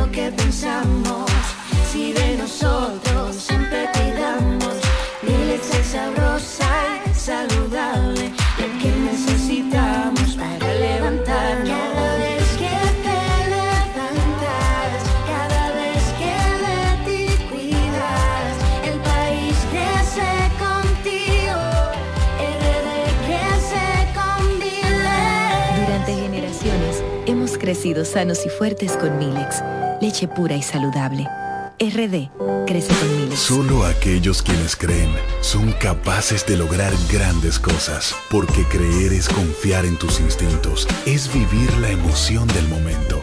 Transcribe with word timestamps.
lo 0.00 0.10
que 0.12 0.30
pensamos. 0.32 1.30
Si 1.90 2.12
de 2.12 2.36
nosotros 2.36 3.36
siempre 3.36 3.88
cuidamos, 3.92 4.76
Milex 5.22 5.74
es 5.74 5.86
sabrosa 5.86 6.70
y 7.10 7.14
saludable. 7.14 8.32
Lo 8.58 8.68
que 8.80 8.90
necesitamos 9.10 10.36
para 10.36 10.70
hemos 27.26 27.56
crecido 27.56 28.04
sanos 28.04 28.44
y 28.44 28.48
fuertes 28.48 28.96
con 28.96 29.18
Milex, 29.18 29.62
leche 30.00 30.28
pura 30.28 30.56
y 30.56 30.62
saludable. 30.62 31.28
RD 31.78 32.30
crece 32.66 32.94
con 32.94 33.16
Milex. 33.16 33.38
Solo 33.38 33.84
aquellos 33.86 34.42
quienes 34.42 34.76
creen 34.76 35.10
son 35.40 35.72
capaces 35.72 36.44
de 36.44 36.56
lograr 36.56 36.92
grandes 37.10 37.58
cosas, 37.58 38.14
porque 38.30 38.64
creer 38.64 39.14
es 39.14 39.28
confiar 39.28 39.86
en 39.86 39.96
tus 39.96 40.20
instintos, 40.20 40.86
es 41.06 41.32
vivir 41.32 41.72
la 41.78 41.88
emoción 41.88 42.46
del 42.48 42.68
momento, 42.68 43.22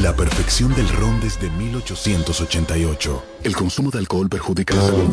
la 0.00 0.14
perfección 0.16 0.74
del 0.74 0.88
ron 0.88 1.20
desde 1.20 1.50
1888. 1.50 3.24
El 3.42 3.54
consumo 3.54 3.90
de 3.90 3.98
alcohol 3.98 4.28
perjudica 4.28 4.74
la 4.74 4.82
salud. 4.82 5.08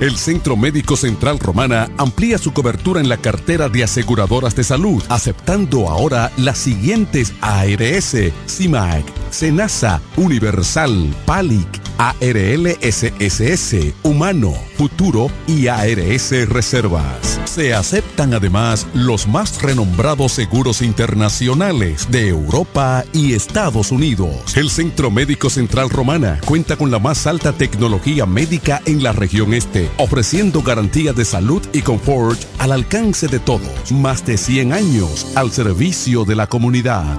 El 0.00 0.16
Centro 0.16 0.56
Médico 0.56 0.96
Central 0.96 1.38
Romana 1.38 1.90
amplía 1.98 2.38
su 2.38 2.52
cobertura 2.52 3.00
en 3.00 3.08
la 3.08 3.18
cartera 3.18 3.68
de 3.68 3.84
aseguradoras 3.84 4.56
de 4.56 4.64
salud, 4.64 5.02
aceptando 5.08 5.88
ahora 5.88 6.32
las 6.36 6.58
siguientes 6.58 7.32
ARS, 7.40 8.16
CIMAC, 8.48 9.04
SENASA, 9.30 10.00
Universal, 10.16 11.14
PALIC, 11.26 11.82
ARL 11.98 12.66
SSS, 12.80 13.94
Humano, 14.02 14.54
Futuro 14.76 15.30
y 15.46 15.66
ARS 15.66 16.48
Reservas. 16.48 17.40
Se 17.44 17.74
aceptan 17.74 18.34
además 18.34 18.86
los 18.94 19.28
más 19.28 19.60
renombrados 19.60 20.32
seguros 20.32 20.82
internacionales 20.82 22.08
de 22.10 22.28
Europa 22.28 23.04
y 23.12 23.34
Estados 23.34 23.92
Unidos. 23.92 24.21
El 24.54 24.70
Centro 24.70 25.10
Médico 25.10 25.50
Central 25.50 25.90
Romana 25.90 26.40
cuenta 26.44 26.76
con 26.76 26.90
la 26.90 26.98
más 26.98 27.26
alta 27.26 27.52
tecnología 27.52 28.26
médica 28.26 28.80
en 28.86 29.02
la 29.02 29.12
región 29.12 29.54
este, 29.54 29.90
ofreciendo 29.98 30.62
garantía 30.62 31.12
de 31.12 31.24
salud 31.24 31.62
y 31.72 31.82
confort 31.82 32.40
al 32.58 32.72
alcance 32.72 33.26
de 33.28 33.38
todos. 33.38 33.90
Más 33.90 34.24
de 34.24 34.36
100 34.36 34.72
años 34.72 35.26
al 35.34 35.50
servicio 35.50 36.24
de 36.24 36.36
la 36.36 36.46
comunidad. 36.46 37.18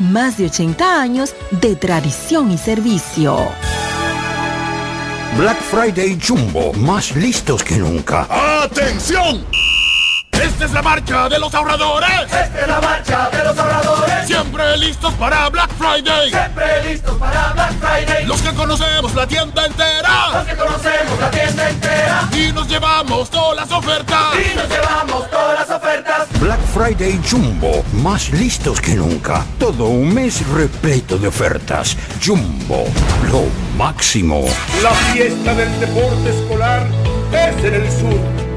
más 0.00 0.38
de 0.38 0.46
80 0.46 1.00
años 1.00 1.34
de 1.50 1.76
tradición 1.76 2.50
y 2.50 2.58
servicio. 2.58 3.36
Black 5.36 5.60
Friday 5.62 6.18
Jumbo, 6.20 6.72
más 6.72 7.14
listos 7.14 7.62
que 7.62 7.76
nunca. 7.76 8.26
¡Atención! 8.64 9.59
Esta 10.42 10.64
es 10.64 10.72
la 10.72 10.80
marcha 10.80 11.28
de 11.28 11.38
los 11.38 11.54
ahorradores. 11.54 12.10
Esta 12.22 12.60
es 12.62 12.66
la 12.66 12.80
marcha 12.80 13.28
de 13.30 13.44
los 13.44 13.58
ahorradores. 13.58 14.26
Siempre 14.26 14.76
listos 14.78 15.12
para 15.14 15.50
Black 15.50 15.70
Friday. 15.76 16.30
Siempre 16.30 16.84
listos 16.84 17.18
para 17.18 17.52
Black 17.52 17.72
Friday. 17.78 18.26
Los 18.26 18.40
que 18.40 18.54
conocemos 18.54 19.14
la 19.14 19.26
tienda 19.26 19.66
entera. 19.66 20.28
Los 20.32 20.46
que 20.46 20.56
conocemos 20.56 21.20
la 21.20 21.30
tienda 21.30 21.68
entera. 21.68 22.28
Y 22.32 22.52
nos 22.52 22.68
llevamos 22.68 23.28
todas 23.28 23.56
las 23.56 23.70
ofertas. 23.70 24.34
Y 24.34 24.56
nos 24.56 24.68
llevamos 24.68 25.30
todas 25.30 25.58
las 25.58 25.76
ofertas. 25.76 26.28
Black 26.40 26.60
Friday 26.72 27.20
Jumbo, 27.30 27.84
más 27.92 28.30
listos 28.30 28.80
que 28.80 28.94
nunca. 28.94 29.44
Todo 29.58 29.88
un 29.88 30.14
mes 30.14 30.46
repleto 30.48 31.18
de 31.18 31.28
ofertas. 31.28 31.98
Jumbo, 32.24 32.86
lo 33.30 33.44
máximo. 33.76 34.46
La 34.82 34.90
fiesta 35.12 35.54
del 35.54 35.80
deporte 35.80 36.30
escolar 36.30 36.86
es 37.30 37.64
en 37.64 37.74
el 37.74 37.90
sur. 37.90 38.39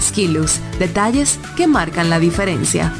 Skilus, 0.00 0.60
detalles 0.78 1.38
que 1.56 1.66
marcan 1.66 2.10
la 2.10 2.18
diferencia. 2.18 2.92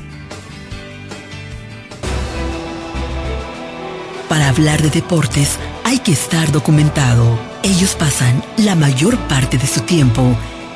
Para 4.30 4.50
hablar 4.50 4.84
de 4.84 4.90
deportes 4.90 5.58
hay 5.86 6.00
que 6.00 6.12
estar 6.12 6.52
documentado. 6.52 7.40
Ellos 7.64 7.96
pasan 7.96 8.44
la 8.58 8.76
mayor 8.76 9.18
parte 9.30 9.58
de 9.58 9.66
su 9.66 9.80
tiempo 9.82 10.36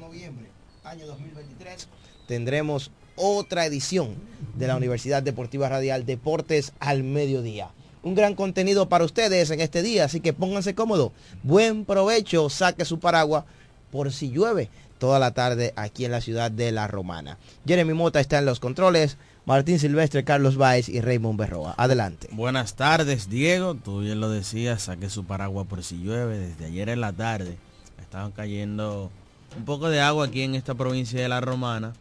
Noviembre, 0.00 0.46
año 0.82 1.06
2023, 1.06 1.88
tendremos 2.26 2.90
otra 3.16 3.66
edición 3.66 4.14
de 4.56 4.66
la 4.66 4.76
Universidad 4.76 5.22
Deportiva 5.22 5.68
Radial 5.68 6.06
Deportes 6.06 6.72
al 6.80 7.04
Mediodía. 7.04 7.70
Un 8.02 8.14
gran 8.14 8.34
contenido 8.34 8.88
para 8.88 9.04
ustedes 9.04 9.50
en 9.50 9.60
este 9.60 9.82
día, 9.82 10.06
así 10.06 10.20
que 10.20 10.32
pónganse 10.32 10.74
cómodos. 10.74 11.12
Buen 11.42 11.84
provecho, 11.84 12.48
saque 12.48 12.86
su 12.86 12.98
paraguas 12.98 13.44
por 13.92 14.10
si 14.10 14.30
llueve 14.30 14.70
toda 14.98 15.18
la 15.18 15.32
tarde 15.32 15.74
aquí 15.76 16.06
en 16.06 16.12
la 16.12 16.20
ciudad 16.20 16.50
de 16.50 16.72
La 16.72 16.86
Romana. 16.86 17.38
Jeremy 17.66 17.92
Mota 17.92 18.20
está 18.20 18.38
en 18.38 18.46
los 18.46 18.58
controles. 18.58 19.18
Martín 19.44 19.78
Silvestre, 19.78 20.24
Carlos 20.24 20.56
Báez 20.56 20.88
y 20.88 21.00
Raymond 21.00 21.38
Berroa. 21.38 21.74
Adelante. 21.76 22.28
Buenas 22.32 22.74
tardes, 22.74 23.28
Diego. 23.28 23.74
Tú 23.74 24.00
bien 24.00 24.20
lo 24.20 24.30
decías, 24.30 24.82
saque 24.82 25.10
su 25.10 25.24
paraguas 25.24 25.66
por 25.66 25.82
si 25.82 25.98
llueve. 25.98 26.38
Desde 26.38 26.66
ayer 26.66 26.88
en 26.88 27.00
la 27.00 27.12
tarde 27.12 27.56
estaban 28.00 28.32
cayendo 28.32 29.10
un 29.56 29.64
poco 29.64 29.88
de 29.88 30.00
agua 30.00 30.26
aquí 30.26 30.42
en 30.42 30.54
esta 30.54 30.74
provincia 30.74 31.20
de 31.20 31.28
La 31.28 31.40
Romana. 31.40 31.92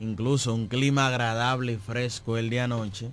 Incluso 0.00 0.54
un 0.54 0.66
clima 0.66 1.06
agradable 1.06 1.72
y 1.72 1.76
fresco 1.76 2.36
el 2.36 2.50
día 2.50 2.66
noche. 2.66 3.10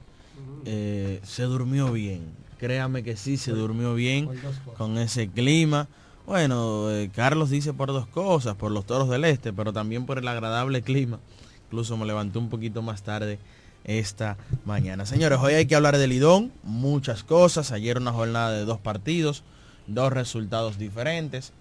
Eh, 0.65 1.19
se 1.23 1.43
durmió 1.43 1.91
bien. 1.91 2.21
Créame 2.57 3.03
que 3.03 3.17
sí, 3.17 3.37
se 3.37 3.51
durmió 3.51 3.93
bien 3.95 4.29
con 4.77 4.97
ese 4.97 5.29
clima. 5.29 5.87
Bueno, 6.25 6.91
eh, 6.91 7.09
Carlos 7.13 7.49
dice 7.49 7.73
por 7.73 7.89
dos 7.89 8.07
cosas, 8.07 8.55
por 8.55 8.71
los 8.71 8.85
toros 8.85 9.09
del 9.09 9.25
este, 9.25 9.51
pero 9.51 9.73
también 9.73 10.05
por 10.05 10.17
el 10.17 10.27
agradable 10.27 10.81
clima. 10.81 11.19
Incluso 11.65 11.97
me 11.97 12.05
levanté 12.05 12.37
un 12.37 12.49
poquito 12.49 12.81
más 12.81 13.01
tarde 13.01 13.39
esta 13.83 14.37
mañana. 14.65 15.05
Señores, 15.05 15.39
hoy 15.41 15.53
hay 15.53 15.65
que 15.65 15.75
hablar 15.75 15.97
del 15.97 16.11
Lidón, 16.11 16.51
muchas 16.63 17.23
cosas. 17.23 17.71
Ayer 17.71 17.97
una 17.97 18.11
jornada 18.11 18.51
de 18.51 18.65
dos 18.65 18.79
partidos, 18.79 19.43
dos 19.87 20.13
resultados 20.13 20.77
diferentes, 20.77 21.53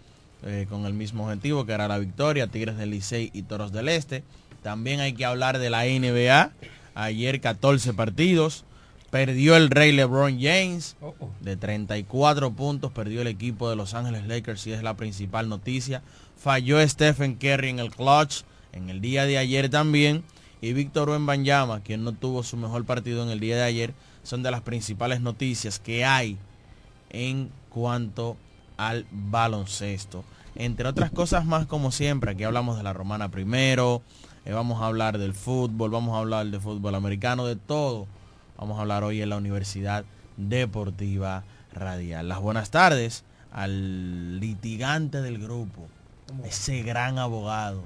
eh, 0.45 0.67
con 0.69 0.87
el 0.87 0.95
mismo 0.95 1.25
objetivo 1.25 1.67
que 1.67 1.73
era 1.73 1.89
la 1.89 1.99
victoria, 1.99 2.47
Tigres 2.47 2.77
del 2.77 2.91
Licey 2.91 3.31
y 3.33 3.43
Toros 3.43 3.73
del 3.73 3.89
Este. 3.89 4.23
También 4.63 5.01
hay 5.01 5.13
que 5.13 5.25
hablar 5.25 5.59
de 5.59 5.71
la 5.71 5.85
NBA. 5.85 6.53
Ayer 6.95 7.41
14 7.41 7.95
partidos. 7.95 8.65
Perdió 9.11 9.57
el 9.57 9.71
Rey 9.71 9.91
LeBron 9.91 10.39
James 10.41 10.97
de 11.41 11.57
34 11.57 12.53
puntos. 12.53 12.93
Perdió 12.93 13.23
el 13.23 13.27
equipo 13.27 13.69
de 13.69 13.77
Los 13.77 13.95
Ángeles 13.95 14.27
Lakers 14.27 14.67
y 14.67 14.73
es 14.73 14.83
la 14.83 14.97
principal 14.97 15.49
noticia. 15.49 16.03
Falló 16.37 16.87
Stephen 16.87 17.35
Curry 17.35 17.71
en 17.71 17.79
el 17.81 17.91
clutch 17.91 18.43
en 18.73 18.89
el 18.89 19.01
día 19.01 19.25
de 19.25 19.39
ayer 19.39 19.69
también 19.69 20.23
y 20.61 20.73
Víctor 20.73 21.11
Wembanyama, 21.11 21.81
quien 21.81 22.05
no 22.05 22.13
tuvo 22.13 22.43
su 22.43 22.57
mejor 22.57 22.85
partido 22.85 23.23
en 23.23 23.31
el 23.31 23.41
día 23.41 23.57
de 23.57 23.63
ayer, 23.63 23.95
son 24.23 24.43
de 24.43 24.51
las 24.51 24.61
principales 24.61 25.21
noticias 25.21 25.79
que 25.79 26.05
hay 26.05 26.37
en 27.09 27.51
cuanto 27.71 28.37
al 28.81 29.05
baloncesto. 29.11 30.25
Entre 30.55 30.89
otras 30.89 31.11
cosas 31.11 31.45
más, 31.45 31.67
como 31.67 31.93
siempre, 31.93 32.31
aquí 32.31 32.45
hablamos 32.45 32.79
de 32.79 32.83
la 32.83 32.95
romana 32.95 33.31
primero, 33.31 34.03
eh, 34.47 34.53
vamos 34.53 34.81
a 34.81 34.87
hablar 34.87 35.19
del 35.19 35.35
fútbol, 35.35 35.91
vamos 35.91 36.17
a 36.17 36.21
hablar 36.21 36.47
de 36.47 36.59
fútbol 36.59 36.95
americano, 36.95 37.47
de 37.47 37.57
todo. 37.57 38.07
Vamos 38.57 38.79
a 38.79 38.81
hablar 38.81 39.05
hoy 39.05 39.21
en 39.21 39.29
la 39.29 39.37
Universidad 39.37 40.05
Deportiva 40.39 41.45
Radial. 41.75 42.29
Las 42.29 42.41
buenas 42.41 42.71
tardes 42.71 43.25
al 43.53 44.41
litigante 44.41 45.21
del 45.21 45.39
grupo, 45.39 45.87
ese 46.45 46.83
gran 46.83 47.19
abogado, 47.19 47.83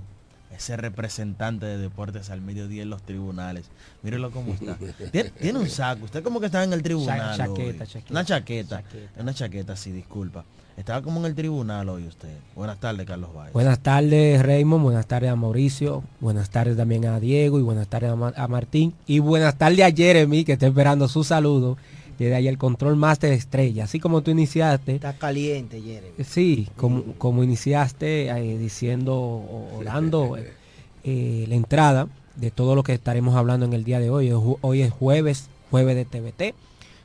ese 0.57 0.77
representante 0.77 1.67
de 1.67 1.77
deportes 1.77 2.31
al 2.31 2.41
mediodía 2.41 2.83
en 2.83 2.91
los 2.91 3.03
tribunales. 3.03 3.67
Mírelo 4.03 4.31
cómo 4.31 4.55
está. 4.55 4.77
Tiene, 5.41 5.59
un 5.59 5.69
saco. 5.69 6.05
Usted 6.05 6.23
como 6.23 6.39
que 6.39 6.47
estaba 6.47 6.63
en 6.63 6.73
el 6.73 6.85
tribunal. 6.85 7.37
Chaqueta, 7.37 7.85
Una 8.11 8.25
chaqueta. 8.25 8.83
Una 9.19 9.35
chaqueta, 9.35 9.75
sí, 9.75 9.91
disculpa. 9.91 10.45
Estaba 10.77 11.03
como 11.03 11.21
en 11.21 11.27
el 11.27 11.35
tribunal 11.37 11.89
hoy 11.89 12.07
usted. 12.07 12.31
Buenas 12.57 12.81
tardes, 12.81 13.07
Carlos 13.07 13.31
Valle. 13.35 13.53
Buenas 13.53 13.79
tardes, 13.79 14.43
Raymond. 14.43 14.83
Buenas 14.83 15.07
tardes 15.07 15.31
a 15.31 15.37
Mauricio. 15.37 16.03
Buenas 16.21 16.51
tardes 16.51 16.77
también 16.77 17.07
a 17.07 17.21
Diego 17.21 17.61
y 17.61 17.63
buenas 17.63 17.87
tardes 17.87 18.11
a, 18.11 18.49
Martín. 18.49 18.93
Y 19.07 19.21
buenas 19.21 19.57
tardes 19.57 19.81
a 19.81 19.93
Jeremy, 19.93 20.45
que 20.45 20.55
está 20.55 20.67
esperando 20.67 21.07
su 21.07 21.23
saludo. 21.23 21.77
Desde 22.19 22.35
ahí 22.35 22.49
el 22.49 22.59
control 22.59 22.97
máster 22.97 23.33
estrella. 23.33 23.85
Así 23.85 24.01
como 24.01 24.23
tú 24.23 24.33
iniciaste. 24.33 24.97
Está 24.97 25.17
caliente, 25.17 25.81
Jeremy. 25.81 26.25
Sí, 26.25 26.69
como, 26.77 27.05
como 27.19 27.45
iniciaste 27.45 28.29
eh, 28.29 28.59
diciendo 28.59 29.15
o, 29.15 29.81
dando 29.85 30.37
eh, 31.05 31.45
la 31.49 31.55
entrada 31.55 32.09
de 32.35 32.51
todo 32.51 32.75
lo 32.75 32.83
que 32.83 32.95
estaremos 32.95 33.37
hablando 33.37 33.65
en 33.65 33.75
el 33.75 33.85
día 33.85 34.01
de 34.01 34.11
hoy. 34.11 34.33
Hoy 34.33 34.83
es 34.83 34.91
jueves, 34.91 35.49
jueves 35.71 35.95
de 35.95 36.05
TVT 36.05 36.55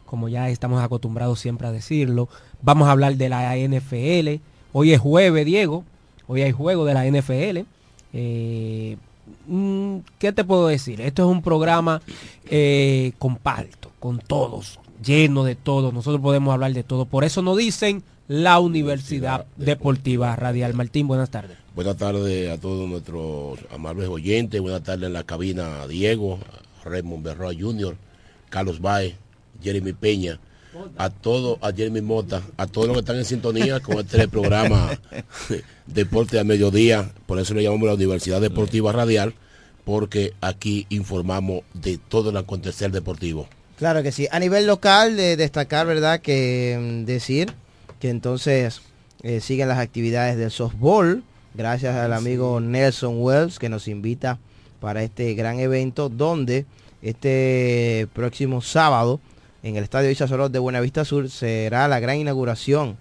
como 0.10 0.28
ya 0.28 0.50
estamos 0.50 0.82
acostumbrados 0.82 1.40
siempre 1.40 1.68
a 1.68 1.72
decirlo. 1.72 2.28
Vamos 2.64 2.88
a 2.88 2.92
hablar 2.92 3.16
de 3.16 3.30
la 3.30 3.56
NFL. 3.56 4.42
Hoy 4.74 4.92
es 4.92 5.00
jueves, 5.00 5.46
Diego. 5.46 5.84
Hoy 6.28 6.42
hay 6.42 6.52
juego 6.52 6.84
de 6.84 6.94
la 6.96 7.06
NFL. 7.06 7.60
Eh, 8.14 8.98
mm, 9.48 9.98
¿Qué 10.18 10.34
te 10.34 10.44
puedo 10.44 10.68
decir? 10.68 11.00
Esto 11.00 11.24
es 11.24 11.30
un 11.30 11.44
programa 11.44 12.02
eh, 12.50 13.12
compacto, 13.20 13.92
con 14.00 14.18
todos, 14.18 14.80
lleno 15.06 15.44
de 15.44 15.56
todo. 15.56 15.92
Nosotros 15.92 16.22
podemos 16.22 16.54
hablar 16.54 16.74
de 16.74 16.84
todo. 16.84 17.06
Por 17.06 17.24
eso 17.24 17.44
nos 17.44 17.58
dicen 17.58 18.02
la 18.28 18.60
Universidad 18.60 19.46
Deportiva 19.58 20.36
Radial. 20.36 20.74
Martín, 20.74 21.08
buenas 21.08 21.30
tardes. 21.30 21.58
Buenas 21.76 21.98
tardes 21.98 22.50
a 22.50 22.60
todos 22.60 22.90
nuestros 22.90 23.60
amables 23.72 24.10
oyentes. 24.10 24.60
Buenas 24.60 24.84
tardes 24.84 25.06
en 25.06 25.14
la 25.14 25.24
cabina 25.24 25.88
Diego, 25.88 26.40
Raymond 26.84 27.24
Berroa 27.24 27.54
Jr., 27.54 27.96
Carlos 28.50 28.82
Baez, 28.82 29.16
Jeremy 29.62 29.94
Peña, 29.94 30.40
a 30.98 31.10
todo, 31.10 31.58
a 31.62 31.72
Jeremy 31.72 32.02
Mota, 32.02 32.44
a 32.58 32.68
todos 32.68 32.88
los 32.88 32.96
que 32.96 33.02
están 33.02 33.18
en 33.18 33.26
sintonía 33.26 33.80
con 33.80 34.00
este 34.00 34.28
programa 34.30 35.00
Deporte 35.88 36.40
a 36.40 36.44
Mediodía, 36.44 37.12
por 37.26 37.40
eso 37.40 37.54
le 37.54 37.64
llamamos 37.64 37.88
la 37.88 37.96
Universidad 37.96 38.42
Deportiva 38.42 38.92
Radial, 38.92 39.34
porque 39.86 40.34
aquí 40.42 40.86
informamos 40.90 41.64
de 41.74 41.98
todo 41.98 42.30
el 42.30 42.38
acontecer 42.38 42.92
deportivo. 42.92 43.48
Claro 43.78 44.04
que 44.04 44.12
sí. 44.12 44.28
A 44.32 44.40
nivel 44.40 44.68
local, 44.68 45.16
de 45.16 45.38
destacar, 45.38 45.88
¿verdad? 45.88 46.20
Que 46.20 46.78
mm, 46.80 47.06
decir 47.06 47.54
que 48.00 48.10
entonces 48.10 48.82
eh, 49.24 49.40
siguen 49.40 49.68
las 49.68 49.80
actividades 49.80 50.38
del 50.38 50.52
softball, 50.52 51.24
gracias 51.54 51.96
al 51.96 52.14
amigo 52.14 52.60
Nelson 52.60 53.16
Wells, 53.18 53.58
que 53.58 53.70
nos 53.70 53.88
invita 53.88 54.38
para 54.80 55.02
este 55.04 55.34
gran 55.34 55.60
evento, 55.60 56.10
donde 56.10 56.66
este 57.02 58.08
próximo 58.14 58.62
sábado 58.62 59.20
en 59.64 59.76
el 59.76 59.84
Estadio 59.84 60.10
Isa 60.10 60.26
de 60.26 60.60
Buenavista 60.60 61.06
Sur 61.06 61.30
será 61.30 61.88
la 61.88 62.00
gran 62.00 62.18
inauguración 62.18 62.98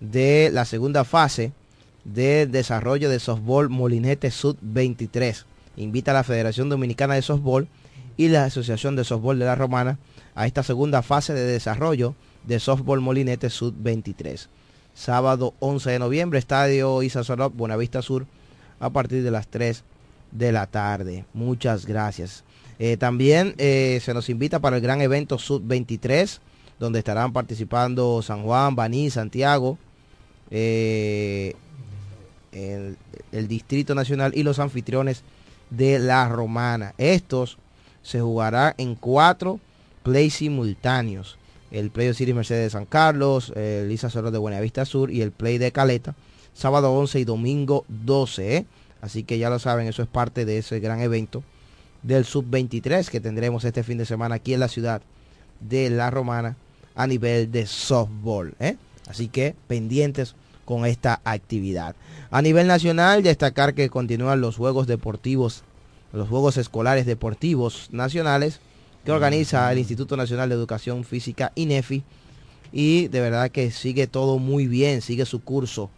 de 0.00 0.50
la 0.52 0.64
segunda 0.64 1.04
fase 1.04 1.52
de 2.04 2.46
desarrollo 2.46 3.08
de 3.08 3.20
softball 3.20 3.68
Molinete 3.68 4.30
Sud 4.30 4.56
23. 4.60 5.46
Invita 5.76 6.10
a 6.10 6.14
la 6.14 6.24
Federación 6.24 6.68
Dominicana 6.68 7.14
de 7.14 7.22
Softball 7.22 7.68
y 8.16 8.28
la 8.28 8.44
Asociación 8.44 8.96
de 8.96 9.04
Softball 9.04 9.38
de 9.38 9.44
la 9.44 9.54
Romana 9.54 9.98
a 10.34 10.46
esta 10.46 10.62
segunda 10.62 11.02
fase 11.02 11.32
de 11.32 11.44
desarrollo 11.44 12.14
de 12.44 12.58
softball 12.58 13.00
Molinete 13.00 13.50
Sud 13.50 13.74
23. 13.78 14.48
Sábado 14.94 15.54
11 15.60 15.90
de 15.90 15.98
noviembre, 15.98 16.38
Estadio 16.38 17.02
Isa 17.02 17.22
Buenavista 17.48 18.02
Sur, 18.02 18.26
a 18.80 18.90
partir 18.90 19.22
de 19.22 19.30
las 19.30 19.46
3 19.46 19.84
de 20.32 20.52
la 20.52 20.66
tarde. 20.66 21.24
Muchas 21.32 21.86
gracias. 21.86 22.44
Eh, 22.82 22.96
también 22.96 23.54
eh, 23.58 24.00
se 24.02 24.14
nos 24.14 24.30
invita 24.30 24.58
para 24.58 24.76
el 24.76 24.82
gran 24.82 25.02
evento 25.02 25.38
Sub 25.38 25.60
23, 25.62 26.40
donde 26.78 27.00
estarán 27.00 27.30
participando 27.34 28.22
San 28.22 28.42
Juan, 28.42 28.74
Baní, 28.74 29.10
Santiago, 29.10 29.76
eh, 30.50 31.54
el, 32.52 32.96
Distrito 33.48 33.94
Nacional 33.94 34.32
y 34.34 34.44
los 34.44 34.58
anfitriones 34.58 35.24
de 35.68 35.98
la 35.98 36.26
Romana. 36.30 36.94
Estos 36.96 37.58
se 38.02 38.22
jugarán 38.22 38.72
en 38.78 38.94
cuatro 38.94 39.60
plays 40.02 40.36
simultáneos. 40.36 41.36
El 41.70 41.90
Play 41.90 42.14
City 42.14 42.32
Mercedes 42.32 42.64
de 42.64 42.70
San 42.70 42.86
Carlos, 42.86 43.52
el 43.54 43.90
Lisa 43.90 44.08
Solo 44.08 44.30
de 44.30 44.38
Buenavista 44.38 44.86
Sur 44.86 45.10
y 45.10 45.20
el 45.20 45.32
Play 45.32 45.58
de 45.58 45.70
Caleta, 45.70 46.14
sábado 46.54 46.94
11 46.94 47.20
y 47.20 47.24
domingo 47.24 47.84
12. 47.88 48.64
Así 49.02 49.22
que 49.22 49.38
ya 49.38 49.50
lo 49.50 49.58
saben, 49.58 49.86
eso 49.86 50.02
es 50.02 50.08
parte 50.08 50.46
de 50.46 50.58
ese 50.58 50.80
gran 50.80 51.02
evento 51.02 51.44
del 52.02 52.24
sub-23 52.24 53.08
que 53.08 53.20
tendremos 53.20 53.64
este 53.64 53.82
fin 53.82 53.98
de 53.98 54.06
semana 54.06 54.36
aquí 54.36 54.54
en 54.54 54.60
la 54.60 54.68
ciudad 54.68 55.02
de 55.60 55.90
La 55.90 56.10
Romana 56.10 56.56
a 56.94 57.06
nivel 57.06 57.50
de 57.52 57.66
softball. 57.66 58.54
¿eh? 58.60 58.76
Así 59.08 59.28
que 59.28 59.54
pendientes 59.66 60.34
con 60.64 60.86
esta 60.86 61.20
actividad. 61.24 61.96
A 62.30 62.42
nivel 62.42 62.66
nacional, 62.66 63.22
destacar 63.22 63.74
que 63.74 63.90
continúan 63.90 64.40
los 64.40 64.56
Juegos 64.56 64.86
Deportivos, 64.86 65.64
los 66.12 66.28
Juegos 66.28 66.56
Escolares 66.56 67.06
Deportivos 67.06 67.88
Nacionales 67.90 68.60
que 69.04 69.12
organiza 69.12 69.70
el 69.72 69.78
Instituto 69.78 70.16
Nacional 70.16 70.48
de 70.48 70.54
Educación 70.54 71.04
Física, 71.04 71.52
INEFI. 71.54 72.02
Y 72.72 73.08
de 73.08 73.20
verdad 73.20 73.50
que 73.50 73.70
sigue 73.70 74.06
todo 74.06 74.38
muy 74.38 74.66
bien, 74.66 75.00
sigue 75.02 75.26
su 75.26 75.42
curso 75.42 75.90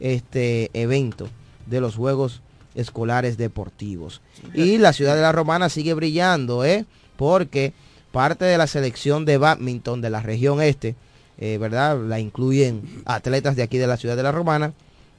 este 0.00 0.70
evento 0.72 1.28
de 1.66 1.80
los 1.80 1.96
Juegos 1.96 2.40
escolares 2.74 3.36
deportivos. 3.36 4.20
Y 4.54 4.78
la 4.78 4.92
ciudad 4.92 5.14
de 5.16 5.22
la 5.22 5.32
Romana 5.32 5.68
sigue 5.68 5.94
brillando, 5.94 6.64
¿eh? 6.64 6.84
porque 7.16 7.72
parte 8.12 8.44
de 8.44 8.58
la 8.58 8.66
selección 8.66 9.24
de 9.24 9.38
badminton 9.38 10.00
de 10.00 10.10
la 10.10 10.20
región 10.20 10.62
este, 10.62 10.94
eh, 11.38 11.58
¿verdad? 11.58 11.98
La 11.98 12.20
incluyen 12.20 13.02
atletas 13.04 13.56
de 13.56 13.62
aquí 13.62 13.78
de 13.78 13.86
la 13.86 13.96
ciudad 13.96 14.16
de 14.16 14.22
la 14.22 14.32
Romana 14.32 14.72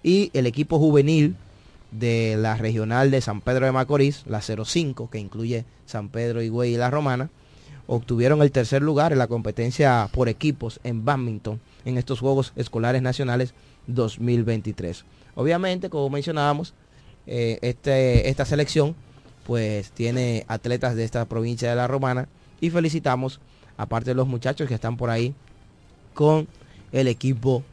y 0.04 0.32
el 0.34 0.46
equipo 0.46 0.80
juvenil 0.80 1.36
de 1.92 2.36
la 2.38 2.56
regional 2.56 3.12
de 3.12 3.22
San 3.22 3.42
Pedro 3.42 3.66
de 3.66 3.72
Macorís, 3.72 4.24
la 4.28 4.42
05, 4.42 5.10
que 5.10 5.20
incluye 5.20 5.66
San 5.86 6.10
Pedro, 6.10 6.42
Higüey 6.42 6.74
y 6.74 6.78
la 6.78 6.90
Romana, 6.90 7.30
obtuvieron 7.88 8.42
el 8.42 8.52
tercer 8.52 8.82
lugar 8.82 9.12
en 9.12 9.20
la 9.20 9.28
competencia 9.28 10.10
por 10.12 10.30
equipos 10.30 10.80
en 10.84 11.06
badminton 11.06 11.60
en 11.86 11.98
estos 11.98 12.20
Juegos 12.20 12.54
Escolares 12.56 13.02
Nacionales 13.02 13.54
2023. 13.88 15.06
Obviamente, 15.36 15.90
como 15.90 16.10
mencionábamos, 16.10 16.74
eh, 17.28 17.60
este, 17.62 18.30
esta 18.30 18.46
selección 18.46 18.96
pues 19.46 19.92
tiene 19.92 20.44
atletas 20.48 20.96
de 20.96 21.04
esta 21.04 21.26
provincia 21.26 21.70
de 21.70 21.76
la 21.76 21.88
Romana. 21.88 22.28
Y 22.62 22.70
felicitamos 22.70 23.40
aparte 23.78 24.12
de 24.12 24.16
los 24.16 24.28
muchachos 24.28 24.68
que 24.68 24.74
están 24.74 24.98
por 24.98 25.10
ahí 25.10 25.34
con 26.14 26.48
el 26.92 27.08
equipo 27.08 27.64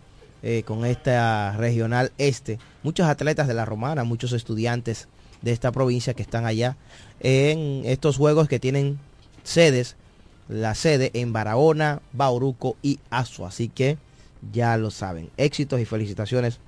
eh, 0.42 0.64
con 0.64 0.84
esta 0.84 1.56
regional 1.56 2.12
este. 2.18 2.58
Muchos 2.82 3.06
atletas 3.06 3.46
de 3.46 3.54
la 3.54 3.64
Romana 3.64 4.04
muchos 4.04 4.32
estudiantes 4.32 5.08
de 5.40 5.52
esta 5.52 5.72
provincia 5.72 6.14
que 6.14 6.22
están 6.22 6.46
allá 6.46 6.76
en 7.20 7.82
estos 7.84 8.16
juegos 8.16 8.48
que 8.48 8.58
tienen 8.58 8.98
sedes 9.44 9.96
la 10.48 10.74
sede 10.74 11.10
en 11.14 11.32
Barahona, 11.32 12.02
Bauruco 12.12 12.76
y 12.82 12.98
Azua 13.10 13.48
así 13.48 13.68
que 13.68 13.98
ya 14.52 14.76
lo 14.76 14.90
saben. 14.90 15.30
Éxitos 15.36 15.80
y 15.80 15.84
felicitaciones 15.84 16.58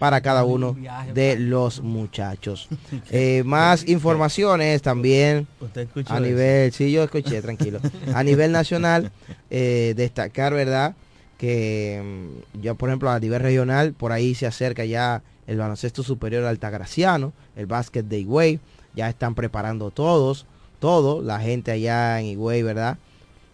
para 0.00 0.22
cada 0.22 0.44
uno 0.44 0.74
de 1.12 1.36
los 1.38 1.82
muchachos. 1.82 2.68
Eh, 3.12 3.42
más 3.44 3.88
informaciones 3.88 4.82
también 4.82 5.46
a 6.06 6.20
nivel, 6.20 6.72
sí, 6.72 6.92
yo 6.92 7.02
escuché, 7.02 7.42
tranquilo. 7.42 7.80
A 8.14 8.22
nivel 8.22 8.52
nacional, 8.52 9.10
eh, 9.50 9.94
destacar, 9.96 10.54
¿verdad? 10.54 10.94
Que 11.38 12.28
mm, 12.54 12.60
ya, 12.62 12.74
por 12.74 12.88
ejemplo, 12.88 13.10
a 13.10 13.18
nivel 13.18 13.40
regional, 13.40 13.92
por 13.92 14.12
ahí 14.12 14.34
se 14.34 14.46
acerca 14.46 14.84
ya 14.84 15.22
el 15.46 15.58
baloncesto 15.58 16.02
superior 16.02 16.44
altagraciano, 16.44 17.32
el 17.56 17.66
básquet 17.66 18.06
de 18.06 18.20
Higüey, 18.20 18.60
ya 18.94 19.08
están 19.08 19.34
preparando 19.34 19.90
todos, 19.90 20.46
todo, 20.78 21.22
la 21.22 21.40
gente 21.40 21.72
allá 21.72 22.20
en 22.20 22.26
Higüey, 22.26 22.62
¿verdad? 22.62 22.98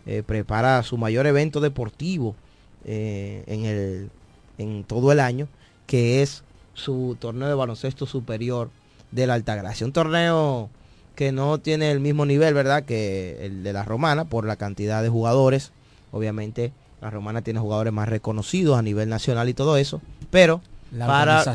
Eh, 0.07 0.23
prepara 0.25 0.83
su 0.83 0.99
mayor 0.99 1.27
evento 1.27 1.61
deportivo 1.61 2.37
en, 2.85 3.65
el, 3.65 4.11
en 4.59 4.85
todo 4.85 5.13
el 5.13 5.21
año 5.21 5.49
que 5.87 6.23
es 6.23 6.43
su 6.75 7.17
torneo 7.19 7.49
de 7.49 7.55
baloncesto 7.55 8.07
superior 8.07 8.71
de 9.11 9.27
la 9.27 9.35
Altagracia. 9.35 9.87
Un 9.87 9.93
torneo 9.93 10.71
que 11.15 11.33
no 11.33 11.59
tiene 11.59 11.91
el 11.91 12.01
mismo 12.01 12.27
nivel, 12.27 12.55
¿verdad?, 12.55 12.85
que 12.85 13.39
el 13.41 13.63
de 13.63 13.73
la 13.73 13.85
Romana 13.85 14.27
por 14.27 14.47
la 14.47 14.57
cantidad 14.57 15.03
de 15.03 15.09
jugadores. 15.09 15.73
Obviamente, 16.13 16.73
la 17.01 17.11
Romana 17.11 17.43
tiene 17.43 17.61
jugadores 17.61 17.93
más 17.93 18.09
reconocidos 18.09 18.79
a 18.79 18.83
nivel 18.83 19.09
nacional 19.09 19.49
y 19.49 19.55
todo 19.55 19.77
eso, 19.77 20.01
pero 20.31 20.61
la 20.93 21.07
para 21.07 21.55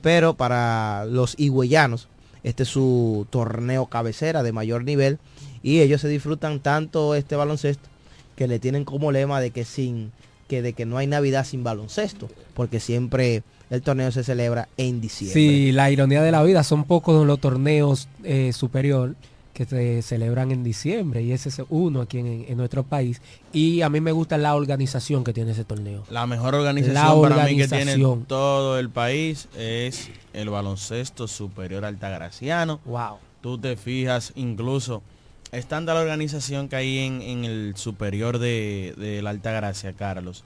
pero 0.00 0.34
para 0.34 1.04
los 1.04 1.34
higüeyanos 1.38 2.08
este 2.42 2.64
es 2.64 2.68
su 2.68 3.26
torneo 3.30 3.86
cabecera 3.86 4.42
de 4.42 4.52
mayor 4.52 4.82
nivel 4.84 5.18
y 5.62 5.80
ellos 5.80 6.00
se 6.00 6.08
disfrutan 6.08 6.58
tanto 6.60 7.14
este 7.14 7.36
baloncesto 7.36 7.88
que 8.34 8.48
le 8.48 8.58
tienen 8.58 8.84
como 8.84 9.12
lema 9.12 9.40
de 9.40 9.50
que 9.50 9.64
sin 9.64 10.10
que 10.48 10.60
de 10.60 10.72
que 10.72 10.84
no 10.84 10.98
hay 10.98 11.06
Navidad 11.06 11.46
sin 11.46 11.64
baloncesto, 11.64 12.28
porque 12.54 12.80
siempre 12.80 13.42
el 13.72 13.80
torneo 13.80 14.12
se 14.12 14.22
celebra 14.22 14.68
en 14.76 15.00
diciembre. 15.00 15.32
Sí, 15.32 15.72
la 15.72 15.90
ironía 15.90 16.22
de 16.22 16.30
la 16.30 16.42
vida, 16.42 16.62
son 16.62 16.84
pocos 16.84 17.26
los 17.26 17.40
torneos 17.40 18.06
eh, 18.22 18.52
superior 18.52 19.14
que 19.54 19.64
se 19.64 20.02
celebran 20.02 20.50
en 20.50 20.62
diciembre 20.62 21.22
y 21.22 21.32
ese 21.32 21.48
es 21.48 21.62
uno 21.70 22.02
aquí 22.02 22.18
en, 22.18 22.56
nuestro 22.58 22.82
país 22.82 23.22
y 23.50 23.80
a 23.80 23.88
mí 23.88 24.02
me 24.02 24.12
gusta 24.12 24.36
la 24.36 24.54
organización 24.54 25.24
que 25.24 25.32
tiene 25.32 25.52
ese 25.52 25.64
torneo. 25.64 26.04
La 26.10 26.26
mejor 26.26 26.54
organización, 26.54 27.22
para 27.22 27.46
mí 27.46 27.56
que 27.56 27.66
tiene 27.66 27.96
todo 28.26 28.78
el 28.78 28.90
país 28.90 29.48
es 29.56 30.10
el 30.34 30.50
baloncesto 30.50 31.26
superior 31.26 31.86
altagraciano. 31.86 32.78
Wow. 32.84 33.16
Tú 33.40 33.56
te 33.56 33.76
fijas 33.76 34.34
incluso 34.36 35.02
estando 35.50 35.94
la 35.94 36.00
organización 36.00 36.68
que 36.68 36.76
hay 36.76 36.98
en, 36.98 37.46
el 37.46 37.72
superior 37.76 38.38
de, 38.38 38.94
de 38.98 39.22
la 39.22 39.30
Altagracia, 39.30 39.94
Carlos, 39.94 40.44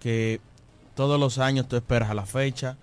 que 0.00 0.40
todos 0.98 1.20
los 1.20 1.38
años 1.38 1.68
tú 1.68 1.76
esperas 1.76 2.10
a 2.10 2.14
la 2.14 2.26
fecha, 2.26 2.76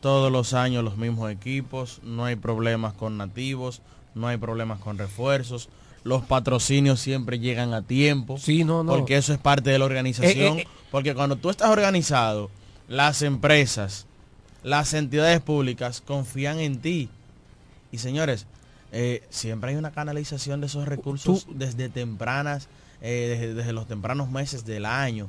todos 0.00 0.32
los 0.32 0.54
años 0.54 0.82
los 0.82 0.96
mismos 0.96 1.30
equipos, 1.30 2.00
no 2.02 2.24
hay 2.24 2.34
problemas 2.34 2.94
con 2.94 3.18
nativos, 3.18 3.82
no 4.14 4.28
hay 4.28 4.38
problemas 4.38 4.80
con 4.80 4.96
refuerzos. 4.96 5.68
Los 6.02 6.22
patrocinios 6.22 7.00
siempre 7.00 7.38
llegan 7.38 7.74
a 7.74 7.82
tiempo. 7.82 8.38
Sí, 8.38 8.64
no, 8.64 8.82
no. 8.82 8.90
Porque 8.92 9.18
eso 9.18 9.34
es 9.34 9.38
parte 9.38 9.68
de 9.68 9.78
la 9.78 9.84
organización. 9.84 10.56
Eh, 10.56 10.62
eh, 10.62 10.64
eh. 10.66 10.68
Porque 10.90 11.14
cuando 11.14 11.36
tú 11.36 11.50
estás 11.50 11.68
organizado, 11.68 12.48
las 12.88 13.20
empresas, 13.20 14.06
las 14.62 14.94
entidades 14.94 15.42
públicas 15.42 16.00
confían 16.00 16.60
en 16.60 16.80
ti. 16.80 17.10
Y 17.92 17.98
señores, 17.98 18.46
siempre 19.28 19.72
hay 19.72 19.76
una 19.76 19.90
canalización 19.90 20.62
de 20.62 20.66
esos 20.68 20.88
recursos 20.88 21.46
desde 21.50 21.90
tempranas, 21.90 22.68
desde, 23.02 23.74
los 23.74 23.86
tempranos 23.86 24.30
meses 24.30 24.64
del 24.64 24.86
año. 24.86 25.26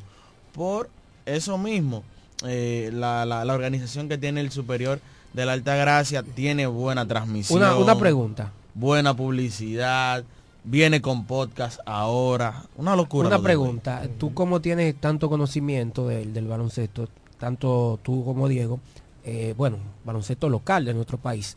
Por 0.54 0.90
eso 1.26 1.58
mismo, 1.58 2.06
la, 2.42 3.26
la, 3.26 3.54
organización 3.54 4.10
que 4.10 4.18
tiene 4.18 4.42
el 4.42 4.52
superior 4.52 5.00
de 5.34 5.46
la 5.46 5.54
Alta 5.54 5.76
Gracia 5.76 6.24
tiene 6.24 6.68
buena 6.68 7.08
transmisión. 7.08 7.60
Una, 7.60 7.76
una 7.76 7.98
pregunta 7.98 8.52
buena 8.74 9.16
publicidad, 9.16 10.24
viene 10.64 11.02
con 11.02 11.26
podcast 11.26 11.80
ahora, 11.86 12.64
una 12.78 12.96
locura. 12.96 13.28
Una 13.28 13.42
pregunta, 13.42 14.04
tú 14.18 14.34
como 14.34 14.62
tienes 14.62 14.96
tanto 14.96 15.30
conocimiento 15.30 16.08
del, 16.08 16.34
del 16.34 16.48
baloncesto, 16.48 17.10
tanto 17.40 18.00
tú 18.04 18.24
como 18.24 18.48
Diego, 18.48 18.80
eh, 19.24 19.54
bueno, 19.58 19.78
baloncesto 20.06 20.50
local 20.50 20.86
de 20.86 20.94
nuestro 20.94 21.18
país. 21.18 21.56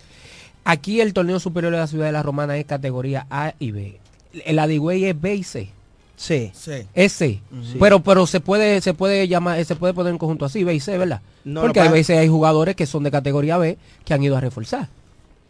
Aquí 0.64 1.00
el 1.00 1.12
torneo 1.12 1.38
superior 1.40 1.72
de 1.72 1.78
la 1.78 1.86
ciudad 1.86 2.06
de 2.06 2.12
la 2.12 2.22
Romana 2.22 2.56
es 2.56 2.64
categoría 2.64 3.26
A 3.30 3.54
y 3.58 3.70
B. 3.70 4.00
El 4.44 4.58
Adigüey 4.58 5.04
es 5.04 5.20
B 5.20 5.34
y 5.34 5.44
C. 5.44 5.70
Sí. 6.16 6.52
sí. 6.54 6.86
S. 6.94 7.40
Pero 7.78 8.00
pero 8.00 8.26
se 8.26 8.40
puede 8.40 8.80
se 8.80 8.94
puede 8.94 9.26
llamar 9.28 9.64
se 9.64 9.76
puede 9.76 9.94
poner 9.94 10.12
en 10.12 10.18
conjunto 10.18 10.44
así 10.44 10.64
B 10.64 10.74
y 10.74 10.80
C, 10.80 10.96
¿verdad? 10.98 11.20
Porque 11.54 11.80
a 11.80 11.90
veces 11.90 12.18
hay 12.18 12.28
jugadores 12.28 12.76
que 12.76 12.86
son 12.86 13.02
de 13.02 13.10
categoría 13.10 13.58
B 13.58 13.78
que 14.04 14.14
han 14.14 14.22
ido 14.22 14.36
a 14.36 14.40
reforzar. 14.40 14.88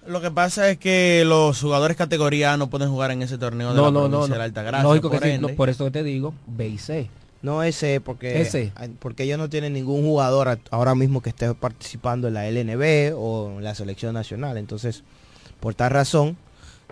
Lo 0.07 0.21
que 0.21 0.31
pasa 0.31 0.69
es 0.69 0.79
que 0.79 1.25
los 1.27 1.61
jugadores 1.61 1.97
categoría 1.97 2.57
no 2.57 2.69
pueden 2.69 2.91
jugar 2.91 3.11
en 3.11 3.23
ese 3.23 3.39
torneo 3.39 3.71
de 3.71 3.81
la 3.81 3.91
no, 3.91 4.09
no, 4.09 4.27
de 4.27 4.37
la 4.37 4.45
Alta 4.45 4.63
Gracia. 4.63 4.83
Lógico 4.83 5.11
por 5.11 5.21
que 5.21 5.39
sí, 5.39 5.55
por 5.55 5.71
eso 5.71 5.91
te 5.91 6.03
digo 6.03 6.35
B 6.47 6.69
y 6.69 6.79
C. 6.79 7.09
No 7.41 7.63
ese 7.63 8.01
porque 8.01 8.41
ese. 8.41 8.73
porque 9.01 9.25
ellos 9.25 9.39
no 9.39 9.51
tienen 9.51 9.75
ningún 9.75 10.03
jugador 10.03 10.59
ahora 10.71 10.95
mismo 10.95 11.21
que 11.21 11.31
esté 11.31 11.53
participando 11.55 12.29
en 12.29 12.35
la 12.35 12.51
LNB 12.51 13.15
o 13.17 13.57
en 13.59 13.65
la 13.65 13.75
selección 13.75 14.15
nacional. 14.15 14.57
Entonces, 14.57 15.03
por 15.61 15.75
tal 15.75 15.91
razón, 15.91 16.37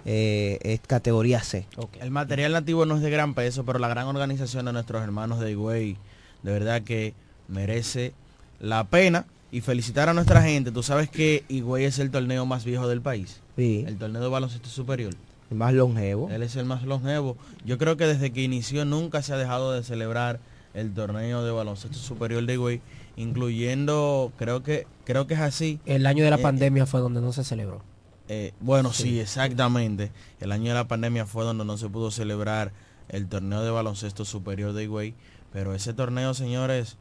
eh, 0.04 0.58
es 0.62 0.80
categoría 0.80 1.42
C. 1.42 1.66
El 2.00 2.10
material 2.10 2.52
nativo 2.52 2.86
no 2.86 2.96
es 2.96 3.02
de 3.02 3.10
gran 3.10 3.34
peso, 3.34 3.64
pero 3.64 3.78
la 3.78 3.88
gran 3.88 4.06
organización 4.06 4.66
de 4.66 4.72
nuestros 4.72 5.02
hermanos 5.02 5.40
de 5.40 5.52
Higüey, 5.52 5.96
de 6.42 6.52
verdad 6.52 6.82
que 6.82 7.14
merece 7.48 8.12
la 8.60 8.84
pena 8.84 9.26
y 9.50 9.60
felicitar 9.60 10.08
a 10.08 10.14
nuestra 10.14 10.42
gente. 10.42 10.72
Tú 10.72 10.82
sabes 10.82 11.10
que 11.10 11.44
Higüey 11.48 11.84
es 11.84 11.98
el 11.98 12.10
torneo 12.10 12.46
más 12.46 12.64
viejo 12.64 12.88
del 12.88 13.00
país. 13.00 13.40
Sí. 13.56 13.84
El 13.86 13.98
torneo 13.98 14.22
de 14.22 14.28
baloncesto 14.28 14.68
superior. 14.68 15.14
El 15.50 15.56
más 15.58 15.74
longevo. 15.74 16.30
Él 16.30 16.42
es 16.42 16.56
el 16.56 16.64
más 16.64 16.82
longevo. 16.84 17.36
Yo 17.64 17.76
creo 17.78 17.96
que 17.96 18.06
desde 18.06 18.32
que 18.32 18.42
inició 18.42 18.84
nunca 18.84 19.22
se 19.22 19.34
ha 19.34 19.36
dejado 19.36 19.72
de 19.72 19.82
celebrar 19.82 20.40
el 20.74 20.94
torneo 20.94 21.44
de 21.44 21.50
baloncesto 21.50 21.98
superior 21.98 22.44
de 22.46 22.54
Higüey, 22.54 22.80
incluyendo, 23.16 24.32
creo 24.38 24.62
que 24.62 24.86
creo 25.04 25.26
que 25.26 25.34
es 25.34 25.40
así. 25.40 25.78
El 25.84 26.06
año 26.06 26.24
de 26.24 26.30
la 26.30 26.36
eh, 26.36 26.42
pandemia 26.42 26.86
fue 26.86 27.00
donde 27.00 27.20
no 27.20 27.32
se 27.32 27.44
celebró. 27.44 27.82
Eh, 28.28 28.52
bueno, 28.60 28.92
sí. 28.92 29.20
exactamente. 29.20 30.10
El 30.40 30.52
año 30.52 30.68
de 30.68 30.74
la 30.74 30.88
pandemia 30.88 31.26
fue 31.26 31.44
donde 31.44 31.64
no 31.64 31.76
se 31.76 31.88
pudo 31.88 32.10
celebrar 32.10 32.72
el 33.08 33.28
torneo 33.28 33.62
de 33.62 33.70
baloncesto 33.70 34.24
superior 34.24 34.72
de 34.72 34.84
Higüey. 34.84 35.14
Pero 35.52 35.74
ese 35.74 35.92
torneo, 35.92 36.32
señores, 36.32 36.96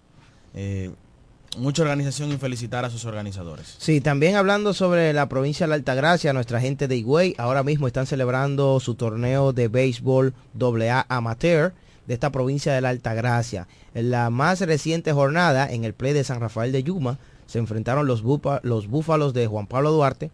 eh, 0.54 0.92
mucha 1.58 1.84
organización 1.84 2.32
y 2.32 2.38
felicitar 2.38 2.86
a 2.86 2.90
sus 2.90 3.06
organizadores. 3.06 3.76
Sí, 3.78 4.02
también 4.02 4.36
hablando 4.36 4.74
sobre 4.74 5.14
la 5.14 5.30
provincia 5.30 5.66
de 5.66 5.70
la 5.70 5.76
Altagracia, 5.76 6.34
nuestra 6.34 6.60
gente 6.60 6.88
de 6.88 6.98
Higüey 6.98 7.36
ahora 7.38 7.64
mismo 7.64 7.88
están 7.88 8.08
celebrando 8.08 8.80
su 8.80 8.96
torneo 8.96 9.54
de 9.54 9.68
béisbol 9.68 10.34
AA 10.60 11.06
amateur 11.08 11.74
de 12.08 12.14
esta 12.14 12.32
provincia 12.32 12.74
de 12.74 12.82
la 12.82 12.90
Altagracia. 12.90 13.68
En 13.94 14.12
la 14.12 14.30
más 14.30 14.60
reciente 14.62 15.14
jornada, 15.14 15.72
en 15.72 15.86
el 15.86 15.94
play 15.94 16.14
de 16.14 16.24
San 16.24 16.42
Rafael 16.42 16.72
de 16.72 16.84
Yuma, 16.84 17.20
se 17.46 17.60
enfrentaron 17.60 18.08
los, 18.08 18.24
los 18.64 18.88
búfalos 18.88 19.34
de 19.34 19.48
Juan 19.48 19.68
Pablo 19.68 19.92
Duarte 19.92 20.32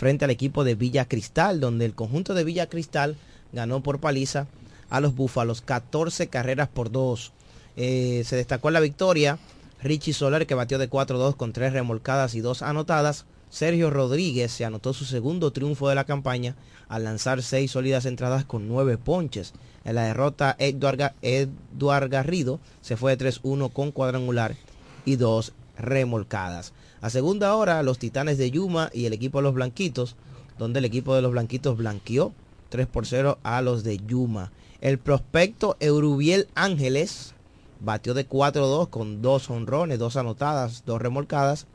frente 0.00 0.24
al 0.24 0.30
equipo 0.30 0.64
de 0.64 0.76
Villa 0.76 1.04
Cristal, 1.04 1.60
donde 1.60 1.84
el 1.84 1.94
conjunto 1.94 2.32
de 2.32 2.42
Villa 2.42 2.70
Cristal 2.70 3.18
ganó 3.52 3.82
por 3.82 4.00
paliza 4.00 4.46
a 4.88 4.98
los 4.98 5.14
búfalos 5.14 5.60
14 5.60 6.28
carreras 6.28 6.68
por 6.68 6.90
dos. 6.90 7.32
Eh, 7.76 8.22
se 8.24 8.36
destacó 8.36 8.68
en 8.68 8.74
la 8.74 8.80
victoria 8.80 9.38
Richie 9.82 10.14
Soler 10.14 10.46
que 10.46 10.54
batió 10.54 10.78
de 10.78 10.88
4-2 10.88 11.36
con 11.36 11.52
3 11.52 11.74
remolcadas 11.74 12.34
y 12.34 12.40
2 12.40 12.62
anotadas. 12.62 13.26
Sergio 13.50 13.90
Rodríguez 13.90 14.50
se 14.50 14.64
anotó 14.64 14.94
su 14.94 15.04
segundo 15.04 15.50
triunfo 15.50 15.90
de 15.90 15.96
la 15.96 16.04
campaña 16.04 16.56
al 16.88 17.04
lanzar 17.04 17.42
6 17.42 17.70
sólidas 17.70 18.06
entradas 18.06 18.46
con 18.46 18.68
9 18.68 18.96
ponches. 18.96 19.52
En 19.84 19.96
la 19.96 20.04
derrota, 20.04 20.56
Eduard, 20.58 22.08
Garrido 22.08 22.58
se 22.80 22.96
fue 22.96 23.14
de 23.14 23.26
3-1 23.26 23.70
con 23.70 23.92
cuadrangular 23.92 24.56
y 25.04 25.16
2 25.16 25.52
remolcadas. 25.76 26.72
A 27.00 27.10
segunda 27.10 27.54
hora, 27.54 27.82
los 27.82 27.98
Titanes 27.98 28.38
de 28.38 28.50
Yuma 28.50 28.90
y 28.92 29.06
el 29.06 29.12
equipo 29.12 29.38
de 29.38 29.44
los 29.44 29.54
Blanquitos, 29.54 30.16
donde 30.58 30.80
el 30.80 30.84
equipo 30.84 31.14
de 31.14 31.22
los 31.22 31.32
Blanquitos 31.32 31.76
blanqueó 31.76 32.32
3 32.68 32.86
por 32.86 33.06
0 33.06 33.38
a 33.42 33.62
los 33.62 33.84
de 33.84 33.98
Yuma. 33.98 34.52
El 34.80 34.98
prospecto 34.98 35.76
Eurubiel 35.80 36.48
Ángeles 36.54 37.34
Batió 37.80 38.12
de 38.12 38.28
4-2 38.28 38.90
con 38.90 39.22
dos 39.22 39.48
honrones, 39.48 39.98
dos 39.98 40.16
anotadas, 40.16 40.84
dos 40.84 41.00
remolcadas. 41.00 41.66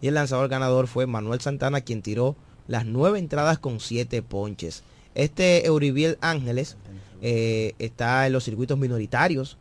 Y 0.00 0.08
el 0.08 0.14
lanzador 0.14 0.48
ganador 0.48 0.88
fue 0.88 1.06
Manuel 1.06 1.40
Santana, 1.40 1.80
quien 1.80 2.02
tiró 2.02 2.34
las 2.66 2.84
nueve 2.84 3.20
entradas 3.20 3.58
con 3.58 3.78
siete 3.78 4.22
ponches. 4.22 4.82
Este 5.14 5.64
Euribiel 5.66 6.18
Ángeles 6.20 6.76
eh, 7.20 7.74
está 7.78 8.26
en 8.26 8.32
los 8.32 8.44
circuitos 8.44 8.76
minoritarios 8.76 9.56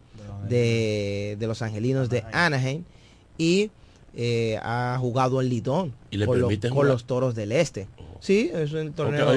de, 0.50 1.38
los 1.40 1.62
angelinos 1.62 2.10
de 2.10 2.24
Anaheim 2.34 2.84
y 3.38 3.70
eh, 4.16 4.60
ha 4.62 4.98
jugado 5.00 5.42
en 5.42 5.50
Lidón 5.50 5.94
con, 6.26 6.88
los, 6.88 7.06
toros 7.06 7.36
del 7.36 7.52
este. 7.52 7.88
Sí, 8.20 8.52
es 8.54 8.74
un 8.74 8.94
torneo. 8.94 9.32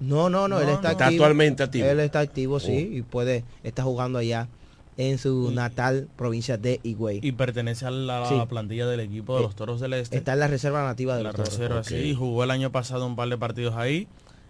No, 0.00 0.28
no, 0.28 0.48
no, 0.48 0.60
él 0.60 0.68
está, 0.68 0.90
activo. 0.90 1.08
actualmente 1.08 1.62
activo. 1.62 1.86
Él 1.86 2.00
está 2.00 2.20
activo, 2.20 2.60
sí, 2.60 2.90
oh. 2.90 2.96
y 2.96 3.02
puede, 3.02 3.44
está 3.62 3.84
jugando 3.84 4.18
allá 4.18 4.48
en 4.96 5.18
su 5.18 5.50
natal 5.50 6.08
provincia 6.16 6.56
de 6.56 6.80
Higüey. 6.82 7.20
Y 7.22 7.32
pertenece 7.32 7.86
a 7.86 7.90
la 7.90 8.46
plantilla 8.48 8.86
del 8.86 9.00
equipo 9.00 9.36
de 9.36 9.42
los 9.42 9.54
Toros 9.54 9.80
del 9.80 9.94
Este. 9.94 10.16
Está 10.16 10.34
en 10.34 10.40
la 10.40 10.48
reserva 10.48 10.84
nativa 10.84 11.16
de 11.16 11.22
la 11.22 11.32
los 11.32 11.38
reserva, 11.38 11.82
sí. 11.84 12.14
Jugó 12.14 12.44
el 12.44 12.50
año 12.50 12.70
pasado 12.70 13.06
un 13.06 13.16
par 13.16 13.28
de 13.28 13.38
partidos 13.38 13.74
ahí. 13.76 14.08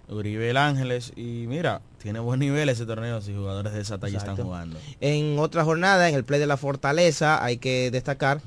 Uribe 0.09 0.51
el 0.51 0.59
Ángeles 0.59 1.15
y 1.17 1.47
mira, 1.49 1.81
tiene 2.03 2.19
buen 2.19 2.39
nivel 2.39 2.69
ese 2.69 2.85
torneo 2.85 3.23
si 3.23 3.33
jugadores 3.33 3.73
de 3.73 3.81
esa 3.81 3.99
talla 3.99 4.19
están 4.19 4.37
jugando. 4.37 4.79
En 5.01 5.39
otra 5.39 5.65
jornada, 5.65 6.11
en 6.11 6.15
el 6.15 6.25
play 6.25 6.39
de 6.39 6.47
la 6.47 6.59
Fortaleza, 6.59 7.43
hay 7.43 7.57
que 7.57 7.91
destacar 7.91 8.43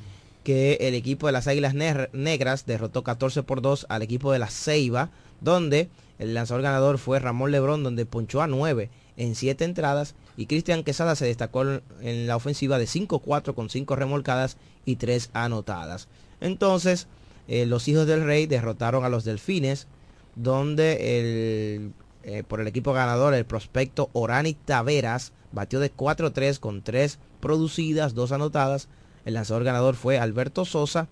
que 0.47 0.77
el 0.79 0.93
equipo 0.93 1.27
de 1.27 1.33
las 1.33 1.45
Águilas 1.49 1.73
Negras 1.73 2.65
derrotó 2.65 3.03
14 3.03 3.43
por 3.43 3.61
2 3.61 3.85
al 3.89 4.01
equipo 4.01 4.31
de 4.31 4.39
la 4.39 4.47
Ceiba, 4.47 5.09
donde 5.41 5.89
el 6.19 6.33
lanzador 6.33 6.63
ganador 6.63 6.99
fue 6.99 7.19
Ramón 7.19 7.51
Lebrón, 7.51 7.83
donde 7.83 8.05
ponchó 8.05 8.41
a 8.41 8.47
9 8.47 8.89
en 9.17 9.35
7 9.35 9.65
entradas 9.65 10.15
y 10.37 10.45
Cristian 10.45 10.85
Quesada 10.85 11.17
se 11.17 11.25
destacó 11.25 11.63
en 11.99 12.27
la 12.27 12.37
ofensiva 12.37 12.79
de 12.79 12.85
5-4 12.85 13.55
con 13.55 13.69
5 13.69 13.97
remolcadas 13.97 14.55
y 14.85 14.95
3 14.95 15.31
anotadas. 15.33 16.07
Entonces, 16.39 17.09
eh, 17.49 17.65
los 17.65 17.89
hijos 17.89 18.07
del 18.07 18.23
rey 18.23 18.45
derrotaron 18.45 19.03
a 19.03 19.09
los 19.09 19.25
delfines, 19.25 19.87
donde 20.37 20.93
el, 21.19 21.91
eh, 22.23 22.43
por 22.47 22.61
el 22.61 22.67
equipo 22.67 22.93
ganador 22.93 23.33
el 23.33 23.45
prospecto 23.45 24.09
Orani 24.13 24.53
Taveras 24.53 25.33
batió 25.51 25.81
de 25.81 25.91
4-3 25.91 26.57
con 26.59 26.83
3 26.83 27.19
producidas, 27.41 28.13
2 28.13 28.31
anotadas. 28.31 28.87
El 29.27 29.33
lanzador 29.33 29.65
ganador 29.65 29.95
fue 29.95 30.19
Alberto 30.19 30.63
Sosa 30.63 31.09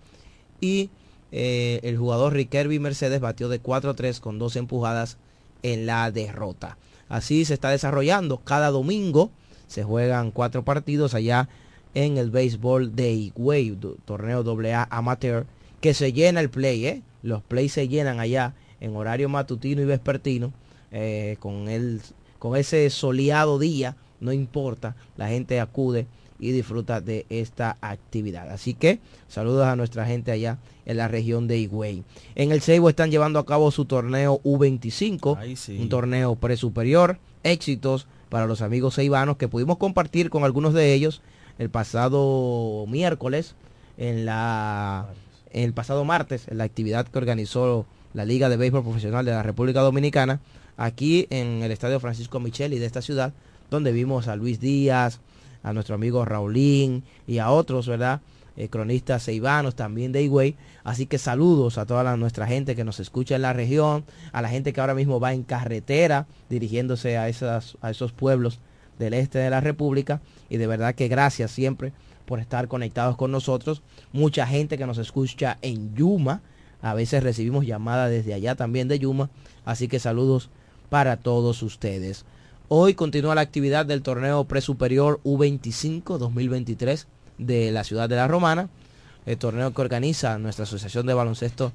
y 0.61 0.89
eh, 1.33 1.81
el 1.83 1.97
jugador 1.97 2.31
Riquelme 2.31 2.79
Mercedes 2.79 3.19
batió 3.19 3.49
de 3.49 3.61
4-3 3.61 4.21
con 4.21 4.39
2 4.39 4.55
empujadas 4.55 5.17
en 5.63 5.85
la 5.85 6.09
derrota. 6.11 6.77
Así 7.09 7.43
se 7.43 7.53
está 7.53 7.71
desarrollando. 7.71 8.37
Cada 8.37 8.71
domingo 8.71 9.31
se 9.67 9.83
juegan 9.83 10.31
cuatro 10.31 10.63
partidos 10.63 11.13
allá 11.13 11.49
en 11.93 12.17
el 12.17 12.31
béisbol 12.31 12.95
de 12.95 13.11
Higüey, 13.11 13.77
torneo 14.05 14.45
AA 14.49 14.87
amateur, 14.91 15.45
que 15.81 15.93
se 15.93 16.13
llena 16.13 16.39
el 16.39 16.49
play, 16.49 16.85
¿eh? 16.85 17.01
Los 17.21 17.43
plays 17.43 17.73
se 17.73 17.89
llenan 17.89 18.21
allá 18.21 18.53
en 18.79 18.95
horario 18.95 19.27
matutino 19.27 19.81
y 19.81 19.85
vespertino, 19.85 20.53
eh, 20.93 21.35
con, 21.41 21.67
el, 21.67 21.99
con 22.39 22.55
ese 22.55 22.89
soleado 22.91 23.59
día, 23.59 23.97
no 24.21 24.31
importa, 24.31 24.95
la 25.17 25.27
gente 25.27 25.59
acude 25.59 26.07
y 26.45 26.51
disfruta 26.51 27.01
de 27.01 27.25
esta 27.29 27.77
actividad. 27.81 28.51
Así 28.51 28.75
que 28.75 28.99
saludos 29.27 29.65
a 29.65 29.75
nuestra 29.75 30.05
gente 30.05 30.31
allá 30.31 30.59
en 30.85 30.97
la 30.97 31.07
región 31.07 31.47
de 31.47 31.57
Higüey. 31.57 32.03
En 32.35 32.51
el 32.51 32.61
Ceibo 32.61 32.87
están 32.89 33.09
llevando 33.09 33.39
a 33.39 33.45
cabo 33.45 33.71
su 33.71 33.85
torneo 33.85 34.39
U25, 34.43 35.79
un 35.79 35.89
torneo 35.89 36.35
presuperior, 36.35 37.17
éxitos 37.43 38.07
para 38.29 38.45
los 38.45 38.61
amigos 38.61 38.95
ceibanos 38.95 39.37
que 39.37 39.47
pudimos 39.47 39.77
compartir 39.77 40.29
con 40.29 40.43
algunos 40.43 40.73
de 40.73 40.93
ellos 40.93 41.21
el 41.57 41.69
pasado 41.69 42.85
miércoles 42.87 43.55
en 43.97 44.25
la 44.25 45.07
el 45.51 45.73
pasado 45.73 46.03
martes 46.03 46.47
en 46.49 46.57
la 46.57 46.65
actividad 46.65 47.07
que 47.07 47.17
organizó 47.17 47.85
la 48.13 48.25
Liga 48.25 48.49
de 48.49 48.57
Béisbol 48.57 48.83
Profesional 48.83 49.25
de 49.25 49.31
la 49.31 49.41
República 49.41 49.81
Dominicana 49.81 50.41
aquí 50.77 51.27
en 51.29 51.63
el 51.63 51.71
Estadio 51.71 51.99
Francisco 51.99 52.39
Micheli 52.39 52.77
de 52.77 52.85
esta 52.85 53.01
ciudad 53.01 53.33
donde 53.69 53.91
vimos 53.91 54.27
a 54.27 54.35
Luis 54.35 54.59
Díaz, 54.59 55.19
a 55.65 55.73
nuestro 55.73 55.95
amigo 55.95 56.23
Raulín 56.23 57.03
y 57.25 57.39
a 57.39 57.49
otros, 57.49 57.87
¿verdad? 57.87 58.21
Eh, 58.55 58.69
cronistas 58.69 59.25
ceibanos 59.25 59.75
también 59.75 60.11
de 60.11 60.21
Higüey. 60.21 60.55
Así 60.83 61.07
que 61.07 61.17
saludos 61.17 61.79
a 61.79 61.87
toda 61.87 62.15
nuestra 62.17 62.45
gente 62.45 62.75
que 62.75 62.83
nos 62.83 62.99
escucha 62.99 63.35
en 63.35 63.41
la 63.41 63.51
región, 63.51 64.05
a 64.31 64.43
la 64.43 64.49
gente 64.49 64.71
que 64.71 64.79
ahora 64.79 64.93
mismo 64.93 65.19
va 65.19 65.33
en 65.33 65.41
carretera 65.41 66.27
dirigiéndose 66.49 67.17
a, 67.17 67.27
esas, 67.27 67.77
a 67.81 67.89
esos 67.89 68.11
pueblos 68.11 68.59
del 68.99 69.15
este 69.15 69.39
de 69.39 69.49
la 69.49 69.59
República. 69.59 70.21
Y 70.49 70.57
de 70.57 70.67
verdad 70.67 70.93
que 70.93 71.07
gracias 71.07 71.49
siempre 71.49 71.93
por 72.27 72.39
estar 72.39 72.67
conectados 72.67 73.17
con 73.17 73.31
nosotros. 73.31 73.81
Mucha 74.13 74.45
gente 74.45 74.77
que 74.77 74.85
nos 74.85 74.99
escucha 74.99 75.57
en 75.63 75.95
Yuma. 75.95 76.41
A 76.83 76.93
veces 76.93 77.23
recibimos 77.23 77.65
llamadas 77.65 78.11
desde 78.11 78.35
allá 78.35 78.53
también 78.53 78.87
de 78.87 78.99
Yuma. 78.99 79.31
Así 79.65 79.87
que 79.87 79.97
saludos 79.97 80.51
para 80.89 81.17
todos 81.17 81.63
ustedes. 81.63 82.23
Hoy 82.67 82.95
continúa 82.95 83.35
la 83.35 83.41
actividad 83.41 83.85
del 83.85 84.01
torneo 84.01 84.45
presuperior 84.45 85.19
U25 85.23 86.17
2023 86.17 87.05
de 87.37 87.71
la 87.71 87.83
ciudad 87.83 88.09
de 88.09 88.15
La 88.15 88.27
Romana, 88.27 88.69
el 89.27 89.37
torneo 89.37 89.71
que 89.71 89.81
organiza 89.83 90.39
nuestra 90.39 90.63
Asociación 90.63 91.05
de 91.05 91.13
Baloncesto 91.13 91.73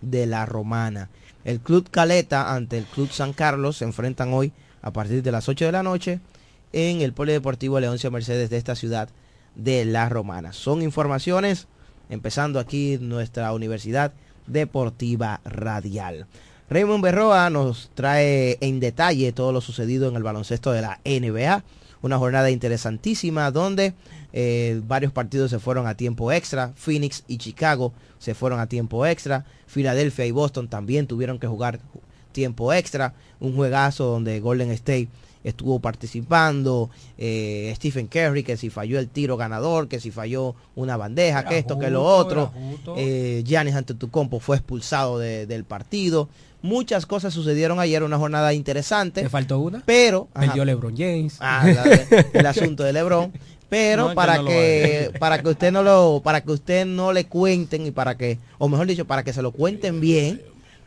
de 0.00 0.26
La 0.26 0.44
Romana. 0.44 1.10
El 1.44 1.60
Club 1.60 1.88
Caleta 1.92 2.52
ante 2.56 2.76
el 2.76 2.86
Club 2.86 3.10
San 3.12 3.34
Carlos 3.34 3.76
se 3.76 3.84
enfrentan 3.84 4.32
hoy 4.32 4.52
a 4.82 4.92
partir 4.92 5.22
de 5.22 5.30
las 5.30 5.48
8 5.48 5.66
de 5.66 5.72
la 5.72 5.84
noche 5.84 6.18
en 6.72 7.02
el 7.02 7.12
Polideportivo 7.12 7.78
Leoncio 7.78 8.10
Mercedes 8.10 8.50
de 8.50 8.56
esta 8.56 8.74
ciudad 8.74 9.08
de 9.54 9.84
La 9.84 10.08
Romana. 10.08 10.52
Son 10.52 10.82
informaciones 10.82 11.68
empezando 12.10 12.58
aquí 12.58 12.98
nuestra 13.00 13.52
Universidad 13.52 14.12
Deportiva 14.48 15.40
Radial. 15.44 16.26
Raymond 16.68 17.02
Berroa 17.02 17.48
nos 17.48 17.90
trae 17.94 18.58
en 18.60 18.80
detalle 18.80 19.30
todo 19.32 19.52
lo 19.52 19.60
sucedido 19.60 20.08
en 20.08 20.16
el 20.16 20.24
baloncesto 20.24 20.72
de 20.72 20.82
la 20.82 20.98
NBA. 21.04 21.62
Una 22.02 22.18
jornada 22.18 22.50
interesantísima 22.50 23.52
donde 23.52 23.94
eh, 24.32 24.80
varios 24.84 25.12
partidos 25.12 25.50
se 25.50 25.60
fueron 25.60 25.86
a 25.86 25.96
tiempo 25.96 26.32
extra. 26.32 26.72
Phoenix 26.74 27.22
y 27.28 27.38
Chicago 27.38 27.92
se 28.18 28.34
fueron 28.34 28.58
a 28.58 28.66
tiempo 28.66 29.06
extra. 29.06 29.44
Filadelfia 29.66 30.26
y 30.26 30.32
Boston 30.32 30.66
también 30.66 31.06
tuvieron 31.06 31.38
que 31.38 31.46
jugar 31.46 31.78
tiempo 32.32 32.72
extra. 32.72 33.14
Un 33.38 33.54
juegazo 33.54 34.06
donde 34.06 34.40
Golden 34.40 34.72
State 34.72 35.08
estuvo 35.46 35.78
participando, 35.78 36.90
eh, 37.16 37.72
Stephen 37.76 38.08
Curry, 38.08 38.42
que 38.42 38.56
si 38.56 38.68
falló 38.68 38.98
el 38.98 39.08
tiro 39.08 39.36
ganador, 39.36 39.86
que 39.86 40.00
si 40.00 40.10
falló 40.10 40.56
una 40.74 40.96
bandeja, 40.96 41.44
que 41.44 41.58
esto, 41.58 41.78
que 41.78 41.88
lo 41.88 42.04
otro. 42.04 42.52
Eh, 42.96 43.42
Giannis 43.46 43.76
Antetokounmpo 43.76 44.40
fue 44.40 44.56
expulsado 44.56 45.18
del 45.18 45.64
partido. 45.64 46.28
Muchas 46.62 47.06
cosas 47.06 47.32
sucedieron 47.32 47.78
ayer, 47.78 48.02
una 48.02 48.18
jornada 48.18 48.52
interesante. 48.52 49.22
¿Te 49.22 49.28
faltó 49.28 49.60
una? 49.60 49.82
Pero... 49.86 50.26
Perdió 50.32 50.64
LeBron 50.64 50.96
James. 50.96 51.36
Ah, 51.38 51.64
el 52.32 52.46
asunto 52.46 52.82
de 52.82 52.92
LeBron. 52.92 53.32
Pero 53.68 54.14
para 54.14 54.44
que, 54.44 55.12
para 55.18 55.42
que 55.42 55.48
usted 55.48 55.72
no 55.72 55.82
lo 55.82 56.22
para 56.22 56.40
que 56.40 56.52
usted 56.52 56.86
no 56.86 57.12
le 57.12 57.26
cuenten 57.26 57.84
y 57.84 57.90
para 57.90 58.16
que 58.16 58.38
o 58.58 58.68
mejor 58.68 58.86
dicho 58.86 59.06
para 59.06 59.24
que 59.24 59.32
se 59.32 59.42
lo 59.42 59.50
cuenten 59.50 60.00
bien 60.00 60.40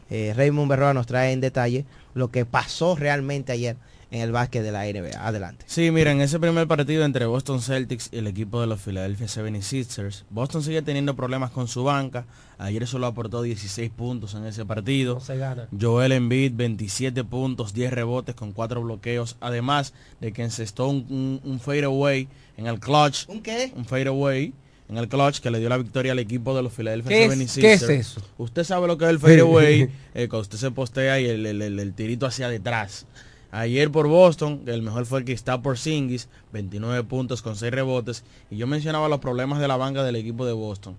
eh, 0.09 0.33
Raymond 0.33 0.69
Berroa 0.69 0.93
nos 0.93 1.05
trae 1.05 1.33
en 1.33 1.41
detalle 1.41 1.83
lo 2.13 2.31
que 2.31 2.45
pasó 2.45 2.95
realmente 2.95 3.51
ayer 3.51 3.75
en 4.11 4.21
el 4.21 4.31
básquet 4.31 4.63
de 4.63 4.71
la 4.71 4.85
NBA. 4.85 5.25
Adelante. 5.25 5.65
Sí, 5.67 5.91
miren, 5.91 6.21
ese 6.21 6.39
primer 6.39 6.67
partido 6.67 7.05
entre 7.05 7.25
Boston 7.25 7.61
Celtics 7.61 8.09
y 8.11 8.17
el 8.17 8.27
equipo 8.27 8.59
de 8.61 8.67
los 8.67 8.81
Philadelphia 8.81 9.27
76ers, 9.27 10.23
Boston 10.29 10.63
sigue 10.63 10.81
teniendo 10.81 11.15
problemas 11.15 11.51
con 11.51 11.67
su 11.67 11.83
banca. 11.83 12.25
Ayer 12.57 12.85
solo 12.87 13.07
aportó 13.07 13.41
16 13.41 13.89
puntos 13.91 14.33
en 14.33 14.45
ese 14.45 14.65
partido. 14.65 15.15
No 15.15 15.21
se 15.21 15.37
gana. 15.37 15.67
Joel 15.79 16.11
Embiid, 16.11 16.53
27 16.55 17.23
puntos, 17.23 17.73
10 17.73 17.93
rebotes 17.93 18.35
con 18.35 18.51
4 18.51 18.81
bloqueos. 18.81 19.37
Además 19.39 19.93
de 20.19 20.33
que 20.33 20.43
encestó 20.43 20.87
un, 20.87 21.05
un, 21.09 21.41
un 21.43 21.59
fadeaway 21.59 22.27
en 22.57 22.67
el 22.67 22.79
clutch. 22.79 23.29
¿Un 23.29 23.41
qué? 23.41 23.71
Un 23.75 23.85
fadeaway 23.85 24.53
en 24.89 24.97
el 24.97 25.07
clutch 25.07 25.39
que 25.39 25.51
le 25.51 25.59
dio 25.59 25.69
la 25.69 25.77
victoria 25.77 26.11
al 26.11 26.19
equipo 26.19 26.55
de 26.55 26.63
los 26.63 26.73
Philadelphia 26.73 27.09
¿Qué 27.09 27.29
76ers. 27.29 27.61
¿Qué 27.61 27.73
es 27.73 27.83
eso? 27.83 28.21
Usted 28.37 28.63
sabe 28.63 28.87
lo 28.87 28.97
que 28.97 29.05
es 29.05 29.11
el 29.11 29.19
fadeaway, 29.19 29.83
eh, 30.15 30.27
cuando 30.27 30.41
usted 30.41 30.57
se 30.57 30.71
postea 30.71 31.19
y 31.19 31.27
el, 31.27 31.45
el, 31.45 31.61
el, 31.61 31.79
el 31.79 31.93
tirito 31.93 32.25
hacia 32.25 32.49
detrás. 32.49 33.05
Ayer 33.51 33.89
por 33.89 34.07
Boston, 34.07 34.61
el 34.67 34.83
mejor 34.83 35.05
fue 35.05 35.19
el 35.19 35.25
que 35.25 35.33
está 35.33 35.61
por 35.61 35.77
Singis, 35.77 36.29
29 36.53 37.03
puntos 37.03 37.41
con 37.41 37.55
6 37.55 37.71
rebotes. 37.71 38.23
Y 38.51 38.57
yo 38.57 38.67
mencionaba 38.67 39.09
los 39.09 39.19
problemas 39.19 39.59
de 39.59 39.67
la 39.67 39.75
banca 39.75 40.03
del 40.03 40.15
equipo 40.17 40.45
de 40.45 40.53
Boston. 40.53 40.95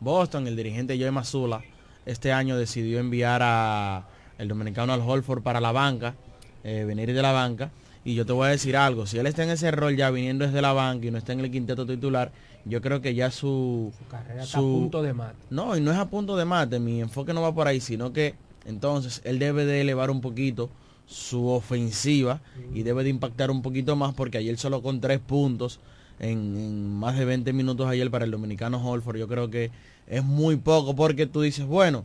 Boston, 0.00 0.46
el 0.46 0.56
dirigente 0.56 0.98
Joey 0.98 1.10
Mazula, 1.10 1.62
este 2.04 2.30
año 2.32 2.58
decidió 2.58 2.98
enviar 2.98 3.40
a 3.42 4.06
el 4.36 4.48
dominicano 4.48 4.92
al 4.92 5.00
Holford 5.00 5.42
para 5.42 5.60
la 5.60 5.72
banca, 5.72 6.14
eh, 6.62 6.84
venir 6.86 7.12
de 7.14 7.22
la 7.22 7.32
banca. 7.32 7.70
Y 8.04 8.14
yo 8.14 8.26
te 8.26 8.34
voy 8.34 8.48
a 8.48 8.50
decir 8.50 8.76
algo, 8.76 9.06
si 9.06 9.16
él 9.16 9.26
está 9.26 9.44
en 9.44 9.50
ese 9.50 9.70
rol 9.70 9.96
ya 9.96 10.10
viniendo 10.10 10.44
desde 10.44 10.60
la 10.60 10.74
banca 10.74 11.06
y 11.06 11.10
no 11.10 11.16
está 11.16 11.32
en 11.32 11.40
el 11.40 11.50
quinteto 11.50 11.86
titular, 11.86 12.32
yo 12.66 12.82
creo 12.82 13.00
que 13.00 13.14
ya 13.14 13.30
su, 13.30 13.92
su 13.98 14.06
carrera 14.08 14.42
su, 14.42 14.46
está 14.46 14.58
a 14.58 14.60
punto 14.60 15.02
de 15.02 15.14
mate. 15.14 15.36
No, 15.48 15.74
y 15.74 15.80
no 15.80 15.90
es 15.90 15.96
a 15.96 16.10
punto 16.10 16.36
de 16.36 16.44
mate, 16.44 16.80
mi 16.80 17.00
enfoque 17.00 17.32
no 17.32 17.40
va 17.40 17.54
por 17.54 17.66
ahí, 17.66 17.80
sino 17.80 18.12
que 18.12 18.34
entonces 18.66 19.22
él 19.24 19.38
debe 19.38 19.64
de 19.64 19.80
elevar 19.80 20.10
un 20.10 20.20
poquito 20.20 20.68
su 21.06 21.48
ofensiva 21.48 22.40
y 22.72 22.82
debe 22.82 23.04
de 23.04 23.10
impactar 23.10 23.50
un 23.50 23.62
poquito 23.62 23.96
más 23.96 24.14
porque 24.14 24.38
ayer 24.38 24.56
solo 24.56 24.82
con 24.82 25.00
tres 25.00 25.20
puntos 25.20 25.80
en, 26.18 26.94
más 26.94 27.18
de 27.18 27.24
20 27.24 27.52
minutos 27.52 27.86
ayer 27.88 28.10
para 28.10 28.24
el 28.24 28.30
dominicano 28.30 28.78
Holford. 28.78 29.16
Yo 29.18 29.28
creo 29.28 29.50
que 29.50 29.70
es 30.06 30.24
muy 30.24 30.56
poco 30.56 30.94
porque 30.94 31.26
tú 31.26 31.40
dices 31.42 31.66
bueno 31.66 32.04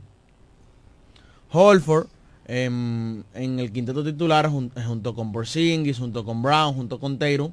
Holford 1.52 2.08
en, 2.46 3.24
en 3.34 3.60
el 3.60 3.72
quinteto 3.72 4.04
titular 4.04 4.50
junto 4.50 5.16
con 5.16 5.32
Porzingis 5.32 6.00
junto 6.00 6.26
con 6.26 6.42
Brown 6.42 6.74
junto 6.74 7.00
con 7.00 7.18
Tatum 7.18 7.52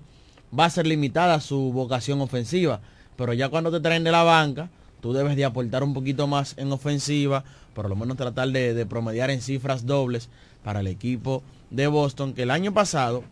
va 0.58 0.64
a 0.64 0.70
ser 0.70 0.86
limitada 0.86 1.40
su 1.40 1.72
vocación 1.72 2.20
ofensiva. 2.20 2.80
Pero 3.16 3.32
ya 3.32 3.48
cuando 3.48 3.70
te 3.70 3.80
traen 3.80 4.04
de 4.04 4.12
la 4.12 4.24
banca 4.24 4.68
tú 5.00 5.12
debes 5.12 5.36
de 5.36 5.44
aportar 5.44 5.84
un 5.84 5.94
poquito 5.94 6.26
más 6.26 6.54
en 6.58 6.72
ofensiva 6.72 7.44
por 7.72 7.88
lo 7.88 7.94
menos 7.94 8.16
tratar 8.16 8.48
de 8.48 8.86
promediar 8.86 9.30
en 9.30 9.42
cifras 9.42 9.86
dobles 9.86 10.30
para 10.66 10.80
el 10.80 10.88
equipo 10.88 11.44
de 11.70 11.86
Boston, 11.86 12.34
que 12.34 12.42
el 12.42 12.50
año 12.50 12.74
pasado 12.74 13.22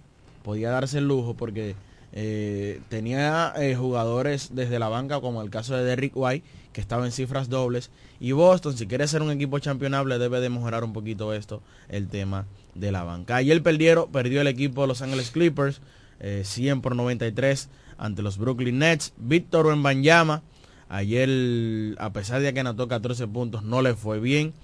podía 0.44 0.70
darse 0.70 0.99
el 0.99 1.09
lujo 1.09 1.35
porque 1.35 1.75
eh, 2.12 2.81
tenía 2.88 3.53
eh, 3.57 3.75
jugadores 3.75 4.51
desde 4.53 4.79
la 4.79 4.88
banca, 4.88 5.20
como 5.20 5.42
el 5.42 5.51
caso 5.51 5.75
de 5.75 5.83
Derrick 5.83 6.12
White, 6.14 6.47
que 6.73 6.81
estaba 6.81 7.05
en 7.05 7.11
cifras 7.11 7.49
dobles. 7.49 7.90
Y 8.20 8.31
Boston, 8.31 8.77
si 8.77 8.87
quiere 8.87 9.09
ser 9.09 9.20
un 9.20 9.33
equipo 9.33 9.59
championable, 9.59 10.16
debe 10.20 10.38
de 10.38 10.49
mejorar 10.49 10.85
un 10.85 10.92
poquito 10.92 11.35
esto, 11.35 11.61
el 11.88 12.07
tema 12.07 12.47
de 12.77 12.92
la 12.92 13.03
banca. 13.03 13.35
Ayer 13.35 13.61
perdieron, 13.64 14.12
perdió 14.12 14.40
el 14.40 14.47
equipo 14.47 14.83
de 14.83 14.87
Los 14.87 15.03
Angeles 15.03 15.33
Clippers, 15.33 15.81
eh, 16.20 16.42
100 16.44 16.83
por 16.83 16.94
93 16.94 17.68
ante 17.99 18.23
los 18.23 18.38
Brooklyn 18.38 18.79
Nets. 18.79 19.12
Víctor 19.16 19.66
Wembanyama, 19.66 20.44
ayer, 20.88 21.97
a 21.99 22.12
pesar 22.12 22.42
de 22.42 22.55
que 22.55 22.61
anotó 22.61 22.87
14 22.87 23.27
puntos, 23.27 23.64
no 23.64 23.83
le 23.83 23.94
fue 23.94 24.20
bien 24.20 24.55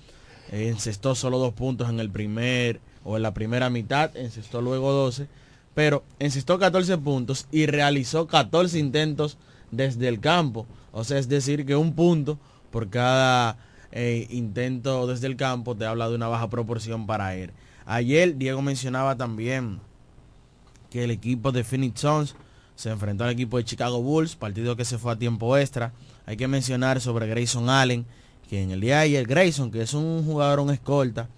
encestó 0.50 1.14
solo 1.14 1.38
dos 1.38 1.54
puntos 1.54 1.88
en 1.88 2.00
el 2.00 2.10
primer 2.10 2.80
o 3.04 3.16
en 3.16 3.22
la 3.22 3.32
primera 3.34 3.70
mitad, 3.70 4.16
encestó 4.16 4.60
luego 4.60 4.92
12, 4.92 5.28
pero 5.74 6.04
encestó 6.18 6.58
14 6.58 6.98
puntos 6.98 7.46
y 7.50 7.66
realizó 7.66 8.26
14 8.26 8.78
intentos 8.78 9.38
desde 9.70 10.08
el 10.08 10.20
campo. 10.20 10.66
O 10.92 11.04
sea, 11.04 11.18
es 11.18 11.28
decir, 11.28 11.64
que 11.64 11.76
un 11.76 11.94
punto 11.94 12.38
por 12.70 12.90
cada 12.90 13.56
eh, 13.92 14.26
intento 14.30 15.06
desde 15.06 15.26
el 15.26 15.36
campo 15.36 15.76
te 15.76 15.86
habla 15.86 16.08
de 16.08 16.14
una 16.14 16.28
baja 16.28 16.50
proporción 16.50 17.06
para 17.06 17.34
él. 17.34 17.52
Ayer 17.86 18.36
Diego 18.36 18.62
mencionaba 18.62 19.16
también 19.16 19.80
que 20.90 21.04
el 21.04 21.10
equipo 21.10 21.52
de 21.52 21.64
Phoenix 21.64 22.00
Suns 22.00 22.34
se 22.74 22.90
enfrentó 22.90 23.24
al 23.24 23.30
equipo 23.30 23.56
de 23.56 23.64
Chicago 23.64 24.02
Bulls, 24.02 24.36
partido 24.36 24.76
que 24.76 24.84
se 24.84 24.98
fue 24.98 25.12
a 25.12 25.18
tiempo 25.18 25.56
extra. 25.56 25.92
Hay 26.26 26.36
que 26.36 26.48
mencionar 26.48 27.00
sobre 27.00 27.26
Grayson 27.26 27.68
Allen, 27.68 28.06
que 28.50 28.62
en 28.62 28.72
el 28.72 28.80
día 28.80 28.96
de 28.96 29.02
ayer 29.04 29.26
Grayson, 29.26 29.70
que 29.70 29.80
es 29.80 29.94
un 29.94 30.24
jugador, 30.26 30.60
un 30.60 30.70
escolta, 30.70 31.28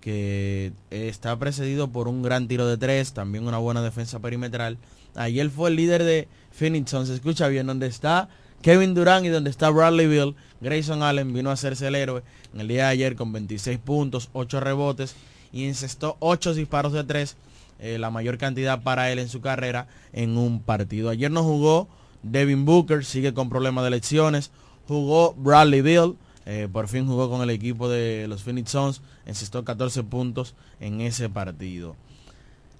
que 0.00 0.70
está 0.90 1.36
precedido 1.38 1.88
por 1.88 2.06
un 2.06 2.22
gran 2.22 2.46
tiro 2.46 2.66
de 2.66 2.76
tres, 2.76 3.12
también 3.12 3.48
una 3.48 3.58
buena 3.58 3.82
defensa 3.82 4.20
perimetral, 4.20 4.78
Ayer 5.18 5.50
fue 5.50 5.70
el 5.70 5.76
líder 5.76 6.04
de 6.04 6.28
Phoenix. 6.52 6.90
Se 6.90 7.14
escucha 7.14 7.48
bien, 7.48 7.66
donde 7.66 7.88
está 7.88 8.28
Kevin 8.62 8.94
Durant 8.94 9.26
y 9.26 9.30
donde 9.30 9.50
está 9.50 9.68
Bradley 9.70 10.06
Bill. 10.06 10.36
Grayson 10.60 11.02
Allen 11.02 11.32
vino 11.32 11.50
a 11.50 11.54
hacerse 11.54 11.88
el 11.88 11.96
héroe 11.96 12.22
en 12.54 12.60
el 12.60 12.68
día 12.68 12.84
de 12.84 12.90
ayer 12.90 13.16
con 13.16 13.32
26 13.32 13.78
puntos, 13.78 14.28
8 14.32 14.60
rebotes 14.60 15.16
y 15.52 15.64
encestó 15.64 16.16
8 16.20 16.54
disparos 16.54 16.92
de 16.92 17.04
3, 17.04 17.36
eh, 17.80 17.98
la 17.98 18.10
mayor 18.10 18.38
cantidad 18.38 18.82
para 18.82 19.10
él 19.10 19.18
en 19.18 19.28
su 19.28 19.40
carrera 19.40 19.88
en 20.12 20.36
un 20.36 20.60
partido. 20.60 21.10
Ayer 21.10 21.30
no 21.30 21.42
jugó 21.42 21.88
Devin 22.22 22.64
Booker, 22.64 23.04
sigue 23.04 23.34
con 23.34 23.48
problemas 23.48 23.84
de 23.84 23.90
lesiones. 23.90 24.50
Jugó 24.86 25.34
Bradley 25.34 25.82
Bill, 25.82 26.16
eh, 26.50 26.66
por 26.72 26.88
fin 26.88 27.06
jugó 27.06 27.28
con 27.28 27.42
el 27.42 27.50
equipo 27.50 27.90
de 27.90 28.26
los 28.26 28.42
Phoenix 28.42 28.70
Suns, 28.70 29.02
encestó 29.26 29.66
14 29.66 30.02
puntos 30.04 30.54
en 30.80 31.02
ese 31.02 31.28
partido. 31.28 31.94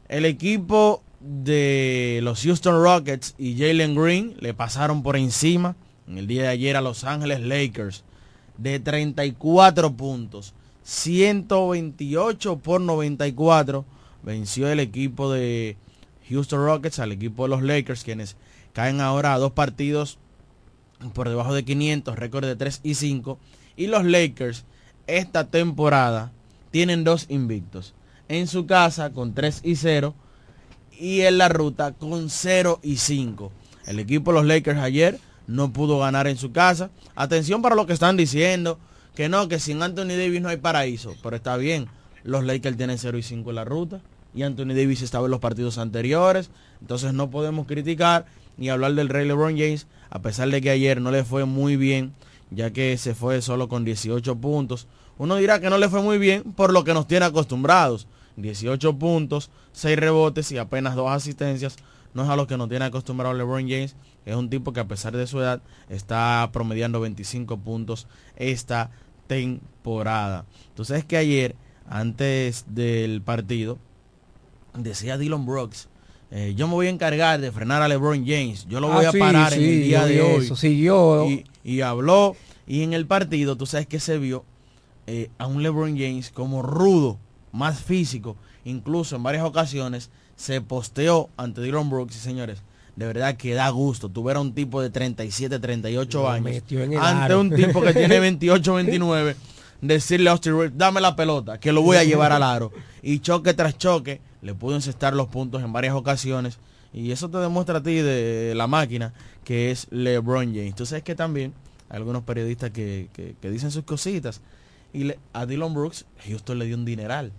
El 0.09 0.24
equipo 0.24 1.02
de 1.20 2.20
los 2.22 2.42
Houston 2.42 2.83
Rockets 2.83 3.35
y 3.37 3.59
Jalen 3.59 3.94
Green 3.94 4.35
le 4.40 4.54
pasaron 4.54 5.02
por 5.02 5.18
encima 5.18 5.76
en 6.07 6.16
el 6.16 6.26
día 6.26 6.44
de 6.44 6.48
ayer 6.48 6.76
a 6.76 6.81
Los 6.81 7.04
Ángeles 7.04 7.40
Lakers 7.40 8.04
de 8.57 8.81
34 8.81 9.92
puntos. 9.92 10.54
128 10.85 12.61
por 12.61 12.81
94 12.81 13.85
venció 14.22 14.68
el 14.70 14.81
equipo 14.81 15.31
de 15.31 15.76
Houston 16.31 16.64
Rockets 16.64 17.00
al 17.00 17.12
equipo 17.12 17.42
de 17.42 17.50
los 17.50 17.62
Lakers, 17.62 18.02
quienes 18.02 18.37
caen 18.72 19.02
ahora 19.02 19.35
a 19.35 19.38
dos 19.38 19.52
partidos 19.52 20.16
por 21.12 21.28
debajo 21.28 21.52
de 21.52 21.66
500, 21.66 22.16
récord 22.18 22.46
de 22.46 22.57
3 22.57 22.81
y 22.83 22.94
5. 22.94 23.38
Y 23.79 23.87
los 23.87 24.05
Lakers 24.05 24.64
esta 25.07 25.45
temporada 25.45 26.33
tienen 26.73 27.05
dos 27.05 27.27
invictos. 27.29 27.95
En 28.29 28.49
su 28.49 28.67
casa 28.67 29.11
con 29.12 29.35
3 29.35 29.61
y 29.62 29.77
0 29.77 30.14
y 30.99 31.21
en 31.21 31.38
la 31.38 31.49
ruta 31.49 31.93
con 31.93 32.29
0 32.29 32.81
y 32.83 32.97
5. 32.97 33.53
El 33.87 34.01
equipo 34.01 34.33
de 34.33 34.38
los 34.41 34.47
Lakers 34.47 34.81
ayer 34.81 35.21
no 35.47 35.73
pudo 35.73 36.01
ganar 36.01 36.27
en 36.27 36.37
su 36.37 36.51
casa. 36.51 36.91
Atención 37.14 37.62
para 37.62 37.77
lo 37.77 37.87
que 37.87 37.93
están 37.93 38.17
diciendo, 38.17 38.81
que 39.14 39.29
no, 39.29 39.47
que 39.47 39.61
sin 39.61 39.81
Anthony 39.81 40.09
Davis 40.09 40.43
no 40.43 40.49
hay 40.49 40.57
paraíso. 40.57 41.14
Pero 41.23 41.37
está 41.37 41.57
bien, 41.57 41.87
los 42.25 42.45
Lakers 42.45 42.77
tienen 42.77 42.99
0 42.99 43.17
y 43.17 43.23
5 43.23 43.49
en 43.49 43.57
la 43.57 43.64
ruta. 43.64 44.01
Y 44.35 44.43
Anthony 44.43 44.75
Davis 44.75 45.03
estaba 45.03 45.27
en 45.27 45.31
los 45.31 45.41
partidos 45.41 45.79
anteriores. 45.79 46.51
Entonces 46.81 47.14
no 47.14 47.31
podemos 47.31 47.69
criticar 47.69 48.27
ni 48.57 48.71
hablar 48.71 48.95
del 48.95 49.09
rey 49.09 49.27
LeBron 49.27 49.57
James, 49.57 49.87
a 50.11 50.21
pesar 50.21 50.51
de 50.51 50.61
que 50.61 50.71
ayer 50.71 51.01
no 51.01 51.12
le 51.12 51.23
fue 51.23 51.45
muy 51.45 51.77
bien, 51.77 52.12
ya 52.51 52.73
que 52.73 52.97
se 52.99 53.15
fue 53.15 53.43
solo 53.43 53.69
con 53.69 53.85
18 53.85 54.37
puntos. 54.37 54.87
Uno 55.19 55.37
dirá 55.37 55.61
que 55.61 55.71
no 55.71 55.79
le 55.79 55.89
fue 55.89 56.03
muy 56.03 56.19
bien 56.19 56.43
por 56.43 56.73
lo 56.73 56.85
que 56.85 56.95
nos 56.95 57.07
tiene 57.07 57.27
acostumbrados. 57.27 58.07
18 58.37 58.99
puntos, 58.99 59.51
6 59.73 59.99
rebotes 59.99 60.53
y 60.53 60.59
apenas 60.59 60.95
2 60.95 61.11
asistencias. 61.11 61.77
No 62.15 62.23
es 62.23 62.29
a 62.29 62.37
lo 62.37 62.47
que 62.47 62.57
nos 62.57 62.69
tiene 62.69 62.85
acostumbrado 62.85 63.35
LeBron 63.35 63.69
James. 63.69 63.97
Es 64.25 64.37
un 64.37 64.49
tipo 64.49 64.73
que 64.73 64.81
a 64.81 64.89
pesar 64.89 65.17
de 65.17 65.27
su 65.27 65.41
edad 65.41 65.61
está 65.89 66.49
promediando 66.53 67.01
25 67.01 67.59
puntos 67.59 68.07
esta 68.37 68.91
temporada. 69.27 70.47
Entonces 70.69 70.99
es 70.99 71.05
que 71.05 71.17
ayer, 71.17 71.55
antes 71.89 72.65
del 72.69 73.23
partido, 73.23 73.79
decía 74.75 75.19
Dylan 75.19 75.47
Brooks, 75.47 75.89
eh, 76.31 76.55
yo 76.57 76.69
me 76.69 76.75
voy 76.75 76.87
a 76.87 76.91
encargar 76.91 77.41
de 77.41 77.51
frenar 77.53 77.83
a 77.83 77.88
LeBron 77.88 78.25
James. 78.27 78.67
Yo 78.69 78.81
lo 78.81 78.88
voy 78.88 79.05
Ah, 79.05 79.09
a 79.09 79.12
sí, 79.12 79.19
parar 79.19 79.53
en 79.55 79.62
el 79.62 79.83
día 79.83 80.05
de 80.07 80.21
hoy. 80.21 80.45
eso, 80.45 80.57
sí, 80.57 80.79
yo- 80.81 81.27
Y, 81.29 81.45
y 81.64 81.81
habló. 81.81 82.37
Y 82.67 82.83
en 82.83 82.93
el 82.93 83.07
partido, 83.07 83.57
tú 83.57 83.64
sabes 83.67 83.87
que 83.87 83.99
se 84.01 84.19
vio 84.19 84.45
eh, 85.07 85.31
a 85.38 85.47
un 85.47 85.62
LeBron 85.62 85.97
James 85.99 86.31
como 86.31 86.61
rudo, 86.62 87.19
más 87.53 87.81
físico. 87.81 88.37
Incluso 88.67 89.17
en 89.17 89.23
varias 89.23 89.45
ocasiones 89.45 90.11
se 90.37 90.61
posteó 90.61 91.31
ante 91.38 91.62
Dylan 91.62 91.88
Brooks 91.88 92.17
y 92.17 92.19
señores. 92.19 92.62
De 92.95 93.07
verdad 93.07 93.37
que 93.37 93.55
da 93.55 93.71
gusto. 93.71 94.09
Tuviera 94.11 94.38
un 94.41 94.53
tipo 94.53 94.83
de 94.83 94.91
37, 94.91 95.59
38 95.61 96.19
Lo 96.23 96.29
años. 96.29 96.62
Ante 96.71 96.97
aro. 96.99 97.41
un 97.41 97.51
tipo 97.55 97.81
que 97.81 97.95
tiene 97.95 98.21
28, 98.21 98.75
29. 98.75 99.37
Decirle 99.81 100.29
a 100.29 100.33
Austin 100.33 100.53
Reeves, 100.59 100.77
dame 100.77 101.01
la 101.01 101.14
pelota, 101.17 101.59
que 101.61 101.73
lo 101.73 101.81
voy 101.83 101.97
a 101.97 102.05
llevar 102.05 102.33
al 102.33 102.43
aro. 102.43 102.71
Y 103.01 103.21
choque 103.21 103.55
tras 103.55 103.79
choque, 103.79 104.21
le 104.42 104.55
pudo 104.55 104.74
encestar 104.77 105.14
los 105.14 105.29
puntos 105.29 105.62
en 105.62 105.72
varias 105.72 105.94
ocasiones. 105.94 106.59
Y 106.92 107.11
eso 107.12 107.29
te 107.29 107.38
demuestra 107.38 107.79
a 107.79 107.83
ti 107.83 107.96
de 107.96 108.55
la 108.57 108.66
máquina 108.66 109.12
que 109.44 109.70
es 109.70 109.87
LeBron 109.90 110.55
James. 110.55 110.74
Tú 110.74 110.87
sabes 110.87 111.05
que 111.05 111.14
también 111.14 111.53
hay 111.88 111.96
algunos 111.98 112.22
periodistas 112.22 112.70
que, 112.70 113.09
que- 113.12 113.51
dicen 113.51 113.70
sus 113.70 113.85
cositas. 113.85 114.40
Y 114.92 115.05
le- 115.05 115.18
a 115.33 115.44
Dylan 115.46 115.74
Brooks, 115.74 116.07
Houston 116.27 116.59
le 116.59 116.66
dio 116.66 116.77
un 116.77 116.85
dineral. 116.85 117.33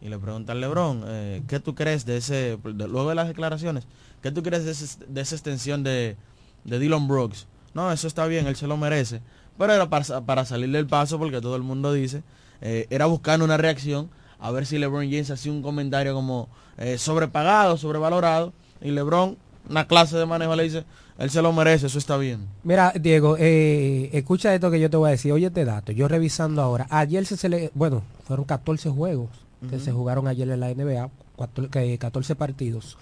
Y 0.00 0.08
le 0.08 0.18
pregunta 0.18 0.52
al 0.52 0.60
LeBron, 0.60 1.04
eh, 1.06 1.42
¿qué 1.48 1.60
tú 1.60 1.74
crees 1.74 2.04
de 2.06 2.16
ese, 2.16 2.58
luego 2.64 3.08
de 3.08 3.14
las 3.14 3.28
declaraciones, 3.28 3.86
¿qué 4.20 4.32
tú 4.32 4.42
crees 4.42 4.64
de, 4.64 4.72
ese- 4.72 5.04
de 5.08 5.20
esa 5.20 5.34
extensión 5.36 5.82
de, 5.84 6.16
de 6.64 6.78
Dylan 6.78 7.06
Brooks? 7.06 7.46
No, 7.74 7.90
eso 7.92 8.06
está 8.08 8.26
bien, 8.26 8.46
él 8.46 8.56
se 8.56 8.66
lo 8.66 8.76
merece. 8.76 9.20
Pero 9.58 9.72
era 9.72 9.88
para, 9.88 10.20
para 10.22 10.44
salir 10.44 10.70
del 10.72 10.86
paso, 10.86 11.18
porque 11.18 11.40
todo 11.40 11.54
el 11.56 11.62
mundo 11.62 11.92
dice, 11.92 12.22
eh, 12.60 12.86
era 12.90 13.06
buscando 13.06 13.44
una 13.44 13.56
reacción, 13.56 14.10
a 14.42 14.50
ver 14.50 14.66
si 14.66 14.76
LeBron 14.78 15.04
James 15.04 15.30
hacía 15.30 15.52
un 15.52 15.62
comentario 15.62 16.12
como 16.14 16.48
eh, 16.76 16.98
sobrepagado, 16.98 17.76
sobrevalorado. 17.78 18.52
Y 18.82 18.90
LeBron, 18.90 19.36
una 19.70 19.86
clase 19.86 20.16
de 20.18 20.26
manejo, 20.26 20.54
le 20.56 20.64
dice, 20.64 20.84
él 21.18 21.30
se 21.30 21.40
lo 21.40 21.52
merece, 21.52 21.86
eso 21.86 21.98
está 21.98 22.16
bien. 22.16 22.46
Mira, 22.64 22.92
Diego, 23.00 23.36
eh, 23.38 24.10
escucha 24.12 24.52
esto 24.54 24.70
que 24.70 24.80
yo 24.80 24.90
te 24.90 24.96
voy 24.96 25.08
a 25.08 25.12
decir. 25.12 25.32
Oye, 25.32 25.46
este 25.46 25.64
dato. 25.64 25.92
Yo 25.92 26.08
revisando 26.08 26.60
ahora. 26.60 26.86
Ayer 26.90 27.24
se 27.24 27.36
cele... 27.36 27.70
Bueno, 27.74 28.02
fueron 28.26 28.44
14 28.44 28.90
juegos 28.90 29.30
que 29.70 29.78
se 29.78 29.92
jugaron 29.92 30.26
ayer 30.26 30.50
en 30.50 30.58
la 30.58 30.74
NBA. 30.74 31.08
cuatro- 31.36 31.70
que 31.70 31.96
14 31.96 32.34
partidos. 32.34 32.98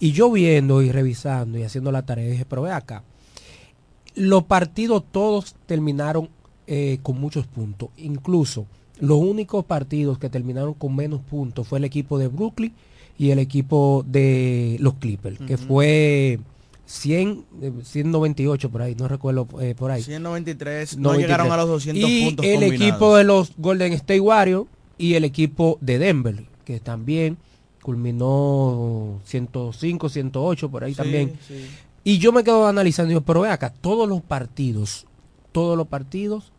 Y 0.00 0.10
yo 0.10 0.32
viendo 0.32 0.82
y 0.82 0.90
revisando 0.90 1.58
y 1.58 1.62
haciendo 1.62 1.92
la 1.92 2.02
tarea, 2.02 2.28
dije, 2.28 2.44
pero 2.44 2.62
ve 2.62 2.72
acá. 2.72 3.04
Los 4.16 4.42
partidos 4.44 5.04
todos 5.12 5.54
terminaron 5.66 6.28
eh, 6.66 6.98
con 7.02 7.20
muchos 7.20 7.46
puntos. 7.46 7.90
Incluso 7.96 8.66
los 9.02 9.18
únicos 9.18 9.64
partidos 9.64 10.16
que 10.18 10.30
terminaron 10.30 10.74
con 10.74 10.94
menos 10.94 11.20
puntos 11.20 11.66
fue 11.66 11.78
el 11.80 11.84
equipo 11.84 12.18
de 12.18 12.28
Brooklyn 12.28 12.72
y 13.18 13.30
el 13.30 13.40
equipo 13.40 14.04
de 14.06 14.76
los 14.80 14.94
Clippers, 14.94 15.38
que 15.40 15.56
fue 15.58 16.38
100, 16.86 17.44
eh, 17.62 17.72
198 17.82 18.70
por 18.70 18.82
ahí, 18.82 18.94
no 18.94 19.08
recuerdo 19.08 19.46
eh, 19.60 19.74
por 19.76 19.90
ahí. 19.90 20.02
193, 20.02 20.96
no 20.98 21.10
93. 21.10 21.26
llegaron 21.26 21.52
a 21.52 21.56
los 21.56 21.68
200 21.68 22.08
y 22.10 22.24
puntos 22.26 22.46
el 22.46 22.52
combinados. 22.60 22.80
equipo 22.80 23.16
de 23.16 23.24
los 23.24 23.52
Golden 23.58 23.92
State 23.94 24.20
Warriors 24.20 24.66
y 24.98 25.14
el 25.14 25.24
equipo 25.24 25.78
de 25.80 25.98
Denver, 25.98 26.44
que 26.64 26.78
también 26.80 27.38
culminó 27.82 29.20
105, 29.24 30.08
108 30.08 30.70
por 30.70 30.84
ahí 30.84 30.92
Sí, 30.92 30.96
también. 30.96 31.32
sí. 31.46 31.66
Y 32.04 32.18
yo 32.18 32.32
me 32.32 32.42
quedo 32.44 32.66
analizando, 32.66 33.20
pero 33.22 33.42
ve 33.42 33.48
acá, 33.50 33.72
todos 33.80 34.08
los 34.08 34.20
partidos, 34.22 35.06
todos 35.52 35.76
los 35.76 35.86
partidos 35.86 36.52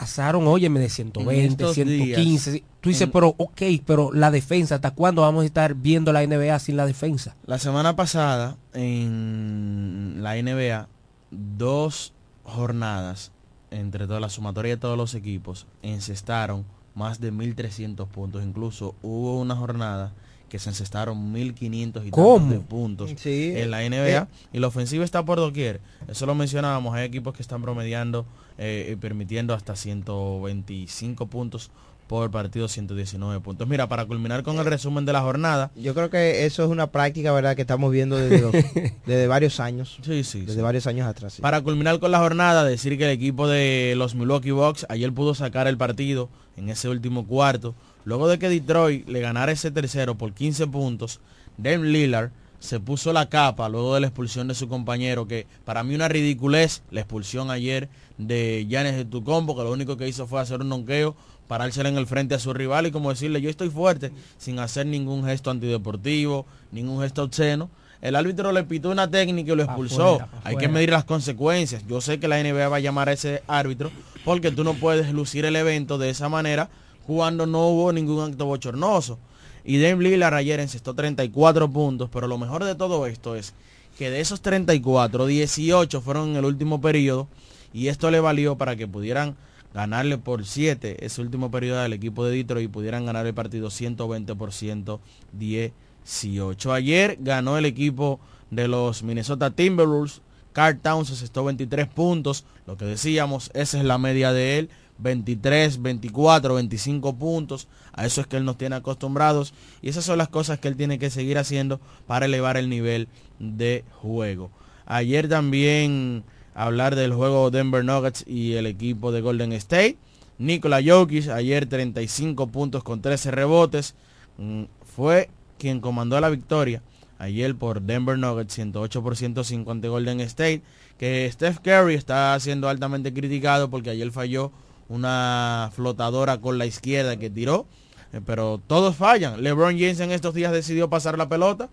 pasaron, 0.00 0.46
óyeme, 0.46 0.78
de 0.80 0.88
120, 0.88 1.46
estos 1.64 1.74
115. 1.74 2.50
días, 2.52 2.62
Tú 2.80 2.90
dices, 2.90 3.02
en- 3.02 3.10
pero 3.10 3.34
ok, 3.38 3.62
pero 3.86 4.12
la 4.12 4.30
defensa, 4.30 4.76
¿hasta 4.76 4.92
cuándo 4.92 5.22
vamos 5.22 5.42
a 5.42 5.46
estar 5.46 5.74
viendo 5.74 6.12
la 6.12 6.22
NBA 6.22 6.58
sin 6.58 6.76
la 6.76 6.86
defensa? 6.86 7.34
La 7.46 7.58
semana 7.58 7.96
pasada 7.96 8.56
en 8.74 10.18
la 10.22 10.36
NBA, 10.36 10.88
dos 11.30 12.12
jornadas 12.44 13.32
entre 13.70 14.06
toda 14.06 14.20
la 14.20 14.28
sumatoria 14.28 14.74
de 14.76 14.80
todos 14.80 14.96
los 14.96 15.14
equipos 15.14 15.66
encestaron 15.82 16.64
más 16.94 17.20
de 17.20 17.32
1.300 17.32 18.06
puntos. 18.08 18.44
Incluso 18.44 18.94
hubo 19.02 19.40
una 19.40 19.56
jornada 19.56 20.12
que 20.48 20.58
se 20.60 20.68
encestaron 20.70 21.34
1.500 21.34 22.06
y 22.06 22.10
tantos 22.10 22.64
puntos 22.68 23.10
Sí, 23.16 23.52
en 23.56 23.70
la 23.70 23.78
NBA. 23.82 24.08
eh. 24.22 24.26
y 24.52 24.58
la 24.60 24.68
ofensiva 24.68 25.04
está 25.04 25.24
por 25.24 25.38
doquier. 25.38 25.80
Eso 26.08 26.24
lo 26.26 26.34
mencionábamos. 26.34 26.94
Hay 26.94 27.04
equipos 27.04 27.34
que 27.34 27.42
están 27.42 27.62
promediando 27.62 28.24
eh, 28.58 28.90
y 28.92 28.96
permitiendo 28.96 29.54
hasta 29.54 29.74
125 29.74 31.26
puntos 31.26 31.70
por 32.06 32.30
partido, 32.30 32.68
119 32.68 33.40
puntos. 33.40 33.66
Mira, 33.66 33.88
para 33.88 34.04
culminar 34.06 34.44
con 34.44 34.56
el 34.58 34.64
resumen 34.64 35.04
de 35.04 35.12
la 35.12 35.22
jornada, 35.22 35.72
Yo 35.74 35.92
creo 35.92 36.08
que 36.08 36.46
eso 36.46 36.62
es 36.62 36.70
una 36.70 36.86
práctica, 36.92 37.32
¿verdad? 37.32 37.56
Que 37.56 37.62
estamos 37.62 37.90
viendo 37.90 38.16
desde, 38.16 38.40
los- 38.42 38.52
desde 39.06 39.26
varios 39.26 39.58
años. 39.58 39.98
Sí, 40.02 40.22
sí. 40.22 40.42
Desde 40.42 40.54
sí. 40.54 40.60
varios 40.60 40.86
años 40.86 41.08
atrás. 41.08 41.32
sí. 41.34 41.42
Para 41.42 41.60
culminar 41.62 41.98
con 41.98 42.12
la 42.12 42.20
jornada, 42.20 42.62
decir 42.64 42.96
que 42.96 43.04
el 43.06 43.10
equipo 43.10 43.48
de 43.48 43.94
los 43.96 44.14
Milwaukee 44.14 44.52
Bucks 44.52 44.86
ayer 44.88 45.12
pudo 45.12 45.34
sacar 45.34 45.66
el 45.66 45.76
partido 45.76 46.28
en 46.56 46.68
ese 46.68 46.88
último 46.88 47.26
cuarto. 47.26 47.74
Luego 48.06 48.28
de 48.28 48.38
que 48.38 48.48
Detroit 48.48 49.08
le 49.08 49.20
ganara 49.20 49.50
ese 49.50 49.72
tercero 49.72 50.14
por 50.14 50.32
15 50.32 50.68
puntos, 50.68 51.18
Dame 51.58 51.88
Lillard 51.88 52.30
se 52.60 52.78
puso 52.78 53.12
la 53.12 53.28
capa 53.28 53.68
luego 53.68 53.96
de 53.96 54.00
la 54.00 54.06
expulsión 54.06 54.46
de 54.46 54.54
su 54.54 54.68
compañero, 54.68 55.26
que 55.26 55.48
para 55.64 55.82
mí 55.82 55.92
una 55.92 56.06
ridiculez, 56.06 56.82
la 56.92 57.00
expulsión 57.00 57.50
ayer 57.50 57.88
de 58.16 58.64
Giannis 58.68 58.94
de 58.94 59.06
Tucombo, 59.06 59.56
que 59.56 59.64
lo 59.64 59.72
único 59.72 59.96
que 59.96 60.06
hizo 60.06 60.28
fue 60.28 60.40
hacer 60.40 60.60
un 60.60 60.68
nonqueo, 60.68 61.16
parársela 61.48 61.88
en 61.88 61.96
el 61.96 62.06
frente 62.06 62.36
a 62.36 62.38
su 62.38 62.54
rival 62.54 62.86
y 62.86 62.92
como 62.92 63.10
decirle 63.10 63.40
yo 63.40 63.50
estoy 63.50 63.70
fuerte, 63.70 64.12
sin 64.38 64.60
hacer 64.60 64.86
ningún 64.86 65.24
gesto 65.24 65.50
antideportivo, 65.50 66.46
ningún 66.70 67.02
gesto 67.02 67.24
obsceno. 67.24 67.70
El 68.00 68.14
árbitro 68.14 68.52
le 68.52 68.62
pitó 68.62 68.90
una 68.90 69.10
técnica 69.10 69.52
y 69.52 69.56
lo 69.56 69.64
expulsó. 69.64 70.20
Hay 70.44 70.56
que 70.56 70.68
medir 70.68 70.90
las 70.90 71.04
consecuencias. 71.04 71.84
Yo 71.88 72.00
sé 72.00 72.20
que 72.20 72.28
la 72.28 72.40
NBA 72.40 72.68
va 72.68 72.76
a 72.76 72.80
llamar 72.80 73.08
a 73.08 73.14
ese 73.14 73.42
árbitro 73.48 73.90
porque 74.24 74.52
tú 74.52 74.62
no 74.62 74.74
puedes 74.74 75.12
lucir 75.12 75.44
el 75.44 75.56
evento 75.56 75.98
de 75.98 76.10
esa 76.10 76.28
manera 76.28 76.70
cuando 77.06 77.46
no 77.46 77.68
hubo 77.68 77.92
ningún 77.92 78.22
acto 78.22 78.46
bochornoso. 78.46 79.18
Y 79.64 79.80
Dame 79.80 80.04
Lillard 80.04 80.34
ayer 80.34 80.60
encestó 80.60 80.94
34 80.94 81.70
puntos, 81.70 82.08
pero 82.12 82.28
lo 82.28 82.38
mejor 82.38 82.64
de 82.64 82.74
todo 82.74 83.06
esto 83.06 83.34
es 83.34 83.54
que 83.98 84.10
de 84.10 84.20
esos 84.20 84.40
34, 84.40 85.26
18 85.26 86.00
fueron 86.00 86.30
en 86.30 86.36
el 86.36 86.44
último 86.44 86.80
periodo 86.80 87.28
y 87.72 87.88
esto 87.88 88.10
le 88.10 88.20
valió 88.20 88.56
para 88.56 88.76
que 88.76 88.86
pudieran 88.86 89.36
ganarle 89.74 90.18
por 90.18 90.46
7 90.46 91.04
ese 91.04 91.20
último 91.20 91.50
periodo 91.50 91.80
al 91.80 91.92
equipo 91.92 92.24
de 92.24 92.36
Detroit 92.36 92.64
y 92.64 92.68
pudieran 92.68 93.06
ganar 93.06 93.26
el 93.26 93.34
partido 93.34 93.70
120 93.70 94.34
por 94.34 94.52
118. 94.52 96.72
Ayer 96.72 97.18
ganó 97.20 97.58
el 97.58 97.64
equipo 97.64 98.20
de 98.50 98.68
los 98.68 99.02
Minnesota 99.02 99.50
Timberwolves. 99.50 100.22
Carl 100.52 100.78
Towns 100.78 101.10
asestó 101.10 101.44
23 101.44 101.88
puntos. 101.88 102.44
Lo 102.66 102.76
que 102.76 102.86
decíamos, 102.86 103.50
esa 103.52 103.78
es 103.78 103.84
la 103.84 103.98
media 103.98 104.32
de 104.32 104.58
él. 104.58 104.70
23, 104.98 105.82
24, 105.82 106.54
25 106.54 107.16
puntos. 107.16 107.68
A 107.92 108.06
eso 108.06 108.20
es 108.20 108.26
que 108.26 108.36
él 108.36 108.44
nos 108.44 108.58
tiene 108.58 108.76
acostumbrados. 108.76 109.54
Y 109.82 109.88
esas 109.88 110.04
son 110.04 110.18
las 110.18 110.28
cosas 110.28 110.58
que 110.58 110.68
él 110.68 110.76
tiene 110.76 110.98
que 110.98 111.10
seguir 111.10 111.38
haciendo 111.38 111.80
para 112.06 112.26
elevar 112.26 112.56
el 112.56 112.68
nivel 112.68 113.08
de 113.38 113.84
juego. 114.00 114.50
Ayer 114.86 115.28
también 115.28 116.24
hablar 116.54 116.96
del 116.96 117.12
juego 117.12 117.50
Denver 117.50 117.84
Nuggets 117.84 118.24
y 118.26 118.54
el 118.54 118.66
equipo 118.66 119.12
de 119.12 119.20
Golden 119.20 119.52
State. 119.52 119.96
Nikola 120.38 120.80
Jokic, 120.84 121.28
ayer 121.28 121.66
35 121.66 122.48
puntos 122.48 122.82
con 122.82 123.00
13 123.00 123.30
rebotes, 123.30 123.94
mm, 124.36 124.64
fue 124.84 125.30
quien 125.58 125.80
comandó 125.80 126.20
la 126.20 126.28
victoria 126.28 126.82
ayer 127.18 127.54
por 127.54 127.82
Denver 127.82 128.18
Nuggets 128.18 128.54
108 128.54 129.02
por 129.02 129.16
105 129.16 129.70
ante 129.70 129.88
Golden 129.88 130.20
State, 130.20 130.62
que 130.98 131.28
Steph 131.32 131.58
Curry 131.60 131.94
está 131.94 132.38
siendo 132.40 132.68
altamente 132.68 133.12
criticado 133.12 133.70
porque 133.70 133.90
ayer 133.90 134.10
falló 134.10 134.52
una 134.88 135.70
flotadora 135.74 136.40
con 136.40 136.58
la 136.58 136.66
izquierda 136.66 137.16
que 137.16 137.30
tiró, 137.30 137.66
eh, 138.12 138.20
pero 138.24 138.60
todos 138.66 138.96
fallan. 138.96 139.42
LeBron 139.42 139.78
James 139.78 140.00
en 140.00 140.12
estos 140.12 140.34
días 140.34 140.52
decidió 140.52 140.88
pasar 140.88 141.18
la 141.18 141.28
pelota 141.28 141.68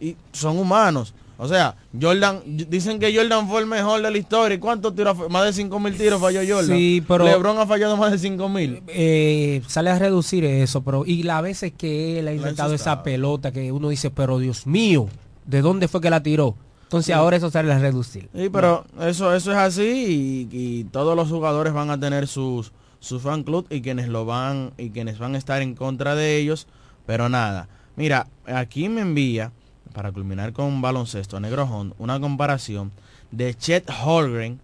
y 0.00 0.16
son 0.32 0.58
humanos. 0.58 1.14
O 1.42 1.48
sea, 1.48 1.74
Jordan, 1.98 2.42
dicen 2.44 2.98
que 2.98 3.16
Jordan 3.16 3.48
fue 3.48 3.62
el 3.62 3.66
mejor 3.66 4.02
de 4.02 4.10
la 4.10 4.18
historia. 4.18 4.56
¿Y 4.56 4.58
cuántos 4.58 4.94
tiros? 4.94 5.16
Más 5.30 5.46
de 5.46 5.54
5 5.54 5.80
mil 5.80 5.96
tiros 5.96 6.20
falló 6.20 6.40
Jordan. 6.46 6.76
Sí, 6.76 7.02
pero... 7.08 7.24
Lebron 7.24 7.56
ha 7.58 7.66
fallado 7.66 7.96
más 7.96 8.12
de 8.12 8.18
5 8.18 8.48
mil. 8.50 8.82
Eh, 8.88 9.62
sale 9.66 9.88
a 9.88 9.98
reducir 9.98 10.44
eso, 10.44 10.82
pero... 10.82 11.06
Y 11.06 11.22
las 11.22 11.42
veces 11.42 11.72
que 11.72 12.18
él 12.18 12.28
ha 12.28 12.34
intentado 12.34 12.74
esa 12.74 13.02
pelota, 13.02 13.52
que 13.52 13.72
uno 13.72 13.88
dice, 13.88 14.10
pero 14.10 14.38
Dios 14.38 14.66
mío, 14.66 15.08
¿de 15.46 15.62
dónde 15.62 15.88
fue 15.88 16.02
que 16.02 16.10
la 16.10 16.22
tiró? 16.22 16.56
Entonces 16.90 17.14
ahora 17.14 17.36
eso 17.36 17.52
sale 17.52 17.72
a 17.72 17.78
reducir. 17.78 18.28
Sí, 18.34 18.48
pero 18.50 18.84
eso, 19.00 19.32
eso 19.32 19.52
es 19.52 19.56
así 19.56 20.48
y, 20.50 20.84
todos 20.90 21.14
los 21.14 21.28
jugadores 21.28 21.72
van 21.72 21.88
a 21.88 22.00
tener 22.00 22.26
sus, 22.26 22.72
su 22.98 23.20
fan 23.20 23.44
club 23.44 23.64
y 23.70 23.80
quienes 23.80 24.08
lo 24.08 24.24
van 24.24 24.72
y 24.76 24.90
quienes 24.90 25.20
van 25.20 25.36
a 25.36 25.38
estar 25.38 25.62
en 25.62 25.76
contra 25.76 26.16
de 26.16 26.38
ellos. 26.38 26.66
Pero 27.06 27.28
nada, 27.28 27.68
mira, 27.94 28.26
aquí 28.44 28.88
me 28.88 29.02
envía 29.02 29.52
para 29.92 30.10
culminar 30.10 30.52
con 30.52 30.64
un 30.64 30.82
baloncesto, 30.82 31.38
Negro 31.38 31.62
Hond, 31.62 31.94
una 32.00 32.18
comparación 32.18 32.90
de 33.30 33.54
Chet 33.54 33.88
Holgren 34.04 34.58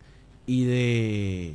y 0.49 0.65
de 0.65 1.55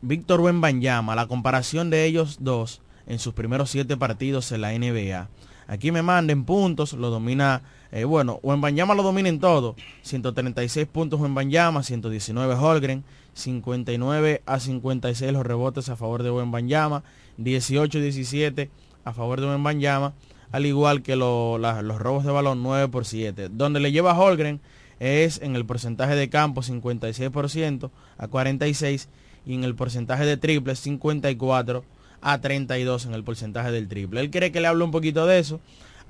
Víctor 0.00 0.42
Wembanyama, 0.42 1.16
la 1.16 1.26
comparación 1.26 1.90
de 1.90 2.04
ellos 2.04 2.36
dos 2.38 2.82
en 3.08 3.18
sus 3.18 3.34
primeros 3.34 3.68
siete 3.68 3.96
partidos 3.96 4.52
en 4.52 4.60
la 4.60 4.70
NBA. 4.70 5.28
Aquí 5.66 5.90
me 5.90 6.02
manden 6.02 6.44
puntos, 6.44 6.92
lo 6.92 7.10
domina, 7.10 7.62
eh, 7.92 8.04
bueno, 8.04 8.40
Wembanyama 8.42 8.94
lo 8.94 9.02
domina 9.02 9.28
en 9.28 9.38
todo. 9.38 9.76
136 10.02 10.86
puntos 10.88 11.20
Wembanyama, 11.20 11.82
119 11.82 12.54
Holgren, 12.54 13.04
59 13.34 14.42
a 14.44 14.58
56 14.58 15.32
los 15.32 15.46
rebotes 15.46 15.88
a 15.88 15.96
favor 15.96 16.22
de 16.22 16.30
Wembanyama, 16.30 17.04
18-17 17.38 18.68
a 19.04 19.12
favor 19.12 19.40
de 19.40 19.46
Wembanyama 19.46 20.14
al 20.52 20.66
igual 20.66 21.02
que 21.02 21.16
los 21.16 21.98
robos 21.98 22.24
de 22.24 22.30
balón 22.30 22.62
9 22.62 22.88
por 22.88 23.06
7. 23.06 23.48
Donde 23.50 23.80
le 23.80 23.90
lleva 23.90 24.16
Holgren 24.16 24.60
es 25.00 25.40
en 25.42 25.56
el 25.56 25.64
porcentaje 25.64 26.14
de 26.14 26.28
campo 26.28 26.62
56% 26.62 27.90
a 28.18 28.28
46 28.28 29.08
y 29.46 29.54
en 29.54 29.64
el 29.64 29.74
porcentaje 29.74 30.26
de 30.26 30.36
triple 30.36 30.76
54 30.76 31.84
a 32.20 32.40
32 32.40 33.06
en 33.06 33.14
el 33.14 33.24
porcentaje 33.24 33.72
del 33.72 33.88
triple. 33.88 34.20
Él 34.20 34.30
quiere 34.30 34.52
que 34.52 34.60
le 34.60 34.68
hable 34.68 34.84
un 34.84 34.92
poquito 34.92 35.26
de 35.26 35.38
eso. 35.38 35.58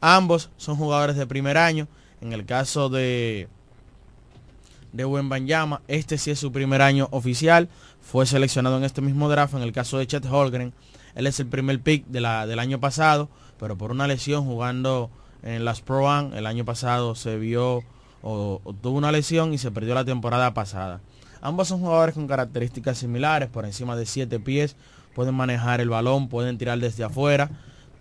Ambos 0.02 0.50
son 0.58 0.76
jugadores 0.76 1.16
de 1.16 1.26
primer 1.26 1.56
año. 1.56 1.88
En 2.20 2.34
el 2.34 2.44
caso 2.44 2.90
de 2.90 3.48
de 4.92 5.04
Banyama, 5.06 5.80
este 5.88 6.18
sí 6.18 6.30
es 6.30 6.38
su 6.38 6.52
primer 6.52 6.82
año 6.82 7.08
oficial. 7.12 7.70
Fue 8.02 8.26
seleccionado 8.26 8.76
en 8.76 8.84
este 8.84 9.00
mismo 9.00 9.30
draft. 9.30 9.54
En 9.54 9.62
el 9.62 9.72
caso 9.72 9.96
de 9.96 10.06
Chet 10.06 10.26
Holgren, 10.26 10.74
él 11.14 11.26
es 11.26 11.40
el 11.40 11.46
primer 11.46 11.80
pick 11.80 12.04
del 12.08 12.26
año 12.26 12.78
pasado 12.78 13.30
pero 13.62 13.78
por 13.78 13.92
una 13.92 14.08
lesión 14.08 14.44
jugando 14.44 15.08
en 15.44 15.64
las 15.64 15.82
Pro 15.82 16.10
Am 16.10 16.34
el 16.34 16.46
año 16.46 16.64
pasado 16.64 17.14
se 17.14 17.38
vio 17.38 17.84
o, 18.20 18.60
tuvo 18.82 18.98
una 18.98 19.12
lesión 19.12 19.54
y 19.54 19.58
se 19.58 19.70
perdió 19.70 19.94
la 19.94 20.04
temporada 20.04 20.52
pasada. 20.52 21.00
Ambos 21.40 21.68
son 21.68 21.78
jugadores 21.78 22.16
con 22.16 22.26
características 22.26 22.98
similares, 22.98 23.48
por 23.48 23.64
encima 23.64 23.94
de 23.94 24.04
7 24.04 24.40
pies, 24.40 24.74
pueden 25.14 25.36
manejar 25.36 25.80
el 25.80 25.90
balón, 25.90 26.28
pueden 26.28 26.58
tirar 26.58 26.80
desde 26.80 27.04
afuera, 27.04 27.50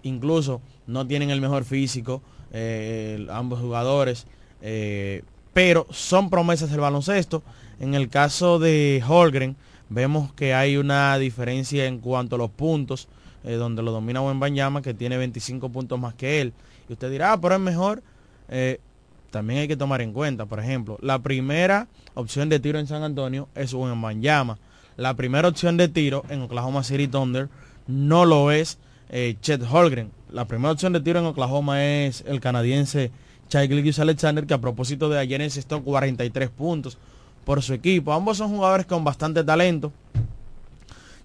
incluso 0.02 0.62
no 0.92 1.08
tienen 1.08 1.30
el 1.30 1.42
mejor 1.42 1.64
físico, 1.64 2.22
eh, 2.52 3.26
ambos 3.32 3.60
jugadores, 3.60 4.28
eh, 4.62 5.24
pero 5.54 5.88
son 5.90 6.30
promesas 6.30 6.70
del 6.70 6.82
baloncesto. 6.82 7.44
En 7.80 7.96
el 7.96 8.10
caso 8.10 8.60
de 8.60 9.04
Holgren, 9.08 9.56
vemos 9.90 10.34
que 10.34 10.54
hay 10.54 10.78
una 10.78 11.18
diferencia 11.18 11.86
en 11.86 12.00
cuanto 12.00 12.36
a 12.36 12.40
los 12.40 12.52
puntos. 12.52 13.08
Eh, 13.44 13.56
donde 13.56 13.82
lo 13.82 13.92
domina 13.92 14.22
Banyama, 14.22 14.84
que 14.84 14.94
tiene 14.94 15.18
25 15.18 15.70
puntos 15.70 16.00
más 16.00 16.14
que 16.14 16.42
él. 16.42 16.54
Y 16.88 16.94
usted 16.94 17.10
dirá, 17.10 17.34
ah, 17.34 17.42
pero 17.42 17.56
es 17.56 17.62
mejor. 17.62 18.04
También 19.32 19.62
hay 19.62 19.68
que 19.68 19.76
tomar 19.76 20.00
en 20.02 20.14
cuenta, 20.14 20.46
por 20.46 20.60
ejemplo, 20.60 21.00
la 21.02 21.18
primera 21.18 21.88
opción 22.14 22.50
de 22.50 22.60
tiro 22.60 22.78
en 22.78 22.86
San 22.86 23.02
Antonio 23.02 23.48
es 23.56 23.74
Banyama. 23.74 24.60
La 24.96 25.16
primera 25.16 25.48
opción 25.48 25.76
de 25.76 25.88
tiro 25.88 26.24
en 26.30 26.44
Oklahoma 26.44 26.84
City 26.84 27.08
Thunder 27.08 27.50
no 27.88 28.26
lo 28.26 28.52
es 28.52 28.78
Chet 29.10 29.64
Holgren. 29.64 30.12
La 30.32 30.46
primera 30.46 30.72
opción 30.72 30.94
de 30.94 31.02
tiro 31.02 31.20
en 31.20 31.26
Oklahoma 31.26 31.84
es 31.84 32.24
el 32.26 32.40
canadiense 32.40 33.12
Chai 33.50 33.70
Alexander, 34.00 34.46
que 34.46 34.54
a 34.54 34.62
propósito 34.62 35.10
de 35.10 35.20
ayer 35.20 35.42
encestó 35.42 35.84
43 35.84 36.50
puntos 36.50 36.98
por 37.44 37.62
su 37.62 37.74
equipo. 37.74 38.14
Ambos 38.14 38.38
son 38.38 38.50
jugadores 38.50 38.86
con 38.86 39.04
bastante 39.04 39.44
talento. 39.44 39.92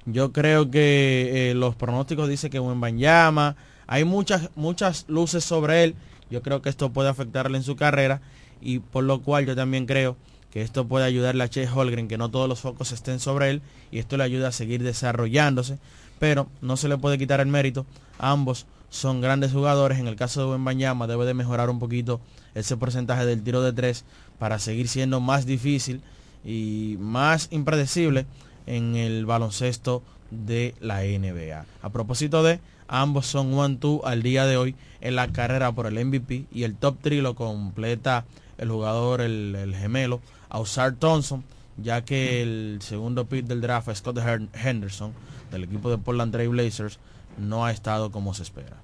Yo 0.07 0.33
creo 0.33 0.73
que 0.73 1.51
eh, 1.51 1.55
los 1.55 1.77
pronósticos 1.77 2.29
dicen 2.29 2.51
que 2.51 2.59
Banyama, 2.59 3.55
hay 3.87 4.05
muchas, 4.05 4.51
muchas 4.57 5.05
luces 5.07 5.45
sobre 5.45 5.85
él. 5.85 5.95
Yo 6.29 6.43
creo 6.43 6.61
que 6.61 6.69
esto 6.69 6.91
puede 6.91 7.09
afectarle 7.09 7.59
en 7.59 7.63
su 7.63 7.77
carrera 7.77 8.21
y 8.61 8.81
por 8.81 9.05
lo 9.05 9.23
cual 9.23 9.47
yo 9.47 9.55
también 9.55 9.87
creo 9.87 10.17
que 10.51 10.63
esto 10.63 10.89
puede 10.89 11.05
ayudarle 11.05 11.45
a 11.45 11.49
Che 11.49 11.69
Holgren, 11.69 12.09
que 12.09 12.19
no 12.19 12.31
todos 12.31 12.49
los 12.49 12.61
focos 12.61 12.91
estén 12.91 13.21
sobre 13.21 13.51
él 13.51 13.63
y 13.93 14.01
esto 14.01 14.17
le 14.17 14.25
ayuda 14.25 14.49
a 14.49 14.53
seguir 14.53 14.83
desarrollándose, 14.83 15.79
pero 16.19 16.49
no 16.61 16.77
se 16.77 16.89
le 16.89 16.99
puede 16.99 17.19
quitar 17.19 17.41
el 17.41 17.47
mérito. 17.47 17.87
Ambos 18.19 18.67
son 18.97 19.21
grandes 19.21 19.53
jugadores. 19.53 19.99
En 19.99 20.07
el 20.07 20.17
caso 20.17 20.51
de 20.51 20.59
Banyama 20.59 21.07
debe 21.07 21.27
de 21.27 21.35
mejorar 21.35 21.71
un 21.71 21.79
poquito 21.79 22.21
ese 22.55 22.77
porcentaje 22.77 23.27
del 23.27 23.43
tiro 23.43 23.63
de 23.63 23.73
tres 23.73 24.05
para 24.39 24.59
seguir 24.59 24.89
siendo 24.89 25.21
más 25.21 25.47
difícil 25.47 26.03
y 26.45 26.97
más 26.99 27.49
impredecible 27.51 28.27
en 28.67 28.97
el 28.97 29.27
baloncesto 29.27 30.03
de 30.31 30.75
la 30.81 31.03
NBA. 31.03 31.65
A 31.83 31.91
propósito 31.91 32.43
de, 32.43 32.61
ambos 32.89 33.27
son 33.27 33.55
one-two 33.55 34.03
al 34.05 34.23
día 34.23 34.47
de 34.47 34.57
hoy 34.57 34.75
en 35.01 35.17
la 35.17 35.29
carrera 35.29 35.73
por 35.73 35.87
el 35.87 36.05
MVP 36.05 36.47
y 36.53 36.65
el 36.65 36.77
top 36.77 36.97
3 37.01 37.23
lo 37.23 37.35
completa 37.35 38.25
el 38.59 38.71
jugador, 38.71 39.21
el, 39.21 39.75
gemelo, 39.79 40.21
Ausar 40.49 40.95
Thompson, 40.95 41.45
ya 41.77 42.05
que 42.05 42.43
el 42.43 42.79
segundo 42.81 43.27
pick 43.27 43.47
del 43.47 43.61
draft, 43.61 43.95
Scott 43.95 44.19
Henderson, 44.55 45.13
del 45.51 45.65
equipo 45.65 45.91
de 45.91 45.99
Portland 45.99 46.33
Trail 46.33 46.49
Blazers, 46.49 46.99
no 47.39 47.67
ha 47.67 47.71
estado 47.71 48.11
como 48.11 48.35
se 48.35 48.43
espera. 48.43 48.77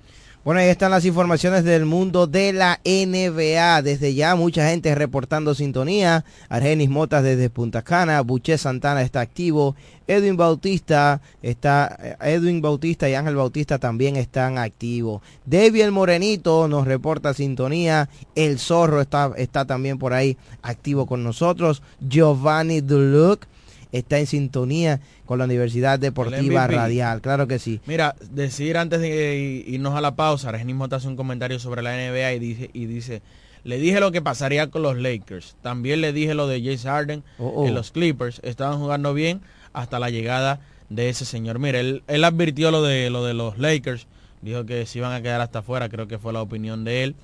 Bueno, 0.44 0.58
ahí 0.58 0.70
están 0.70 0.90
las 0.90 1.04
informaciones 1.04 1.62
del 1.62 1.84
mundo 1.84 2.26
de 2.26 2.52
la 2.52 2.80
NBA. 2.84 3.80
Desde 3.82 4.12
ya 4.12 4.34
mucha 4.34 4.68
gente 4.68 4.92
reportando 4.92 5.54
sintonía. 5.54 6.24
Argenis 6.48 6.90
Motas 6.90 7.22
desde 7.22 7.48
Punta 7.48 7.82
Cana. 7.82 8.20
Buché 8.22 8.58
Santana 8.58 9.02
está 9.02 9.20
activo. 9.20 9.76
Edwin 10.08 10.36
Bautista 10.36 11.20
está, 11.42 11.96
eh, 12.02 12.16
Edwin 12.22 12.60
Bautista 12.60 13.08
y 13.08 13.14
Ángel 13.14 13.36
Bautista 13.36 13.78
también 13.78 14.16
están 14.16 14.58
activos. 14.58 15.22
David 15.46 15.90
Morenito 15.90 16.66
nos 16.66 16.88
reporta 16.88 17.34
sintonía. 17.34 18.08
El 18.34 18.58
Zorro 18.58 19.00
está, 19.00 19.30
está 19.36 19.64
también 19.64 19.96
por 19.96 20.12
ahí 20.12 20.36
activo 20.62 21.06
con 21.06 21.22
nosotros. 21.22 21.82
Giovanni 22.00 22.80
Duluc 22.80 23.46
está 23.92 24.18
en 24.18 24.26
sintonía 24.26 25.00
con 25.26 25.38
la 25.38 25.44
Universidad 25.44 25.98
Deportiva 25.98 26.66
Radial, 26.66 27.20
claro 27.20 27.46
que 27.46 27.58
sí. 27.58 27.80
Mira, 27.86 28.16
decir 28.30 28.76
antes 28.76 29.00
de 29.00 29.64
irnos 29.66 29.94
a 29.94 30.00
la 30.00 30.16
pausa, 30.16 30.50
Regenismo 30.50 30.88
te 30.88 30.96
hace 30.96 31.08
un 31.08 31.16
comentario 31.16 31.58
sobre 31.58 31.82
la 31.82 31.92
NBA 31.92 32.32
y 32.32 32.38
dice, 32.38 32.70
y 32.72 32.86
dice, 32.86 33.22
le 33.64 33.78
dije 33.78 34.00
lo 34.00 34.10
que 34.10 34.22
pasaría 34.22 34.70
con 34.70 34.82
los 34.82 34.96
Lakers, 34.96 35.56
también 35.62 36.00
le 36.00 36.12
dije 36.12 36.34
lo 36.34 36.48
de 36.48 36.60
James 36.60 36.82
Harden 36.82 37.22
oh, 37.38 37.52
oh. 37.54 37.68
los 37.70 37.92
Clippers, 37.92 38.40
estaban 38.42 38.78
jugando 38.78 39.14
bien 39.14 39.40
hasta 39.72 39.98
la 39.98 40.10
llegada 40.10 40.60
de 40.88 41.08
ese 41.08 41.24
señor. 41.24 41.58
Mira, 41.58 41.80
él, 41.80 42.24
advirtió 42.24 42.70
lo 42.70 42.82
de, 42.82 43.10
lo 43.10 43.24
de 43.24 43.34
los 43.34 43.58
Lakers 43.58 44.06
Dijo 44.42 44.66
que 44.66 44.84
se 44.86 44.98
iban 44.98 45.12
a 45.12 45.22
quedar 45.22 45.40
hasta 45.40 45.60
afuera, 45.60 45.88
creo 45.88 46.08
que 46.08 46.18
fue 46.18 46.32
la 46.32 46.42
opinión 46.42 46.84
de 46.84 47.04
él. 47.04 47.14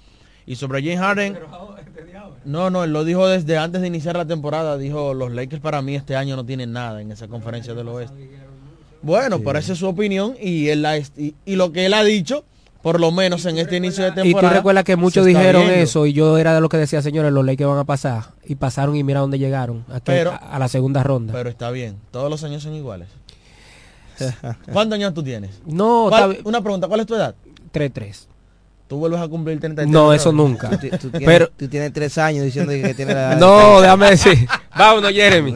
Y 0.48 0.56
sobre 0.56 0.82
James 0.82 0.98
Harden, 0.98 1.38
no, 2.46 2.70
no, 2.70 2.82
él 2.82 2.92
lo 2.94 3.04
dijo 3.04 3.28
desde 3.28 3.58
antes 3.58 3.82
de 3.82 3.86
iniciar 3.86 4.16
la 4.16 4.24
temporada. 4.24 4.78
Dijo, 4.78 5.12
los 5.12 5.30
Lakers 5.30 5.60
para 5.60 5.82
mí 5.82 5.94
este 5.94 6.16
año 6.16 6.36
no 6.36 6.46
tienen 6.46 6.72
nada 6.72 7.02
en 7.02 7.12
esa 7.12 7.28
conferencia 7.28 7.74
del 7.74 7.86
oeste. 7.88 8.30
Bueno, 9.02 9.40
parece 9.40 9.76
su 9.76 9.86
opinión 9.86 10.36
y, 10.40 10.68
él 10.68 10.80
la, 10.80 10.96
y, 10.96 11.34
lo 11.44 11.70
que 11.70 11.84
él 11.84 11.92
ha 11.92 12.02
dicho, 12.02 12.44
por 12.80 12.98
lo 12.98 13.12
menos 13.12 13.44
en 13.44 13.58
este 13.58 13.76
inicio 13.76 14.04
de 14.04 14.12
temporada. 14.12 14.48
Y 14.48 14.50
tú 14.50 14.56
recuerdas 14.56 14.84
que 14.84 14.96
muchos 14.96 15.26
dijeron 15.26 15.68
eso 15.68 16.06
y 16.06 16.14
yo 16.14 16.38
era 16.38 16.54
de 16.54 16.62
lo 16.62 16.70
que 16.70 16.78
decía, 16.78 17.02
señores, 17.02 17.30
los 17.30 17.44
Lakers 17.44 17.68
van 17.68 17.78
a 17.80 17.84
pasar. 17.84 18.30
Y 18.46 18.54
pasaron 18.54 18.96
y 18.96 19.04
mira 19.04 19.20
dónde 19.20 19.38
llegaron, 19.38 19.84
a, 19.86 20.58
la 20.58 20.68
segunda 20.68 21.02
ronda. 21.02 21.34
Pero 21.34 21.50
está 21.50 21.70
bien, 21.70 21.96
todos 22.10 22.30
los 22.30 22.42
años 22.42 22.62
son 22.62 22.74
iguales. 22.74 23.08
¿Cuántos 24.72 24.96
años 24.96 25.12
tú 25.12 25.22
tienes? 25.22 25.60
No, 25.66 26.10
una 26.44 26.62
pregunta, 26.62 26.88
¿cuál 26.88 27.00
es 27.00 27.06
tu 27.06 27.14
edad? 27.14 27.34
3-3. 27.74 28.28
¿Tú 28.88 28.96
vuelves 28.96 29.20
a 29.20 29.28
cumplir 29.28 29.60
33? 29.60 29.92
No, 29.92 30.14
eso 30.14 30.32
nunca. 30.32 30.70
Tú, 30.70 30.78
tienes, 30.78 31.00
Pero, 31.26 31.50
tú 31.54 31.68
tienes 31.68 31.92
tres 31.92 32.16
años 32.16 32.46
diciendo 32.46 32.72
que 32.72 32.94
tienes 32.94 33.14
la 33.14 33.34
No, 33.36 33.82
déjame 33.82 34.10
decir. 34.10 34.48
Vámonos, 34.76 35.12
Jeremy. 35.12 35.54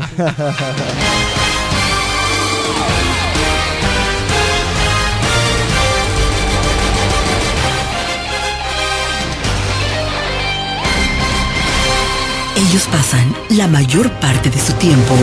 Ellos 12.54 12.86
pasan 12.92 13.34
la 13.56 13.66
mayor 13.66 14.10
parte 14.20 14.50
de 14.50 14.58
su 14.58 14.74
tiempo 14.74 15.14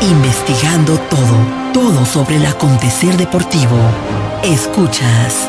investigando 0.00 0.98
todo, 0.98 1.72
todo 1.72 2.04
sobre 2.04 2.36
el 2.36 2.46
acontecer 2.46 3.16
deportivo. 3.16 3.78
Escuchas 4.42 5.48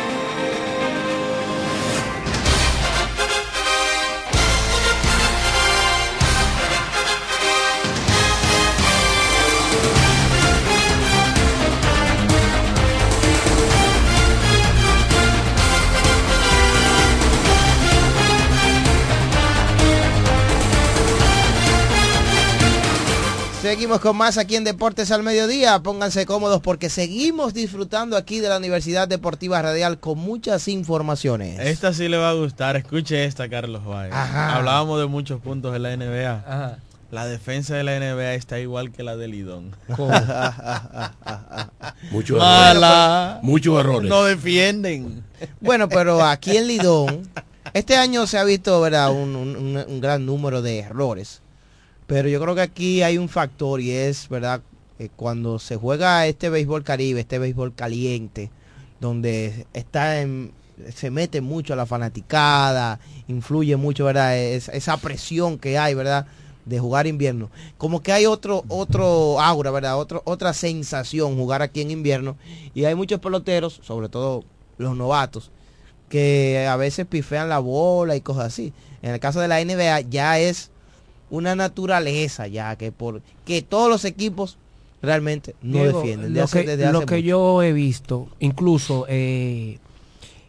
Seguimos 23.71 24.01
con 24.01 24.17
más 24.17 24.37
aquí 24.37 24.57
en 24.57 24.65
Deportes 24.65 25.11
al 25.11 25.23
Mediodía. 25.23 25.79
Pónganse 25.79 26.25
cómodos 26.25 26.59
porque 26.59 26.89
seguimos 26.89 27.53
disfrutando 27.53 28.17
aquí 28.17 28.41
de 28.41 28.49
la 28.49 28.57
Universidad 28.57 29.07
Deportiva 29.07 29.61
Radial 29.61 29.97
con 29.97 30.19
muchas 30.19 30.67
informaciones. 30.67 31.57
Esta 31.57 31.93
sí 31.93 32.09
le 32.09 32.17
va 32.17 32.31
a 32.31 32.33
gustar. 32.33 32.75
Escuche 32.75 33.23
esta, 33.23 33.47
Carlos 33.47 33.85
Valle. 33.87 34.11
Hablábamos 34.11 34.99
de 34.99 35.05
muchos 35.05 35.39
puntos 35.39 35.73
en 35.73 35.83
la 35.83 35.95
NBA. 35.95 36.79
La 37.11 37.25
defensa 37.27 37.73
de 37.75 37.85
la 37.85 37.97
NBA 37.97 38.33
está 38.33 38.59
igual 38.59 38.91
que 38.91 39.03
la 39.03 39.15
del 39.15 39.31
Lidón. 39.31 39.73
Muchos 42.11 42.39
Mala. 42.39 43.29
errores. 43.39 43.43
Muchos 43.43 43.79
errores. 43.79 44.09
No 44.09 44.25
defienden. 44.25 45.23
Bueno, 45.61 45.87
pero 45.87 46.21
aquí 46.25 46.57
en 46.57 46.67
Lidón, 46.67 47.29
este 47.73 47.95
año 47.95 48.27
se 48.27 48.37
ha 48.37 48.43
visto 48.43 48.81
¿verdad? 48.81 49.11
Un, 49.13 49.33
un- 49.37 49.77
un 49.87 50.01
gran 50.01 50.25
número 50.25 50.61
de 50.61 50.79
errores. 50.79 51.41
Pero 52.11 52.27
yo 52.27 52.41
creo 52.41 52.55
que 52.55 52.61
aquí 52.61 53.03
hay 53.03 53.17
un 53.17 53.29
factor 53.29 53.79
y 53.79 53.91
es, 53.91 54.27
¿verdad? 54.27 54.59
Eh, 54.99 55.07
cuando 55.15 55.59
se 55.59 55.77
juega 55.77 56.27
este 56.27 56.49
béisbol 56.49 56.83
caribe, 56.83 57.21
este 57.21 57.39
béisbol 57.39 57.73
caliente, 57.73 58.51
donde 58.99 59.65
está 59.71 60.19
en- 60.19 60.51
se 60.93 61.09
mete 61.09 61.39
mucho 61.39 61.71
a 61.71 61.77
la 61.77 61.85
fanaticada, 61.85 62.99
influye 63.29 63.77
mucho, 63.77 64.03
¿verdad? 64.03 64.37
Es- 64.37 64.67
esa 64.67 64.97
presión 64.97 65.57
que 65.57 65.77
hay, 65.77 65.93
¿verdad? 65.93 66.25
De 66.65 66.79
jugar 66.79 67.07
invierno. 67.07 67.49
Como 67.77 68.03
que 68.03 68.11
hay 68.11 68.25
otro, 68.25 68.65
otro 68.67 69.39
aura, 69.39 69.71
¿verdad? 69.71 69.97
Otro, 69.97 70.21
otra 70.25 70.51
sensación 70.51 71.37
jugar 71.37 71.61
aquí 71.61 71.79
en 71.79 71.91
invierno. 71.91 72.35
Y 72.73 72.83
hay 72.83 72.93
muchos 72.93 73.21
peloteros, 73.21 73.79
sobre 73.83 74.09
todo 74.09 74.43
los 74.77 74.97
novatos, 74.97 75.49
que 76.09 76.67
a 76.69 76.75
veces 76.75 77.05
pifean 77.07 77.47
la 77.47 77.59
bola 77.59 78.17
y 78.17 78.21
cosas 78.21 78.47
así. 78.47 78.73
En 79.01 79.11
el 79.11 79.21
caso 79.21 79.39
de 79.39 79.47
la 79.47 79.61
NBA 79.61 80.01
ya 80.01 80.39
es 80.39 80.71
una 81.31 81.55
naturaleza 81.55 82.45
ya 82.47 82.75
que 82.75 82.91
por 82.91 83.21
que 83.45 83.63
todos 83.63 83.89
los 83.89 84.05
equipos 84.05 84.57
realmente 85.01 85.55
no 85.63 85.79
Diego, 85.79 85.99
defienden. 86.01 86.33
Lo, 86.33 86.41
desde 86.41 86.43
hace- 86.43 86.65
que, 86.65 86.77
desde 86.77 86.91
lo 86.93 87.05
que 87.07 87.23
yo 87.23 87.63
he 87.63 87.73
visto, 87.73 88.27
incluso 88.39 89.05
eh, 89.09 89.79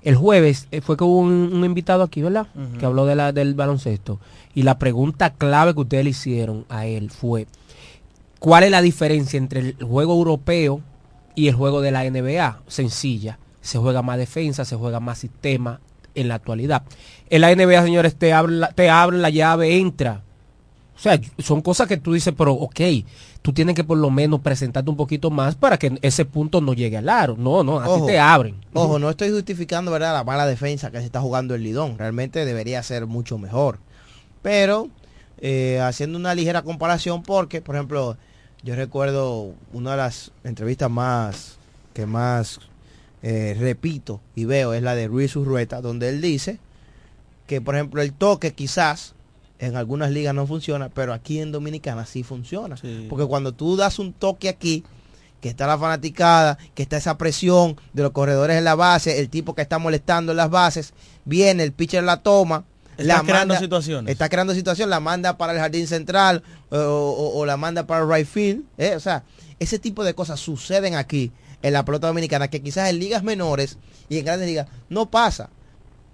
el 0.02 0.14
jueves 0.16 0.68
eh, 0.72 0.82
fue 0.82 0.98
que 0.98 1.04
hubo 1.04 1.18
un, 1.20 1.32
un 1.54 1.64
invitado 1.64 2.02
aquí, 2.02 2.20
¿verdad? 2.20 2.48
Que 2.78 2.84
habló 2.84 3.06
de 3.06 3.14
la, 3.14 3.32
del 3.32 3.54
baloncesto. 3.54 4.20
Y 4.54 4.64
la 4.64 4.78
pregunta 4.78 5.30
clave 5.32 5.72
que 5.72 5.80
ustedes 5.80 6.04
le 6.04 6.10
hicieron 6.10 6.66
a 6.68 6.84
él 6.84 7.10
fue, 7.10 7.46
¿cuál 8.38 8.64
es 8.64 8.70
la 8.70 8.82
diferencia 8.82 9.38
entre 9.38 9.60
el 9.60 9.76
juego 9.82 10.12
europeo 10.14 10.80
y 11.34 11.48
el 11.48 11.54
juego 11.54 11.80
de 11.80 11.90
la 11.92 12.04
NBA? 12.04 12.60
Sencilla. 12.66 13.38
Se 13.62 13.78
juega 13.78 14.02
más 14.02 14.18
defensa, 14.18 14.64
se 14.64 14.76
juega 14.76 14.98
más 15.00 15.18
sistema 15.18 15.80
en 16.14 16.28
la 16.28 16.34
actualidad. 16.34 16.82
En 17.30 17.40
la 17.40 17.54
NBA, 17.54 17.82
señores, 17.84 18.16
te 18.16 18.32
abren 18.34 18.60
la, 18.60 18.68
te 18.72 18.90
abren 18.90 19.22
la 19.22 19.30
llave, 19.30 19.78
entra. 19.78 20.22
O 21.02 21.04
sea, 21.04 21.20
son 21.40 21.62
cosas 21.62 21.88
que 21.88 21.96
tú 21.96 22.12
dices, 22.12 22.32
pero 22.38 22.52
ok, 22.52 22.80
tú 23.42 23.52
tienes 23.52 23.74
que 23.74 23.82
por 23.82 23.98
lo 23.98 24.08
menos 24.08 24.38
presentarte 24.38 24.88
un 24.88 24.96
poquito 24.96 25.32
más 25.32 25.56
para 25.56 25.76
que 25.76 25.98
ese 26.00 26.24
punto 26.24 26.60
no 26.60 26.74
llegue 26.74 26.96
al 26.96 27.08
aro. 27.08 27.36
No, 27.36 27.64
no, 27.64 27.80
a 27.80 27.88
Ojo, 27.88 28.06
ti 28.06 28.12
te 28.12 28.20
abren. 28.20 28.54
Ojo, 28.72 29.00
no 29.00 29.10
estoy 29.10 29.32
justificando 29.32 29.90
¿verdad? 29.90 30.12
la 30.12 30.22
mala 30.22 30.46
defensa 30.46 30.92
que 30.92 31.00
se 31.00 31.06
está 31.06 31.20
jugando 31.20 31.56
el 31.56 31.64
Lidón. 31.64 31.98
Realmente 31.98 32.44
debería 32.44 32.80
ser 32.84 33.06
mucho 33.06 33.36
mejor. 33.36 33.80
Pero 34.42 34.90
eh, 35.40 35.80
haciendo 35.80 36.16
una 36.18 36.36
ligera 36.36 36.62
comparación 36.62 37.24
porque, 37.24 37.60
por 37.60 37.74
ejemplo, 37.74 38.16
yo 38.62 38.76
recuerdo 38.76 39.54
una 39.72 39.90
de 39.90 39.96
las 39.96 40.30
entrevistas 40.44 40.88
más 40.88 41.56
que 41.94 42.06
más 42.06 42.60
eh, 43.24 43.56
repito 43.58 44.20
y 44.36 44.44
veo 44.44 44.72
es 44.72 44.84
la 44.84 44.94
de 44.94 45.08
Ruiz 45.08 45.34
Urrueta, 45.34 45.80
donde 45.80 46.10
él 46.10 46.20
dice 46.20 46.60
que, 47.48 47.60
por 47.60 47.74
ejemplo, 47.74 48.02
el 48.02 48.12
toque 48.12 48.52
quizás 48.52 49.16
en 49.66 49.76
algunas 49.76 50.10
ligas 50.10 50.34
no 50.34 50.46
funciona, 50.46 50.88
pero 50.88 51.12
aquí 51.14 51.38
en 51.40 51.52
Dominicana 51.52 52.04
sí 52.04 52.22
funciona. 52.22 52.76
Porque 53.08 53.26
cuando 53.26 53.52
tú 53.52 53.76
das 53.76 53.98
un 53.98 54.12
toque 54.12 54.48
aquí, 54.48 54.82
que 55.40 55.48
está 55.48 55.66
la 55.66 55.78
fanaticada, 55.78 56.58
que 56.74 56.82
está 56.82 56.96
esa 56.96 57.16
presión 57.18 57.76
de 57.92 58.02
los 58.02 58.12
corredores 58.12 58.56
en 58.58 58.64
la 58.64 58.74
base, 58.74 59.18
el 59.20 59.28
tipo 59.28 59.54
que 59.54 59.62
está 59.62 59.78
molestando 59.78 60.32
en 60.32 60.36
las 60.36 60.50
bases, 60.50 60.94
viene, 61.24 61.62
el 61.62 61.72
pitcher 61.72 62.02
la 62.04 62.18
toma. 62.22 62.64
Está 62.96 63.04
la 63.04 63.14
creando 63.22 63.54
situaciones. 63.60 64.12
Está 64.12 64.28
creando 64.28 64.54
situación, 64.54 64.90
la 64.90 65.00
manda 65.00 65.36
para 65.38 65.52
el 65.52 65.58
jardín 65.58 65.86
central 65.86 66.42
o, 66.70 66.76
o- 66.76 67.38
o 67.38 67.46
la 67.46 67.56
manda 67.56 67.86
para 67.86 68.02
el 68.04 68.10
right 68.12 68.26
field. 68.26 68.64
¿eh? 68.78 68.94
O 68.96 69.00
sea, 69.00 69.24
ese 69.58 69.78
tipo 69.78 70.04
de 70.04 70.14
cosas 70.14 70.38
suceden 70.40 70.94
aquí 70.96 71.32
en 71.62 71.72
la 71.72 71.84
pelota 71.84 72.08
dominicana 72.08 72.48
que 72.48 72.60
quizás 72.62 72.90
en 72.90 72.98
ligas 72.98 73.22
menores 73.22 73.78
y 74.08 74.18
en 74.18 74.24
grandes 74.24 74.48
ligas 74.48 74.66
no 74.90 75.06
pasa. 75.10 75.48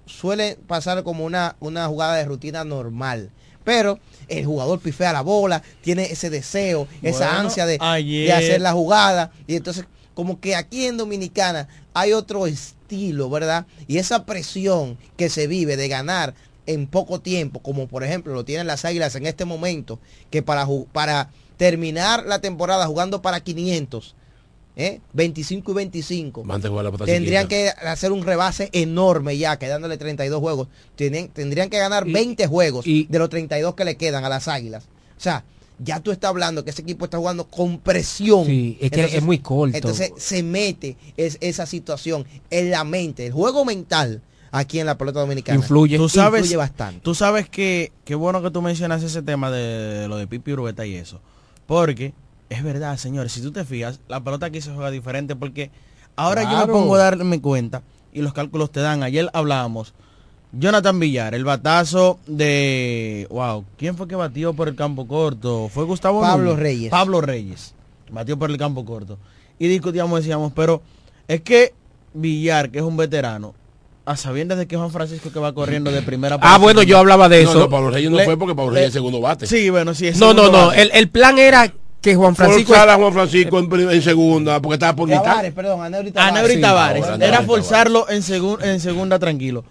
Suele 0.09 0.59
pasar 0.67 1.03
como 1.03 1.25
una, 1.25 1.57
una 1.61 1.87
jugada 1.87 2.17
de 2.17 2.25
rutina 2.25 2.65
normal. 2.65 3.31
Pero 3.65 4.01
el 4.29 4.47
jugador 4.47 4.81
pifea 4.81 5.13
la 5.13 5.21
bola, 5.21 5.63
tiene 5.83 6.05
ese 6.05 6.31
deseo, 6.31 6.89
esa 7.03 7.39
ansia 7.39 7.67
de, 7.67 7.79
de 7.79 8.33
hacer 8.33 8.61
la 8.61 8.73
jugada. 8.73 9.31
Y 9.47 9.57
entonces, 9.57 9.85
como 10.15 10.41
que 10.41 10.57
aquí 10.57 10.87
en 10.87 10.97
Dominicana 10.97 11.69
hay 11.93 12.13
otro 12.13 12.47
estilo, 12.47 13.29
¿verdad? 13.29 13.67
Y 13.87 13.99
esa 13.99 14.25
presión 14.25 14.97
que 15.17 15.29
se 15.29 15.47
vive 15.47 15.77
de 15.77 15.89
ganar 15.89 16.35
en 16.67 16.87
poco 16.87 17.21
tiempo, 17.21 17.61
como 17.61 17.89
por 17.89 18.05
ejemplo 18.05 18.35
lo 18.35 18.45
tienen 18.45 18.67
las 18.67 18.85
Águilas 18.85 19.15
en 19.15 19.27
este 19.27 19.45
momento, 19.45 19.99
que 20.31 20.43
para, 20.43 20.67
para 20.93 21.31
terminar 21.57 22.25
la 22.27 22.41
temporada 22.41 22.87
jugando 22.87 23.23
para 23.23 23.41
500, 23.41 24.15
25 25.13 25.71
¿eh? 25.71 25.73
y 25.73 25.75
25, 25.75 26.45
tendrían 27.05 27.49
que 27.49 27.69
hacer 27.69 28.13
un 28.13 28.25
rebase 28.25 28.71
enorme 28.73 29.37
ya, 29.37 29.59
quedándole 29.59 29.99
32 29.99 30.41
juegos. 30.41 30.69
tendrían 30.97 31.69
que 31.69 31.79
ganar 31.79 32.05
20 32.07 32.47
juegos 32.47 32.85
de 32.85 33.19
los 33.19 33.29
32 33.29 33.75
que 33.75 33.85
le 33.85 33.97
quedan 33.97 34.25
a 34.25 34.29
las 34.29 34.47
Águilas. 34.47 34.85
O 35.17 35.21
sea, 35.21 35.45
ya 35.81 36.01
tú 36.01 36.13
estás 36.13 36.29
hablando 36.31 36.65
que 36.65 36.71
ese 36.71 36.83
equipo 36.83 37.07
está 37.07 37.19
jugando 37.19 37.49
con 37.49 37.79
presión. 37.79 38.47
Sí, 38.47 38.79
es 38.81 38.91
que 38.91 39.05
es 39.05 39.23
muy 39.23 39.39
corto. 39.39 39.77
Entonces 39.77 40.13
se 40.17 40.43
mete 40.45 40.97
esa 41.17 41.67
situación 41.67 42.25
en 42.51 42.71
la 42.71 42.85
mente, 42.85 43.27
el 43.27 43.33
juego 43.33 43.65
mental 43.65 44.23
aquí 44.53 44.79
en 44.79 44.87
la 44.87 44.97
pelota 44.97 45.21
dominicana. 45.21 45.59
Influye. 45.59 45.97
Tú 45.97 46.09
sabes, 46.09 46.41
influye 46.43 46.57
bastante. 46.57 47.01
Tú 47.01 47.17
sabes 47.17 47.49
que 47.49 47.93
qué 48.05 48.15
bueno 48.15 48.43
que 48.43 48.51
tú 48.51 48.63
mencionas 48.63 49.03
ese 49.03 49.23
tema 49.23 49.51
de, 49.51 50.07
lo 50.09 50.17
de 50.17 50.29
Pipi 50.29 50.53
Urbeta 50.53 50.87
y 50.87 50.95
eso. 50.95 51.21
Porque 51.67 52.15
es 52.49 52.63
verdad, 52.63 52.97
señores, 52.97 53.33
si 53.33 53.43
tú 53.43 53.53
te 53.53 53.65
fijas, 53.65 54.01
la 54.09 54.23
pelota 54.23 54.47
aquí 54.47 54.61
se 54.61 54.73
juega 54.73 54.91
diferente 54.91 55.37
porque 55.37 55.71
ahora 56.17 56.43
yo 56.51 56.67
me 56.67 56.73
pongo 56.73 56.95
a 56.95 56.99
darme 56.99 57.41
cuenta 57.41 57.83
y 58.13 58.23
los 58.23 58.33
cálculos 58.33 58.71
te 58.71 58.81
dan. 58.81 59.03
Ayer 59.03 59.29
hablábamos. 59.33 59.95
Jonathan 60.53 60.99
Villar, 60.99 61.35
el 61.35 61.45
batazo 61.45 62.19
de... 62.27 63.27
Wow, 63.31 63.67
¿quién 63.77 63.97
fue 63.97 64.09
que 64.09 64.17
batió 64.17 64.55
por 64.55 64.69
el 64.69 64.77
campo 64.77 65.07
corto? 65.07 65.69
¿Fue 65.69 65.85
Gustavo 65.85 66.23
Pablo 66.23 66.57
Reyes. 66.57 66.91
Pablo 66.91 67.21
Reyes. 67.21 67.75
Batió 68.11 68.39
por 68.39 68.51
el 68.51 68.57
campo 68.57 68.85
corto. 68.85 69.19
Y 69.59 69.69
discutíamos, 69.69 70.21
decíamos, 70.21 70.53
pero 70.55 70.81
es 71.27 71.43
que 71.43 71.75
Villar, 72.15 72.71
que 72.71 72.79
es 72.79 72.85
un 72.85 72.97
veterano, 72.97 73.55
a 74.07 74.17
sabiendas 74.17 74.57
de 74.57 74.67
que 74.67 74.77
Juan 74.77 74.91
Francisco 74.91 75.31
que 75.31 75.39
va 75.39 75.53
corriendo 75.53 75.93
de 75.93 76.01
primera 76.01 76.39
Ah, 76.41 76.57
bueno, 76.57 76.83
yo 76.83 76.97
hablaba 76.97 77.29
de 77.29 77.43
eso. 77.43 77.59
No, 77.59 77.69
Pablo 77.69 77.91
Reyes 77.91 78.11
no 78.11 78.19
fue 78.21 78.39
porque 78.39 78.55
Pablo 78.55 78.73
Reyes 78.73 78.89
es 78.89 78.95
segundo 78.95 79.21
bate. 79.21 79.47
Sí, 79.47 79.69
bueno, 79.69 79.93
sí. 79.93 80.07
Es 80.09 80.19
no, 80.19 80.33
no, 80.33 80.51
no. 80.51 80.73
El, 80.73 80.91
el, 80.95 81.11
plan 81.11 81.39
era 81.39 81.71
que 82.01 82.15
Juan 82.15 82.37
Francisco 82.37 82.69
forzar 82.69 82.89
a 82.91 82.97
Juan 82.97 83.13
Francisco 83.13 83.59
en, 83.59 84.03
segunda 84.03 84.61
porque 84.63 84.75
estaba 84.75 84.95
por 84.95 85.09
mitad. 85.09 85.45
Perdón 85.53 85.83
Aneuri 85.83 86.61
Tavares, 86.61 87.05
era 87.21 87.43
forzarlo 87.43 88.09
en, 88.09 88.23
en 88.63 88.81
segunda 88.81 89.19
tranquilo. 89.19 89.65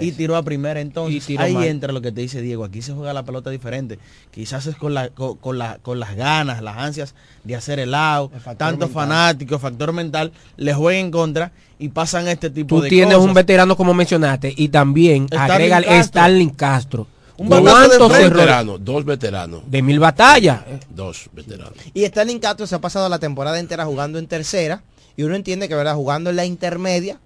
Y 0.00 0.12
tiró 0.12 0.36
a 0.36 0.42
primera 0.42 0.80
entonces. 0.80 1.38
Ahí 1.38 1.56
entra 1.66 1.92
lo 1.92 2.00
que 2.00 2.12
te 2.12 2.20
dice 2.20 2.40
Diego. 2.40 2.64
Aquí 2.64 2.82
se 2.82 2.92
juega 2.92 3.12
la 3.12 3.24
pelota 3.24 3.50
diferente. 3.50 3.98
Quizás 4.30 4.66
es 4.66 4.76
con 4.76 4.94
la 4.94 5.10
con, 5.10 5.58
la, 5.58 5.78
con 5.82 6.00
las 6.00 6.16
ganas 6.16 6.62
las 6.62 6.76
ansias 6.76 7.14
de 7.44 7.56
hacer 7.56 7.78
el 7.78 7.94
out 7.94 8.32
tanto 8.56 8.88
fanático 8.88 9.58
factor 9.58 9.92
mental 9.92 10.32
le 10.56 10.74
jueguen 10.74 11.06
en 11.06 11.10
contra 11.10 11.52
y 11.78 11.88
pasan 11.88 12.28
este 12.28 12.50
tipo 12.50 12.76
de 12.76 12.80
cosas 12.80 12.90
tú 12.90 12.94
tienes 12.94 13.18
un 13.18 13.34
veterano 13.34 13.76
como 13.76 13.94
mencionaste 13.94 14.52
y 14.56 14.68
también 14.68 15.26
agrega 15.36 15.78
Stalin 15.80 16.50
Castro 16.50 17.06
un 17.36 17.48
¿Cuántos 17.48 18.12
veteranos? 18.12 18.84
Dos 18.84 19.04
veteranos. 19.04 19.62
De 19.66 19.82
mil 19.82 19.98
batallas. 19.98 20.60
Dos 20.88 21.28
veteranos. 21.32 21.74
Y 21.92 22.04
Stalin 22.04 22.38
Castro 22.38 22.66
se 22.66 22.74
ha 22.74 22.80
pasado 22.80 23.08
la 23.08 23.18
temporada 23.18 23.58
entera 23.58 23.84
jugando 23.84 24.18
en 24.18 24.26
tercera. 24.26 24.82
Y 25.16 25.22
uno 25.22 25.36
entiende 25.36 25.68
que 25.68 25.74
verdad 25.74 25.94
jugando 25.94 26.30
en 26.30 26.36
la 26.36 26.44
intermedia 26.44 27.20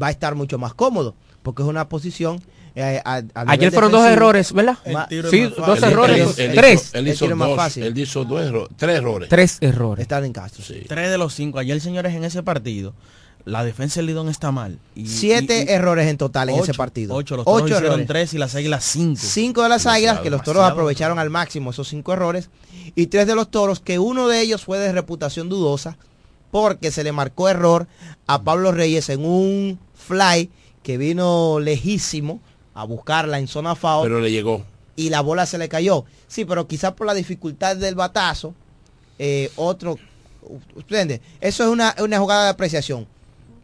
va 0.00 0.08
a 0.08 0.10
estar 0.10 0.34
mucho 0.34 0.58
más 0.58 0.74
cómodo. 0.74 1.14
Porque 1.42 1.62
es 1.62 1.68
una 1.68 1.88
posición 1.88 2.42
eh, 2.78 3.00
Ayer 3.34 3.72
fueron 3.72 3.90
dos 3.90 4.06
errores, 4.06 4.52
¿verdad? 4.52 4.76
Sí, 5.30 5.50
dos 5.56 5.82
errores. 5.82 6.36
tres. 6.36 6.90
Él 6.92 7.08
hizo, 7.08 7.26
dos, 7.26 7.76
él 7.78 7.98
hizo 7.98 8.24
dos 8.26 8.42
errores, 8.42 8.68
tres 8.76 8.98
errores. 8.98 9.28
Tres 9.30 9.58
errores. 9.62 10.02
Stalin 10.02 10.32
Castro. 10.34 10.62
Sí. 10.62 10.82
Tres 10.86 11.10
de 11.10 11.16
los 11.16 11.32
cinco. 11.32 11.58
Ayer, 11.58 11.80
señores, 11.80 12.14
en 12.14 12.24
ese 12.24 12.42
partido 12.42 12.92
la 13.46 13.62
defensa 13.62 14.00
del 14.00 14.06
Lidón 14.06 14.28
está 14.28 14.50
mal. 14.50 14.76
Siete 15.04 15.72
errores 15.72 16.08
en 16.08 16.18
total 16.18 16.50
en 16.50 16.56
ese 16.56 16.74
partido. 16.74 17.14
Ocho, 17.14 17.36
los 17.36 17.44
toros 17.44 17.70
hicieron 17.70 18.04
tres 18.04 18.34
y 18.34 18.38
las 18.38 18.56
águilas 18.56 18.84
cinco. 18.84 19.20
Cinco 19.22 19.62
de 19.62 19.68
las 19.68 19.86
águilas, 19.86 20.18
que 20.18 20.30
los 20.30 20.42
toros 20.42 20.64
aprovecharon 20.64 21.20
al 21.20 21.30
máximo 21.30 21.70
esos 21.70 21.86
cinco 21.86 22.12
errores. 22.12 22.50
Y 22.96 23.06
tres 23.06 23.28
de 23.28 23.36
los 23.36 23.48
toros, 23.48 23.78
que 23.78 24.00
uno 24.00 24.26
de 24.26 24.40
ellos 24.40 24.64
fue 24.64 24.80
de 24.80 24.90
reputación 24.90 25.48
dudosa, 25.48 25.96
porque 26.50 26.90
se 26.90 27.04
le 27.04 27.12
marcó 27.12 27.48
error 27.48 27.86
a 28.26 28.42
Pablo 28.42 28.72
Reyes 28.72 29.08
en 29.10 29.24
un 29.24 29.78
fly 29.94 30.50
que 30.82 30.98
vino 30.98 31.60
lejísimo 31.60 32.40
a 32.74 32.82
buscarla 32.82 33.38
en 33.38 33.46
zona 33.46 33.76
foul. 33.76 34.08
Pero 34.08 34.20
le 34.20 34.32
llegó. 34.32 34.64
Y 34.96 35.10
la 35.10 35.20
bola 35.20 35.46
se 35.46 35.58
le 35.58 35.68
cayó. 35.68 36.04
Sí, 36.26 36.44
pero 36.44 36.66
quizás 36.66 36.94
por 36.94 37.06
la 37.06 37.14
dificultad 37.14 37.76
del 37.76 37.94
batazo, 37.94 38.54
eh, 39.20 39.52
otro... 39.54 39.96
¿Entiende? 40.76 41.20
Eso 41.40 41.62
es 41.62 41.70
una, 41.70 41.94
una 42.00 42.18
jugada 42.18 42.44
de 42.44 42.50
apreciación 42.50 43.06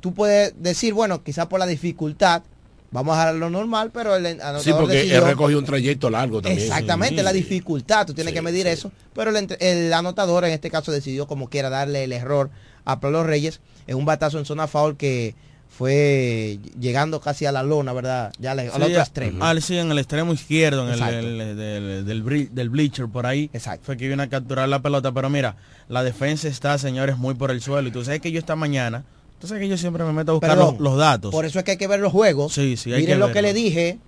tú 0.03 0.13
puedes 0.13 0.53
decir, 0.61 0.93
bueno, 0.93 1.23
quizás 1.23 1.47
por 1.47 1.61
la 1.61 1.67
dificultad, 1.67 2.43
vamos 2.91 3.17
a 3.17 3.33
lo 3.33 3.49
normal, 3.49 3.93
pero 3.95 4.17
el 4.17 4.27
anotador 4.27 4.61
Sí, 4.61 4.73
porque 4.77 5.15
él 5.15 5.23
recogió 5.23 5.59
un 5.59 5.65
trayecto 5.65 6.11
largo 6.11 6.43
también. 6.43 6.61
Exactamente, 6.61 7.23
la 7.23 7.33
dificultad, 7.33 8.05
tú 8.05 8.13
tienes 8.13 8.35
que 8.35 8.43
medir 8.43 8.67
eso, 8.67 8.91
pero 9.15 9.31
el, 9.31 9.93
anotador 9.93 10.45
en 10.45 10.51
este 10.51 10.71
caso 10.71 10.91
decidió 10.91 11.27
como 11.27 11.49
quiera 11.49 11.71
darle 11.71 12.05
el 12.05 12.13
error 12.13 12.51
a 12.85 12.99
Pablo 12.99 13.23
Reyes 13.23 13.61
en 13.87 13.97
un 13.97 14.05
batazo 14.05 14.41
en 14.41 14.45
zona 14.45 14.67
foul 14.67 14.97
que 14.97 15.37
fue 15.71 16.59
llegando 16.79 17.21
casi 17.21 17.47
a 17.47 17.53
la 17.53 17.63
lona, 17.63 17.93
¿verdad? 17.93 18.33
Ya 18.41 18.51
al 18.51 18.59
otro 18.59 18.89
extremo. 18.89 19.45
Al, 19.45 19.63
sí, 19.63 19.79
en 19.79 19.93
el 19.93 19.99
extremo 19.99 20.33
izquierdo, 20.33 20.93
en 20.93 21.01
el, 21.01 21.57
del, 22.05 22.49
del, 22.53 22.71
bleacher 22.71 23.07
por 23.07 23.25
ahí. 23.25 23.49
Exacto. 23.53 23.87
Fue 23.87 23.97
que 23.97 24.09
vino 24.09 24.23
a 24.23 24.27
capturar 24.27 24.69
la 24.69 24.83
pelota, 24.83 25.13
pero 25.13 25.31
mira, 25.31 25.55
la 25.89 26.03
defensa 26.03 26.49
está, 26.49 26.77
señores, 26.77 27.17
muy 27.17 27.35
por 27.35 27.53
el 27.53 27.63
suelo. 27.63 27.89
Y 27.89 27.93
tú 27.93 28.05
sabes 28.05 28.21
que 28.21 28.33
yo 28.33 28.39
esta 28.39 28.57
mañana 28.57 29.05
entonces 29.43 29.59
que 29.59 29.69
yo 29.69 29.77
siempre 29.77 30.05
me 30.05 30.13
meto 30.13 30.31
a 30.31 30.35
buscar 30.35 30.57
los, 30.57 30.97
datos. 30.97 31.33
Por 31.33 31.45
eso 31.45 31.59
es 31.59 31.65
que 31.65 31.73
hay 31.73 31.77
que 31.77 31.89
ver 31.89 31.99
los 31.99 32.13
juegos. 32.13 32.53
Sí, 32.53 32.77
sí, 32.77 32.93
hay 32.93 33.01
Miren 33.01 33.19
lo 33.19 33.33
que 33.33 33.43
le 33.43 33.53
dije. 33.53 33.99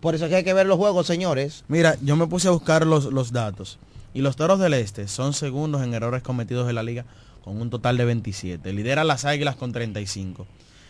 Por 0.00 0.16
eso 0.16 0.24
es 0.24 0.30
que 0.30 0.34
hay 0.34 0.42
que 0.42 0.52
ver 0.52 0.66
los 0.66 0.78
juegos, 0.78 1.06
señores. 1.06 1.64
Mira, 1.68 1.96
yo 2.02 2.16
me 2.16 2.26
puse 2.26 2.48
a 2.48 2.50
buscar 2.50 2.84
los, 2.84 3.04
los 3.04 3.30
datos. 3.30 3.78
Y 4.14 4.20
los 4.20 4.34
Toros 4.34 4.58
del 4.58 4.74
Este 4.74 5.06
son 5.06 5.32
segundos 5.32 5.84
en 5.84 5.94
errores 5.94 6.24
cometidos 6.24 6.68
en 6.68 6.74
la 6.74 6.82
liga 6.82 7.04
con 7.44 7.60
un 7.60 7.70
total 7.70 7.96
de 7.98 8.04
27. 8.04 8.72
Lidera 8.72 9.04
las 9.04 9.24
Águilas 9.24 9.54
con 9.54 9.70
35. 9.70 10.44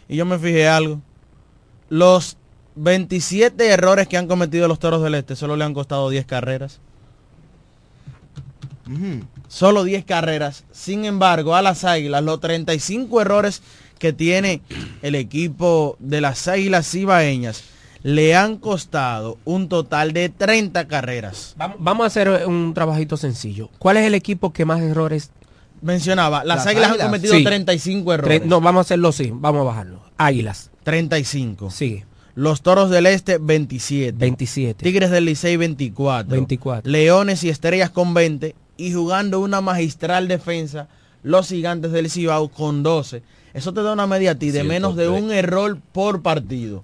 Y 0.08 0.16
yo 0.16 0.24
me 0.24 0.38
fijé 0.38 0.66
algo. 0.66 1.02
Los 1.90 2.38
27 2.76 3.68
errores 3.68 4.08
que 4.08 4.16
han 4.16 4.28
cometido 4.28 4.66
los 4.66 4.78
Toros 4.78 5.02
del 5.02 5.14
Este 5.14 5.36
solo 5.36 5.56
le 5.56 5.64
han 5.64 5.74
costado 5.74 6.08
10 6.08 6.24
carreras. 6.24 6.80
Solo 9.48 9.84
10 9.84 10.04
carreras. 10.04 10.64
Sin 10.72 11.04
embargo, 11.04 11.54
a 11.54 11.62
las 11.62 11.84
Águilas, 11.84 12.22
los 12.22 12.40
35 12.40 13.20
errores 13.20 13.62
que 13.98 14.12
tiene 14.12 14.62
el 15.02 15.14
equipo 15.14 15.96
de 15.98 16.20
las 16.20 16.46
Águilas 16.48 16.94
Ibaeñas 16.94 17.64
le 18.02 18.36
han 18.36 18.58
costado 18.58 19.38
un 19.44 19.68
total 19.68 20.12
de 20.12 20.28
30 20.28 20.86
carreras. 20.86 21.56
Vamos 21.78 22.04
a 22.04 22.06
hacer 22.06 22.46
un 22.46 22.72
trabajito 22.74 23.16
sencillo. 23.16 23.70
¿Cuál 23.78 23.96
es 23.96 24.06
el 24.06 24.14
equipo 24.14 24.52
que 24.52 24.64
más 24.64 24.80
errores 24.80 25.30
mencionaba? 25.82 26.44
Las, 26.44 26.66
Águilas, 26.66 26.92
han 26.92 26.98
cometido 26.98 27.34
35 27.42 28.14
errores. 28.14 28.46
no, 28.46 28.60
vamos 28.60 28.80
a 28.80 28.82
hacerlo 28.82 29.08
así, 29.08 29.30
vamos 29.32 29.62
a 29.62 29.64
bajarlo. 29.64 30.00
Águilas. 30.16 30.70
35. 30.84 31.70
Sí. 31.70 32.04
Los 32.34 32.62
Toros 32.62 32.88
del 32.90 33.06
Este 33.06 33.38
27. 33.38 34.12
27. 34.16 34.84
Tigres 34.84 35.10
del 35.10 35.24
Licey 35.24 35.56
24. 35.56 36.30
24. 36.30 36.90
Leones 36.90 37.42
y 37.42 37.48
Estrellas 37.48 37.90
con 37.90 38.14
20 38.14 38.54
y 38.78 38.94
jugando 38.94 39.40
una 39.40 39.60
magistral 39.60 40.28
defensa 40.28 40.88
los 41.22 41.48
gigantes 41.48 41.92
del 41.92 42.10
Cibao 42.10 42.48
con 42.48 42.82
12. 42.82 43.22
Eso 43.52 43.74
te 43.74 43.82
da 43.82 43.92
una 43.92 44.06
media 44.06 44.30
a 44.30 44.34
ti 44.36 44.50
de 44.50 44.64
menos 44.64 44.96
de 44.96 45.08
un 45.08 45.32
error 45.32 45.78
por 45.92 46.22
partido 46.22 46.82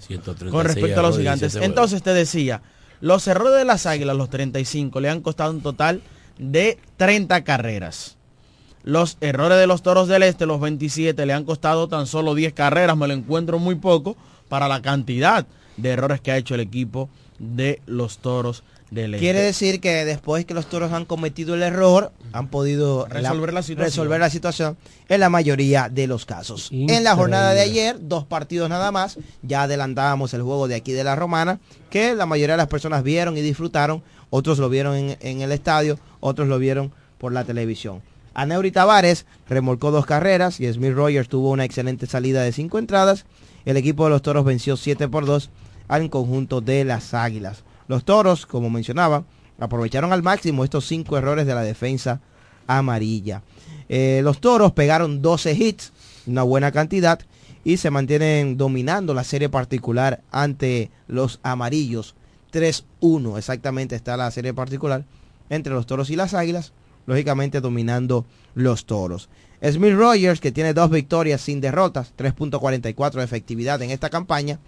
con 0.50 0.64
respecto 0.64 1.00
a 1.00 1.02
los 1.02 1.16
gigantes. 1.16 1.54
Entonces 1.54 2.02
te 2.02 2.12
decía, 2.12 2.60
los 3.00 3.26
errores 3.28 3.56
de 3.56 3.64
las 3.64 3.86
águilas, 3.86 4.16
los 4.16 4.28
35, 4.28 5.00
le 5.00 5.08
han 5.08 5.20
costado 5.20 5.52
un 5.52 5.62
total 5.62 6.02
de 6.38 6.78
30 6.96 7.44
carreras. 7.44 8.16
Los 8.82 9.16
errores 9.20 9.56
de 9.56 9.66
los 9.66 9.82
toros 9.82 10.08
del 10.08 10.24
este, 10.24 10.46
los 10.46 10.60
27, 10.60 11.24
le 11.24 11.32
han 11.32 11.44
costado 11.44 11.88
tan 11.88 12.06
solo 12.06 12.34
10 12.34 12.52
carreras. 12.54 12.96
Me 12.96 13.06
lo 13.06 13.14
encuentro 13.14 13.58
muy 13.58 13.76
poco 13.76 14.16
para 14.48 14.68
la 14.68 14.82
cantidad 14.82 15.46
de 15.76 15.90
errores 15.90 16.20
que 16.20 16.32
ha 16.32 16.36
hecho 16.36 16.54
el 16.54 16.60
equipo 16.60 17.08
de 17.38 17.80
los 17.86 18.18
toros 18.18 18.64
Quiere 18.90 19.40
decir 19.40 19.80
que 19.80 20.04
después 20.04 20.44
que 20.44 20.54
los 20.54 20.66
toros 20.66 20.92
han 20.92 21.04
cometido 21.04 21.54
el 21.54 21.62
error, 21.62 22.12
han 22.32 22.48
podido 22.48 23.06
resolver 23.06 23.52
la, 23.52 23.62
situación. 24.30 24.76
en 25.08 25.20
la 25.20 25.28
mayoría 25.30 25.88
de 25.88 26.06
los 26.06 26.26
casos. 26.26 26.68
En 26.70 27.02
la 27.02 27.16
jornada 27.16 27.54
de 27.54 27.60
ayer, 27.60 27.96
dos 28.00 28.24
partidos 28.24 28.68
nada 28.68 28.92
más, 28.92 29.18
ya 29.42 29.62
adelantábamos 29.62 30.32
el 30.34 30.42
juego 30.42 30.68
de 30.68 30.76
aquí 30.76 30.92
de 30.92 31.02
la 31.02 31.16
Romana, 31.16 31.58
que 31.90 32.14
la 32.14 32.26
mayoría 32.26 32.54
de 32.54 32.58
las 32.58 32.68
personas 32.68 33.02
vieron 33.02 33.36
y 33.36 33.40
disfrutaron, 33.40 34.02
otros 34.30 34.58
lo 34.58 34.68
vieron 34.68 34.96
en, 34.96 35.40
el 35.40 35.52
estadio, 35.52 35.98
otros 36.20 36.46
lo 36.46 36.58
vieron 36.58 36.92
por 37.18 37.32
la 37.32 37.44
televisión. 37.44 38.02
Aneuri 38.34 38.70
Tavares 38.70 39.26
remolcó 39.48 39.90
dos 39.90 40.06
carreras 40.06 40.60
y 40.60 40.72
Smith 40.72 40.94
Rogers 40.94 41.28
tuvo 41.28 41.50
una 41.50 41.64
excelente 41.64 42.06
salida 42.06 42.42
de 42.42 42.52
cinco 42.52 42.78
entradas. 42.78 43.26
El 43.64 43.76
equipo 43.76 44.04
de 44.04 44.10
los 44.10 44.22
toros 44.22 44.44
venció 44.44 44.76
7 44.76 45.08
por 45.08 45.24
2 45.24 45.50
al 45.88 46.10
conjunto 46.10 46.60
de 46.60 46.84
las 46.84 47.14
Águilas. 47.14 47.62
Los 47.88 48.04
toros, 48.04 48.46
como 48.46 48.70
mencionaba, 48.70 49.24
aprovecharon 49.58 50.12
al 50.12 50.22
máximo 50.22 50.64
estos 50.64 50.86
cinco 50.86 51.16
errores 51.18 51.46
de 51.46 51.54
la 51.54 51.62
defensa 51.62 52.20
amarilla. 52.66 53.42
Eh, 53.88 54.20
los 54.24 54.40
toros 54.40 54.72
pegaron 54.72 55.22
12 55.22 55.52
hits, 55.52 55.92
una 56.26 56.42
buena 56.42 56.72
cantidad, 56.72 57.20
y 57.64 57.76
se 57.76 57.90
mantienen 57.90 58.56
dominando 58.56 59.14
la 59.14 59.24
serie 59.24 59.48
particular 59.48 60.22
ante 60.30 60.90
los 61.06 61.40
amarillos 61.42 62.14
3-1 62.54 63.36
exactamente 63.36 63.96
está 63.96 64.16
la 64.16 64.30
serie 64.30 64.54
particular 64.54 65.04
entre 65.50 65.74
los 65.74 65.86
toros 65.86 66.08
y 66.10 66.16
las 66.16 66.34
águilas, 66.34 66.72
lógicamente 67.06 67.60
dominando 67.60 68.24
los 68.54 68.86
toros. 68.86 69.28
Smith 69.62 69.94
Rogers, 69.94 70.40
que 70.40 70.52
tiene 70.52 70.72
dos 70.72 70.90
victorias 70.90 71.40
sin 71.40 71.60
derrotas, 71.60 72.12
3.44 72.16 73.12
de 73.12 73.24
efectividad 73.24 73.82
en 73.82 73.90
esta 73.90 74.08
campaña, 74.08 74.58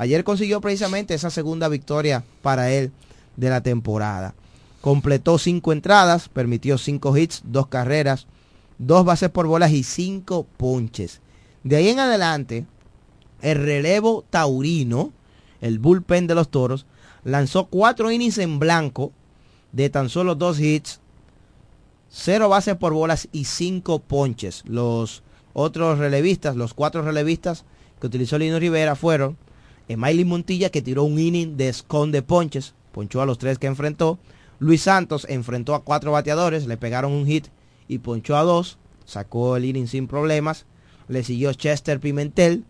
ayer 0.00 0.24
consiguió 0.24 0.62
precisamente 0.62 1.12
esa 1.12 1.28
segunda 1.28 1.68
victoria 1.68 2.24
para 2.40 2.70
él 2.72 2.90
de 3.36 3.50
la 3.50 3.60
temporada. 3.60 4.34
Completó 4.80 5.36
cinco 5.36 5.74
entradas, 5.74 6.30
permitió 6.30 6.78
cinco 6.78 7.14
hits, 7.14 7.42
dos 7.44 7.66
carreras, 7.66 8.26
dos 8.78 9.04
bases 9.04 9.28
por 9.28 9.46
bolas 9.46 9.72
y 9.72 9.82
cinco 9.82 10.46
ponches. 10.56 11.20
De 11.64 11.76
ahí 11.76 11.90
en 11.90 11.98
adelante, 11.98 12.64
el 13.42 13.62
relevo 13.62 14.24
taurino, 14.30 15.12
el 15.60 15.78
bullpen 15.78 16.26
de 16.26 16.34
los 16.34 16.48
toros, 16.48 16.86
lanzó 17.22 17.66
cuatro 17.66 18.10
innings 18.10 18.38
en 18.38 18.58
blanco 18.58 19.12
de 19.72 19.90
tan 19.90 20.08
solo 20.08 20.34
dos 20.34 20.58
hits, 20.60 21.00
cero 22.08 22.48
bases 22.48 22.76
por 22.76 22.94
bolas 22.94 23.28
y 23.32 23.44
cinco 23.44 23.98
ponches. 23.98 24.62
Los 24.66 25.22
otros 25.52 25.98
relevistas, 25.98 26.56
los 26.56 26.72
cuatro 26.72 27.02
relevistas 27.02 27.66
que 28.00 28.06
utilizó 28.06 28.38
Lino 28.38 28.58
Rivera 28.58 28.96
fueron 28.96 29.36
Emilio 29.90 30.24
Montilla 30.24 30.70
que 30.70 30.82
tiró 30.82 31.02
un 31.02 31.18
inning 31.18 31.56
de 31.56 31.68
esconde 31.68 32.22
ponches, 32.22 32.74
ponchó 32.92 33.22
a 33.22 33.26
los 33.26 33.38
tres 33.38 33.58
que 33.58 33.66
enfrentó. 33.66 34.20
Luis 34.60 34.82
Santos 34.82 35.26
enfrentó 35.28 35.74
a 35.74 35.82
cuatro 35.82 36.12
bateadores, 36.12 36.68
le 36.68 36.76
pegaron 36.76 37.10
un 37.10 37.26
hit 37.26 37.48
y 37.88 37.98
ponchó 37.98 38.36
a 38.36 38.44
dos, 38.44 38.78
sacó 39.04 39.56
el 39.56 39.64
inning 39.64 39.88
sin 39.88 40.06
problemas. 40.06 40.64
Le 41.08 41.24
siguió 41.24 41.52
Chester 41.54 41.98
Pimentel, 41.98 42.62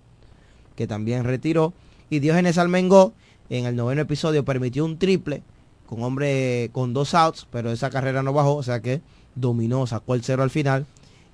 que 0.77 0.87
también 0.87 1.25
retiró. 1.25 1.75
Y 2.09 2.21
Diógenes 2.21 2.57
Almengó, 2.57 3.13
en 3.51 3.67
el 3.67 3.77
noveno 3.77 4.01
episodio, 4.01 4.47
permitió 4.47 4.87
un 4.87 4.99
triple 4.99 5.43
con 5.87 6.03
hombre 6.03 6.71
con 6.73 6.95
dos 6.95 7.13
outs, 7.13 7.47
pero 7.51 7.71
esa 7.71 7.91
carrera 7.91 8.23
no 8.23 8.33
bajó, 8.33 8.55
o 8.55 8.63
sea 8.63 8.81
que 8.81 9.03
dominó, 9.35 9.87
sacó 9.87 10.15
el 10.15 10.25
cero 10.25 10.43
al 10.43 10.49
final. 10.49 10.87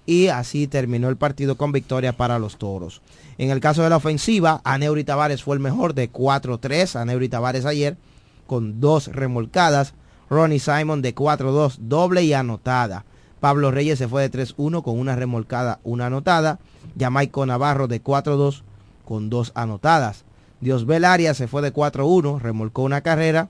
Y 0.05 0.28
así 0.28 0.66
terminó 0.66 1.09
el 1.09 1.16
partido 1.16 1.57
con 1.57 1.70
victoria 1.70 2.16
para 2.16 2.41
los 2.41 2.57
toros. 2.57 3.03
En 3.39 3.51
el 3.51 3.61
caso 3.61 3.82
de 3.82 3.91
la 3.91 3.97
ofensiva, 3.97 4.61
Aneuri 4.64 5.05
Tavares 5.05 5.43
fue 5.43 5.57
el 5.57 5.61
mejor 5.61 5.95
de 5.95 6.11
4-3. 6.11 6.97
Aneuri 6.97 7.28
Tavares 7.28 7.66
ayer 7.66 7.97
con 8.47 8.80
dos 8.80 9.09
remolcadas. 9.09 9.95
Ronnie 10.28 10.59
Simon 10.59 11.03
de 11.03 11.14
4-2, 11.14 11.76
doble 11.78 12.22
y 12.24 12.32
anotada. 12.32 13.05
Pablo 13.41 13.70
Reyes 13.70 13.99
se 13.99 14.09
fue 14.09 14.28
de 14.28 14.47
3-1 14.47 14.82
con 14.82 14.99
una 14.99 15.14
remolcada, 15.14 15.80
una 15.84 16.07
anotada. 16.07 16.59
Jamaico 16.99 17.45
Navarro 17.47 17.87
de 17.87 18.03
4-2 18.03 18.62
con 19.05 19.30
dos 19.30 19.53
anotadas. 19.55 20.24
Diosbel 20.61 21.05
Arias 21.05 21.37
se 21.37 21.47
fue 21.47 21.62
de 21.62 21.72
4-1, 21.72 22.41
remolcó 22.41 22.82
una 22.82 23.03
carrera. 23.03 23.49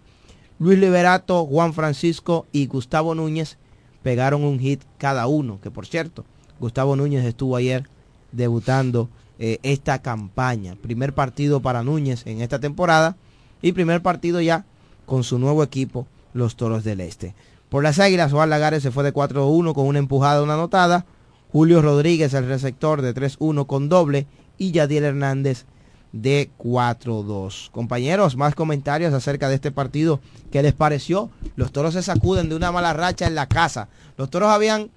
Luis 0.59 0.79
Liberato, 0.79 1.47
Juan 1.47 1.73
Francisco 1.73 2.47
y 2.51 2.67
Gustavo 2.67 3.15
Núñez 3.15 3.59
pegaron 4.03 4.45
un 4.45 4.59
hit 4.59 4.83
cada 4.99 5.27
uno, 5.27 5.61
que 5.61 5.71
por 5.71 5.87
cierto, 5.87 6.25
Gustavo 6.59 6.97
Núñez 6.97 7.25
estuvo 7.25 7.57
ayer 7.57 7.89
debutando 8.33 9.09
eh, 9.39 9.59
esta 9.63 10.01
campaña. 10.01 10.77
Primer 10.81 11.13
partido 11.13 11.61
para 11.61 11.83
Núñez 11.83 12.27
en 12.27 12.41
esta 12.41 12.59
temporada 12.59 13.17
y 13.63 13.73
primer 13.73 14.03
partido 14.03 14.41
ya 14.41 14.65
con 15.05 15.25
su 15.25 15.39
nuevo 15.39 15.63
equipo, 15.63 16.07
los 16.33 16.57
Toros 16.57 16.85
del 16.85 17.01
Este. 17.01 17.35
Por 17.69 17.83
las 17.83 17.99
Águilas, 17.99 18.33
Juan 18.33 18.51
Lagares 18.51 18.83
se 18.83 18.91
fue 18.91 19.05
de 19.05 19.13
4-1 19.13 19.75
con 19.75 19.87
una 19.87 19.99
empujada, 19.99 20.43
una 20.43 20.55
anotada. 20.55 21.05
Julio 21.53 21.83
Rodríguez, 21.83 22.35
el 22.35 22.47
receptor, 22.47 23.03
de 23.03 23.15
3-1 23.15 23.67
con 23.67 23.89
doble. 23.89 24.27
Y 24.59 24.71
Yadiel 24.71 25.05
Hernández 25.05 25.67
de 26.13 26.51
4-2. 26.59 27.71
Compañeros, 27.71 28.37
más 28.37 28.55
comentarios 28.55 29.13
acerca 29.13 29.49
de 29.49 29.57
este 29.57 29.73
partido. 29.73 30.21
¿Qué 30.51 30.63
les 30.63 30.73
pareció? 30.73 31.31
Los 31.57 31.73
toros 31.73 31.95
se 31.95 32.03
sacuden 32.03 32.49
de 32.49 32.55
una 32.55 32.73
mala 32.73 32.93
racha 32.93 33.27
en 33.27 33.35
la 33.35 33.47
casa. 33.47 33.89
Los 34.17 34.31
toros 34.31 34.51
habían 34.51 34.91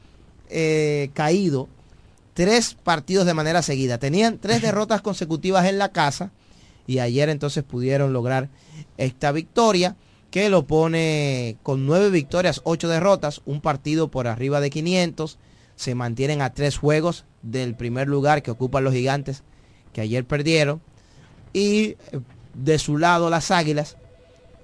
eh, 0.50 1.10
caído 1.14 1.68
tres 2.34 2.76
partidos 2.76 3.26
de 3.26 3.34
manera 3.34 3.62
seguida. 3.62 3.98
Tenían 3.98 4.38
tres 4.38 4.62
derrotas 4.64 5.02
consecutivas 5.02 5.66
en 5.66 5.78
la 5.78 5.92
casa 5.92 6.32
y 6.88 7.00
ayer 7.00 7.30
entonces 7.30 7.64
pudieron 7.64 8.14
lograr 8.14 8.50
esta 8.98 9.32
victoria 9.32 9.96
que 10.32 10.50
lo 10.50 10.66
pone 10.66 11.58
con 11.64 11.86
nueve 11.86 12.10
victorias, 12.10 12.62
ocho 12.64 12.88
derrotas, 12.88 13.42
un 13.46 13.62
partido 13.62 14.10
por 14.10 14.28
arriba 14.28 14.62
de 14.62 14.70
500. 14.70 15.38
Se 15.76 15.96
mantienen 15.96 16.42
a 16.42 16.54
tres 16.54 16.78
juegos 16.78 17.26
del 17.42 17.76
primer 17.76 18.08
lugar 18.08 18.44
que 18.44 18.52
ocupan 18.52 18.84
los 18.84 18.94
gigantes 18.94 19.44
que 19.94 20.02
ayer 20.02 20.26
perdieron. 20.26 20.82
Y 21.54 21.80
eh, 21.80 21.98
de 22.54 22.80
su 22.80 22.98
lado 22.98 23.30
las 23.30 23.52
águilas 23.52 23.98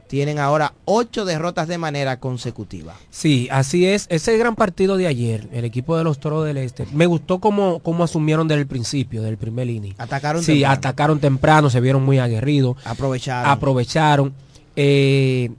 tienen 0.08 0.38
ahora 0.40 0.74
ocho 0.86 1.26
derrotas 1.26 1.68
de 1.68 1.78
manera 1.78 2.20
consecutiva. 2.20 2.96
Sí, 3.10 3.48
así 3.52 3.86
es. 3.88 4.06
Ese 4.10 4.38
gran 4.38 4.56
partido 4.56 4.98
de 4.98 5.08
ayer, 5.08 5.48
el 5.52 5.66
equipo 5.66 5.98
de 5.98 6.04
los 6.04 6.20
Toros 6.20 6.46
del 6.46 6.58
Este, 6.58 6.86
me 6.94 7.06
gustó 7.06 7.40
cómo, 7.40 7.80
cómo 7.80 8.04
asumieron 8.04 8.48
desde 8.48 8.62
el 8.62 8.68
principio, 8.68 9.22
del 9.24 9.38
primer 9.38 9.70
inning. 9.70 9.94
Atacaron 9.98 10.44
Sí, 10.44 10.54
temprano. 10.54 10.74
atacaron 10.74 11.20
temprano, 11.20 11.70
se 11.70 11.80
vieron 11.80 12.04
muy 12.04 12.20
aguerridos. 12.20 12.78
Aprovecharon. 12.86 13.50
Aprovecharon. 13.52 14.34
Eh, 14.76 15.50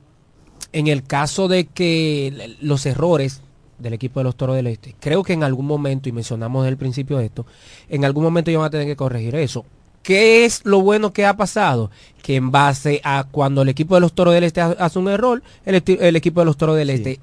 en 0.73 0.87
el 0.89 1.03
caso 1.05 1.49
de 1.49 1.67
que 1.67 2.57
los 2.61 2.85
errores 2.87 3.41
del 3.79 3.93
equipo 3.95 4.21
de 4.21 4.25
los 4.25 4.37
Toros 4.37 4.57
del 4.57 4.67
Este, 4.69 4.95
creo 5.01 5.23
que 5.23 5.33
en 5.33 5.43
algún 5.43 5.67
momento, 5.67 6.09
y 6.09 6.13
mencionamos 6.13 6.63
desde 6.63 6.71
el 6.73 6.77
principio 6.79 7.19
esto, 7.21 7.47
en 7.89 8.05
algún 8.05 8.25
momento 8.25 8.51
ellos 8.51 8.61
van 8.61 8.69
a 8.69 8.71
tener 8.71 8.87
que 8.87 8.97
corregir 8.97 9.35
eso. 9.37 9.65
¿Qué 10.07 10.45
es 10.45 10.61
lo 10.65 10.83
bueno 10.83 11.13
que 11.13 11.27
ha 11.27 11.37
pasado? 11.37 11.91
Que 12.23 12.37
en 12.37 12.53
base 12.53 13.01
a 13.03 13.25
cuando 13.29 13.63
el 13.63 13.69
equipo 13.69 13.97
de 13.97 14.01
los 14.01 14.13
Toros 14.13 14.35
del 14.35 14.45
Este 14.45 14.61
ha- 14.61 14.77
hace 14.79 15.01
un 15.01 15.09
error, 15.09 15.43
el 15.65 16.15
equipo 16.17 16.41
de 16.41 16.45
los 16.47 16.57
Toros 16.57 16.77
del 16.77 16.91
Este 16.91 17.19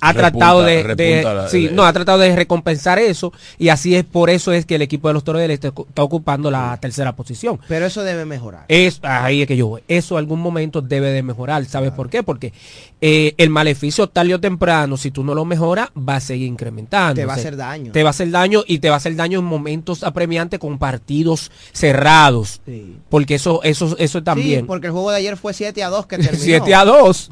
ha 0.00 0.12
Repunta- 0.12 0.30
tratado 0.30 0.62
de, 0.62 0.76
de- 0.76 0.82
repunta 0.82 1.34
la- 1.34 1.48
sí, 1.48 1.66
de- 1.66 1.72
no 1.72 1.84
ha 1.84 1.92
tratado 1.92 2.18
de 2.18 2.34
recompensar 2.36 2.98
eso 2.98 3.32
y 3.58 3.68
así 3.68 3.94
es 3.96 4.04
por 4.04 4.30
eso 4.30 4.52
es 4.52 4.64
que 4.66 4.76
el 4.76 4.82
equipo 4.82 5.08
de 5.08 5.14
los 5.14 5.24
Toros 5.24 5.40
del 5.42 5.50
Este 5.50 5.68
está 5.68 6.02
ocupando 6.02 6.50
la 6.50 6.76
tercera 6.80 7.14
posición. 7.16 7.58
Pero 7.68 7.86
eso 7.86 8.02
debe 8.04 8.24
mejorar. 8.24 8.64
Es, 8.68 9.00
ahí 9.02 9.42
es 9.42 9.48
que 9.48 9.56
yo 9.56 9.66
voy. 9.66 9.82
Eso 9.88 10.16
algún 10.18 10.40
momento 10.40 10.80
debe 10.82 11.10
de 11.10 11.22
mejorar. 11.22 11.64
¿Sabes 11.66 11.90
por 11.92 12.08
qué? 12.10 12.22
Porque 12.22 12.52
eh, 13.00 13.34
el 13.38 13.50
maleficio 13.50 14.08
tarde 14.08 14.34
o 14.34 14.40
temprano, 14.40 14.96
si 14.96 15.10
tú 15.10 15.24
no 15.24 15.34
lo 15.34 15.44
mejoras, 15.44 15.88
va 15.96 16.16
a 16.16 16.20
seguir 16.20 16.46
incrementando. 16.48 17.14
Te 17.14 17.24
va 17.26 17.32
a 17.34 17.36
hacer 17.36 17.56
daño. 17.56 17.92
Te 17.92 18.02
va 18.02 18.08
a 18.08 18.10
hacer 18.10 18.30
daño 18.30 18.62
y 18.66 18.78
te 18.78 18.88
va 18.88 18.94
a 18.94 18.98
hacer 18.98 19.16
daño 19.16 19.38
en 19.40 19.44
momentos 19.44 20.02
apremiantes 20.04 20.58
con 20.60 20.78
partidos 20.78 21.50
cerrados. 21.72 22.60
Sí. 22.66 22.96
Porque 23.08 23.34
eso, 23.36 23.62
eso, 23.62 23.96
eso 23.98 24.18
Sí, 24.18 24.24
también. 24.24 24.66
porque 24.66 24.86
el 24.88 24.92
juego 24.92 25.10
de 25.10 25.16
ayer 25.18 25.36
fue 25.36 25.54
7 25.54 25.82
a 25.82 25.88
2 25.88 26.06
que 26.06 26.18
terminó. 26.18 26.42
7 26.44 26.74
a 26.74 26.84
2. 26.84 27.30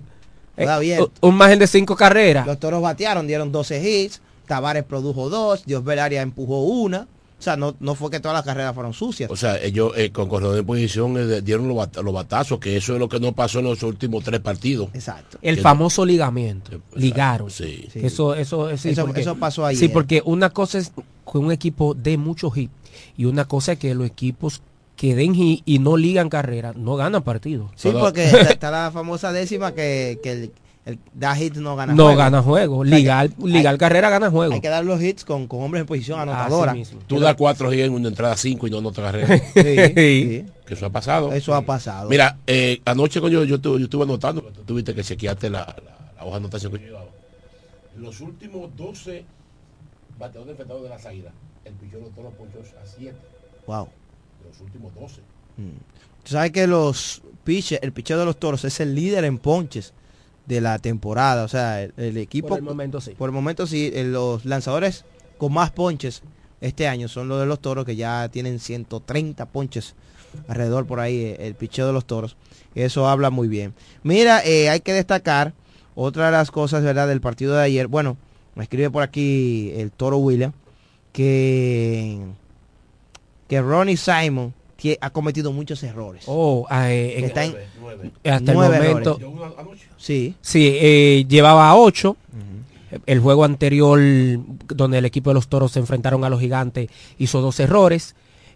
Bien. 0.81 1.01
Un 1.21 1.35
margen 1.37 1.59
de 1.59 1.67
5 1.67 1.97
carreras. 1.97 2.47
Los 2.47 2.59
toros 2.59 2.83
batearon, 2.83 3.27
dieron 3.27 3.53
12 3.53 3.89
hits. 4.05 4.21
Tavares 4.47 4.85
produjo 4.85 5.29
2. 5.29 5.65
Dios 5.67 5.87
Arias 5.89 6.23
empujó 6.23 6.63
una. 6.63 7.09
O 7.39 7.43
sea, 7.43 7.55
no, 7.57 7.77
no 7.81 7.95
fue 7.95 8.11
que 8.11 8.19
todas 8.19 8.35
las 8.35 8.45
carreras 8.47 8.75
fueron 8.75 8.95
sucias. 8.95 9.31
O 9.31 9.37
sea, 9.37 9.61
ellos 9.61 9.93
eh, 9.97 10.11
con 10.11 10.27
corredor 10.27 10.55
de 10.55 10.63
posición 10.63 11.17
eh, 11.19 11.43
dieron 11.43 11.69
los, 11.69 11.77
bat- 11.77 12.03
los 12.03 12.15
batazos, 12.15 12.59
que 12.59 12.79
eso 12.79 12.95
es 12.95 12.99
lo 12.99 13.11
que 13.11 13.21
no 13.21 13.33
pasó 13.33 13.59
en 13.59 13.67
los 13.67 13.83
últimos 13.83 14.25
tres 14.25 14.41
partidos. 14.41 14.89
Exacto. 14.95 15.37
El 15.43 15.57
Que- 15.57 15.61
famoso 15.63 16.07
ligamiento. 16.07 16.81
Ligaron. 16.95 17.51
Sí. 17.51 17.89
Eso, 17.95 18.35
eso, 18.35 18.75
sí, 18.79 18.89
Eso- 18.91 19.05
porque- 19.05 19.21
eso 19.21 19.35
pasó 19.37 19.67
ayer. 19.67 19.79
Sí, 19.79 19.89
porque 19.89 20.23
una 20.25 20.49
cosa 20.49 20.79
es 20.79 20.93
que 21.31 21.37
un 21.39 21.53
equipo 21.53 21.93
de 21.93 22.17
mucho 22.17 22.51
hit 22.51 22.71
y 23.19 23.27
una 23.27 23.45
cosa 23.45 23.73
es 23.73 23.79
que 23.81 23.95
los 23.95 24.07
equipos 24.07 24.63
que 24.97 25.15
den 25.15 25.35
hit 25.35 25.63
y 25.67 25.79
no 25.79 25.97
ligan 25.97 26.29
carrera 26.29 26.73
no 26.75 26.97
ganan 26.97 27.23
partidos. 27.23 27.71
Sí, 27.77 27.91
porque 27.93 28.25
está, 28.51 28.71
la 28.71 28.91
famosa 28.91 29.31
décima 29.33 29.73
que, 29.73 30.19
que 30.23 30.33
el, 30.33 30.53
el 30.87 30.99
da 31.15 31.35
hit 31.37 31.57
no 31.57 31.77
gana 31.77 31.93
no 31.95 32.05
juego. 32.05 32.19
gana 32.19 32.43
juego. 32.43 32.79
O 32.79 32.85
sea, 32.87 32.97
Ligar, 32.97 33.31
ligar 33.43 33.73
hay- 33.75 33.79
carrera 33.79 34.09
gana 34.11 34.31
juego. 34.31 34.55
Hay 34.55 34.61
que 34.61 34.69
dar 34.69 34.85
los 34.85 35.03
hits 35.03 35.25
con, 35.25 35.47
con 35.47 35.63
hombres 35.63 35.83
en 35.83 35.87
posición 35.87 36.19
anotadora. 36.21 36.75
Tú 37.07 37.21
das 37.21 37.35
cuatro 37.37 37.73
y 37.75 37.83
en 37.83 37.93
una 37.93 38.09
entrada 38.09 38.37
cinco 38.37 38.67
y 38.67 38.71
no 38.71 38.79
otra 38.79 39.05
carrera. 39.13 39.37
Sí, 39.55 39.63
sí. 39.95 40.45
Que 40.67 40.75
eso 40.75 40.87
ha 40.87 40.91
pasado. 40.91 41.33
Eso 41.33 41.55
ha 41.55 41.63
pasado. 41.63 42.09
Mira, 42.09 42.39
eh, 42.47 42.81
anoche 42.85 43.21
cuando 43.21 43.41
yo, 43.41 43.45
yo, 43.45 43.57
estuve, 43.57 43.79
yo 43.79 43.85
estuve 43.85 44.03
anotando, 44.05 44.43
tú 44.43 44.63
tuviste 44.65 44.95
que 44.95 45.03
chequearte 45.05 45.49
la, 45.51 45.61
la, 45.61 46.15
la 46.17 46.23
hoja 46.25 46.31
de 46.31 46.37
anotación 46.39 46.73
que 46.73 46.79
yo 46.81 46.87
llevaba. 46.87 47.07
Los 47.97 48.21
últimos 48.21 48.75
12 48.77 49.25
bateadores 50.19 50.51
enfrentados 50.53 50.83
de 50.83 50.89
las 50.89 51.05
águilas, 51.07 51.33
el 51.65 51.73
pichón 51.75 52.03
de 52.05 52.11
todos 52.11 52.25
los 52.25 52.35
ponchos 52.35 52.75
a 52.83 52.87
7. 52.87 53.15
Wow. 53.67 53.89
Los 54.49 54.61
últimos 54.61 54.95
12. 54.95 55.21
Tú 56.23 56.31
sabes 56.33 56.53
que 56.53 56.67
los 56.67 57.23
pitchers, 57.45 57.83
el 57.83 57.93
picheo 57.93 58.19
de 58.19 58.25
los 58.25 58.39
toros 58.39 58.65
es 58.65 58.81
el 58.81 58.95
líder 58.95 59.25
en 59.25 59.39
ponches 59.39 59.93
de 60.47 60.61
la 60.61 60.79
temporada. 60.79 61.45
O 61.45 61.49
sea, 61.49 61.83
el, 61.83 61.93
el 61.97 62.17
equipo. 62.17 62.49
Por 62.49 62.59
el 62.59 62.65
momento 62.65 63.01
sí. 63.01 63.13
Por 63.13 63.29
el 63.29 63.35
momento 63.35 63.67
sí. 63.67 63.91
eh, 63.95 64.05
Los 64.05 64.45
lanzadores 64.45 65.05
con 65.39 65.53
más 65.53 65.71
ponches 65.71 66.23
este 66.61 66.89
año 66.89 67.09
son 67.09 67.29
los 67.29 67.39
de 67.41 67.47
los 67.47 67.61
toros 67.61 67.85
que 67.85 67.97
ya 67.97 68.29
tienen 68.31 68.59
130 68.59 69.47
ponches 69.47 69.95
alrededor 70.49 70.87
por 70.87 71.01
ahí 71.01 71.17
eh, 71.19 71.37
el 71.41 71.55
picheo 71.55 71.87
de 71.87 71.93
los 71.93 72.07
toros. 72.07 72.37
Eso 72.75 73.09
habla 73.09 73.31
muy 73.31 73.49
bien. 73.49 73.75
Mira, 74.03 74.45
eh, 74.45 74.69
hay 74.69 74.81
que 74.81 74.93
destacar 74.93 75.55
otra 75.95 76.27
de 76.27 76.33
las 76.33 76.51
cosas, 76.51 76.83
¿verdad? 76.83 77.09
Del 77.09 77.21
partido 77.21 77.55
de 77.55 77.63
ayer. 77.63 77.87
Bueno, 77.87 78.17
me 78.55 78.63
escribe 78.65 78.91
por 78.91 79.03
aquí 79.03 79.73
el 79.77 79.91
toro 79.93 80.19
William 80.19 80.53
que, 81.13 82.21
que 83.49 83.61
Ronnie 83.61 83.97
Simon 83.97 84.53
ha 85.01 85.11
cometido 85.11 85.53
muchos 85.53 85.83
errores. 85.83 86.25
Oh, 86.27 86.67
eh, 86.71 87.25
está 87.25 87.45
en, 87.45 87.57
hasta 88.25 88.53
el 88.53 88.59
momento. 88.59 89.19
Sí. 89.97 90.35
Sí, 90.41 90.77
eh, 90.81 91.25
llevaba 91.29 91.75
8. 91.77 92.17
El 93.05 93.21
juego 93.21 93.45
anterior, 93.45 93.99
donde 94.69 94.99
el 94.99 95.05
equipo 95.05 95.31
de 95.31 95.35
los 95.35 95.49
toros 95.49 95.73
se 95.73 95.81
enfrentaron 95.81 96.25
a 96.25 96.31
los 96.31 96.41
gigantes, 96.41 96.89
hizo 97.19 97.41
dos 97.41 97.59
errores 97.59 98.15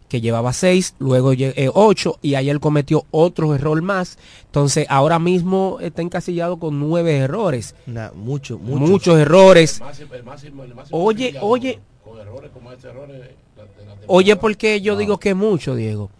que 0.08 0.20
llevaba 0.20 0.52
6, 0.52 0.94
luego 0.98 1.32
8 1.74 2.18
y 2.22 2.36
ayer 2.36 2.58
cometió 2.60 3.06
otro 3.10 3.54
error 3.54 3.82
más. 3.82 4.18
Entonces 4.46 4.86
ahora 4.88 5.18
mismo 5.18 5.78
está 5.80 6.00
encasillado 6.02 6.58
con 6.58 6.78
9 6.80 7.16
errores. 7.16 7.74
mucho, 8.14 8.58
muchos. 8.58 9.18
errores. 9.18 9.82
oye, 10.90 11.34
oye. 11.40 11.80
Oye, 14.06 14.36
porque 14.36 14.80
yo 14.80 14.96
digo 14.96 15.18
que 15.18 15.34
mucho, 15.34 15.74
Diego. 15.74 16.10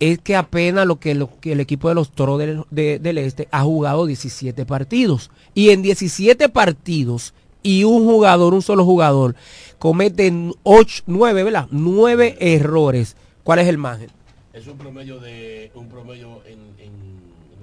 Es 0.00 0.18
que 0.18 0.34
apenas 0.34 0.86
lo 0.86 0.98
que, 0.98 1.14
lo 1.14 1.30
que 1.40 1.52
el 1.52 1.60
equipo 1.60 1.88
de 1.88 1.94
los 1.94 2.10
toros 2.10 2.38
del, 2.38 2.64
del 2.70 3.18
Este 3.18 3.46
ha 3.52 3.62
jugado 3.62 4.06
17 4.06 4.66
partidos. 4.66 5.30
Y 5.54 5.70
en 5.70 5.82
17 5.82 6.48
partidos 6.48 7.34
y 7.62 7.84
un 7.84 8.04
jugador, 8.04 8.54
un 8.54 8.62
solo 8.62 8.84
jugador, 8.84 9.36
comete 9.78 10.32
8, 10.64 11.04
9, 11.06 11.44
¿verdad? 11.44 11.68
9 11.70 12.36
errores. 12.40 13.16
¿Cuál 13.44 13.60
es 13.60 13.68
el 13.68 13.78
margen? 13.78 14.10
Es 14.52 14.66
un 14.66 14.76
promedio 14.76 15.18
de 15.20 15.70
un 15.74 15.88
promedio 15.88 16.42
en, 16.46 16.72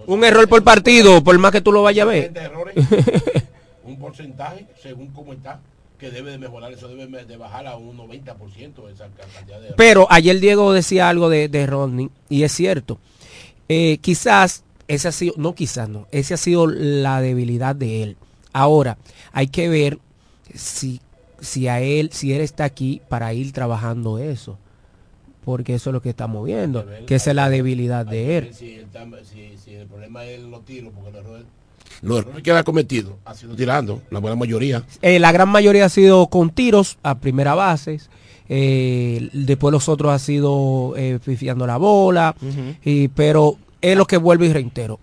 un 0.07 0.23
error 0.23 0.47
por 0.47 0.63
partido, 0.63 1.23
por 1.23 1.37
más 1.37 1.51
que 1.51 1.61
tú 1.61 1.71
lo 1.71 1.83
vayas 1.83 2.07
a 2.07 2.09
ver. 2.09 2.33
un 3.83 3.99
porcentaje 3.99 4.65
según 4.81 5.07
cómo 5.09 5.33
está 5.33 5.59
que 5.99 6.09
debe 6.09 6.31
de 6.31 6.37
mejorar, 6.39 6.71
eso 6.71 6.87
debe 6.87 7.25
de 7.25 7.37
bajar 7.37 7.67
a 7.67 7.75
un 7.75 7.97
90% 7.97 8.89
esa 8.89 9.09
cantidad 9.09 9.61
de 9.61 9.73
Pero 9.75 10.07
ayer 10.09 10.39
Diego 10.39 10.73
decía 10.73 11.09
algo 11.09 11.29
de, 11.29 11.49
de 11.49 11.67
Rodney 11.67 12.09
y 12.29 12.43
es 12.43 12.53
cierto. 12.53 12.97
Eh, 13.67 13.99
quizás 14.01 14.63
ese 14.87 15.09
ha 15.09 15.11
sido, 15.11 15.35
no 15.37 15.53
quizás 15.53 15.87
no, 15.87 16.07
ese 16.11 16.33
ha 16.33 16.37
sido 16.37 16.65
la 16.65 17.21
debilidad 17.21 17.75
de 17.75 18.01
él. 18.01 18.17
Ahora, 18.53 18.97
hay 19.31 19.47
que 19.47 19.69
ver 19.69 19.99
si, 20.55 21.01
si 21.39 21.67
a 21.67 21.81
él, 21.81 22.09
si 22.11 22.33
él 22.33 22.41
está 22.41 22.63
aquí 22.63 23.01
para 23.07 23.31
ir 23.33 23.51
trabajando 23.51 24.17
eso. 24.17 24.57
Porque 25.45 25.75
eso 25.75 25.89
es 25.89 25.93
lo 25.93 26.01
que 26.01 26.09
estamos 26.09 26.45
viendo, 26.45 26.85
que 27.07 27.15
esa 27.15 27.31
es 27.31 27.35
la 27.35 27.49
debilidad 27.49 28.05
de 28.05 28.37
él. 28.37 28.53
Si, 28.53 28.75
el 29.73 29.87
problema 29.87 30.25
es 30.25 30.41
los 30.41 30.65
tiros, 30.65 30.91
porque 30.93 31.11
los 32.01 32.19
errores 32.19 32.43
que 32.43 32.51
ha 32.51 32.63
cometido 32.63 33.17
ha 33.25 33.33
sido 33.33 33.55
tirando, 33.55 34.01
la 34.09 34.19
buena 34.19 34.35
mayoría. 34.35 34.83
Eh, 35.01 35.19
la 35.19 35.31
gran 35.31 35.49
mayoría 35.49 35.85
ha 35.85 35.89
sido 35.89 36.27
con 36.27 36.51
tiros 36.51 36.97
a 37.03 37.19
primera 37.19 37.55
base. 37.55 37.99
Eh, 38.47 39.29
después 39.33 39.71
los 39.71 39.89
otros 39.89 40.11
ha 40.11 40.19
sido 40.19 40.93
eh, 40.97 41.19
pifiando 41.23 41.67
la 41.67 41.77
bola. 41.77 42.35
y, 42.83 43.09
pero 43.09 43.57
es 43.81 43.97
lo 43.97 44.05
que 44.05 44.17
vuelve 44.17 44.47
y 44.47 44.53
reitero. 44.53 44.99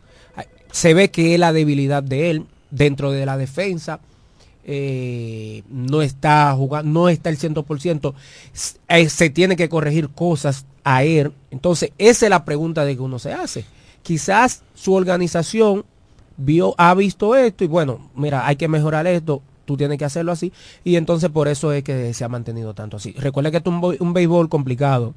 Se 0.71 0.95
ve 0.95 1.11
que 1.11 1.35
es 1.35 1.41
la 1.41 1.53
debilidad 1.53 2.03
de 2.03 2.31
él 2.31 2.47
dentro 2.71 3.11
de 3.13 3.27
la 3.27 3.37
defensa. 3.37 4.01
Eh, 4.69 5.63
no 5.71 6.03
está 6.03 6.53
jugando, 6.55 6.91
no 6.91 7.09
está 7.09 7.31
el 7.31 7.39
100%, 7.39 8.15
eh, 8.89 9.09
se 9.09 9.31
tiene 9.31 9.55
que 9.55 9.69
corregir 9.69 10.09
cosas 10.09 10.67
a 10.83 11.05
él. 11.05 11.33
Entonces, 11.53 11.93
esa 11.99 12.27
es 12.27 12.31
la 12.31 12.45
pregunta 12.45 12.85
de 12.85 12.97
que 12.97 13.03
uno 13.03 13.21
se 13.21 13.33
hace. 13.33 13.65
Quizás 14.03 14.63
su 14.75 14.95
organización 14.95 15.85
vio, 16.37 16.75
ha 16.79 16.95
visto 16.95 17.35
esto 17.35 17.65
y 17.65 17.67
bueno, 17.67 18.11
mira, 18.15 18.47
hay 18.47 18.57
que 18.57 18.69
mejorar 18.69 19.07
esto, 19.07 19.43
tú 19.65 19.77
tienes 19.77 19.99
que 19.99 20.05
hacerlo 20.05 20.33
así. 20.33 20.53
Y 20.85 20.97
entonces 20.97 21.31
por 21.31 21.49
eso 21.49 21.73
es 21.73 21.83
que 21.85 22.15
se 22.15 22.25
ha 22.25 22.29
mantenido 22.29 22.75
tanto 22.75 22.97
así. 22.97 23.13
Recuerda 23.13 23.51
que 23.51 23.59
es 23.59 23.67
un, 23.67 23.97
un 23.99 24.13
béisbol 24.13 24.49
complicado. 24.49 25.15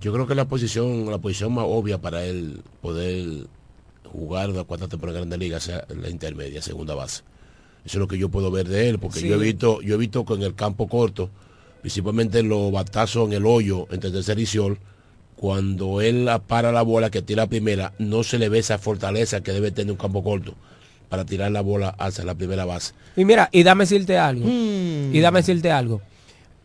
Yo 0.00 0.12
creo 0.12 0.26
que 0.26 0.34
la 0.34 0.46
posición, 0.46 1.10
la 1.10 1.18
posición 1.18 1.54
más 1.54 1.64
obvia 1.66 2.00
para 2.00 2.24
él 2.24 2.60
poder 2.80 3.46
jugar 4.12 4.50
la 4.50 4.64
cuarta 4.64 4.88
temporada 4.88 5.18
en 5.18 5.28
Grande 5.28 5.44
Liga 5.44 5.60
sea 5.60 5.86
la 5.88 6.10
intermedia, 6.10 6.60
segunda 6.60 6.94
base. 6.94 7.22
Eso 7.84 7.98
es 7.98 8.00
lo 8.00 8.08
que 8.08 8.18
yo 8.18 8.28
puedo 8.28 8.50
ver 8.50 8.68
de 8.68 8.88
él, 8.88 8.98
porque 8.98 9.26
yo 9.26 9.34
he 9.34 9.38
visto, 9.38 9.80
yo 9.80 9.94
he 9.94 9.98
visto 9.98 10.24
que 10.24 10.34
en 10.34 10.42
el 10.42 10.54
campo 10.54 10.86
corto, 10.86 11.30
principalmente 11.80 12.42
los 12.42 12.70
batazos 12.70 13.26
en 13.26 13.32
el 13.32 13.46
hoyo 13.46 13.86
entre 13.90 14.10
tercer 14.10 14.38
y 14.38 14.46
sol, 14.46 14.78
cuando 15.42 16.00
él 16.00 16.30
para 16.46 16.70
la 16.70 16.82
bola 16.82 17.10
que 17.10 17.20
tira 17.20 17.48
primera, 17.48 17.94
no 17.98 18.22
se 18.22 18.38
le 18.38 18.48
ve 18.48 18.60
esa 18.60 18.78
fortaleza 18.78 19.40
que 19.40 19.50
debe 19.50 19.72
tener 19.72 19.90
un 19.90 19.98
campo 19.98 20.22
corto 20.22 20.54
para 21.08 21.24
tirar 21.24 21.50
la 21.50 21.62
bola 21.62 21.88
hacia 21.98 22.24
la 22.24 22.36
primera 22.36 22.64
base. 22.64 22.92
Y 23.16 23.24
mira, 23.24 23.48
y 23.50 23.64
dame 23.64 23.82
decirte 23.82 24.16
algo, 24.18 24.48
y 24.48 25.18
dame 25.18 25.40
decirte 25.40 25.72
algo. 25.72 26.00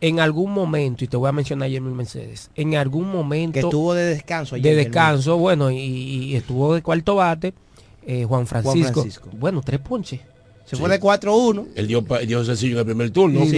En 0.00 0.20
algún 0.20 0.52
momento, 0.52 1.02
y 1.02 1.08
te 1.08 1.16
voy 1.16 1.28
a 1.28 1.32
mencionar 1.32 1.68
mi 1.68 1.80
Mercedes, 1.80 2.52
en 2.54 2.76
algún 2.76 3.10
momento... 3.10 3.54
Que 3.54 3.66
estuvo 3.66 3.94
de 3.94 4.04
descanso 4.04 4.54
De 4.54 4.76
descanso, 4.76 5.38
bueno, 5.38 5.72
y, 5.72 6.36
estuvo 6.36 6.72
de 6.76 6.80
cuarto 6.80 7.16
bate, 7.16 7.54
eh, 8.06 8.26
Juan, 8.26 8.46
Francisco. 8.46 9.04
Bueno, 9.32 9.60
tres 9.60 9.80
ponches. 9.80 10.20
Se 10.68 10.76
fue 10.76 10.90
de 10.90 11.00
4-1. 11.00 11.68
Él 11.76 11.86
dio, 11.86 12.04
dio 12.26 12.44
sencillo 12.44 12.74
en 12.74 12.78
el 12.80 12.84
primer 12.84 13.10
turno. 13.10 13.42
Sí, 13.46 13.52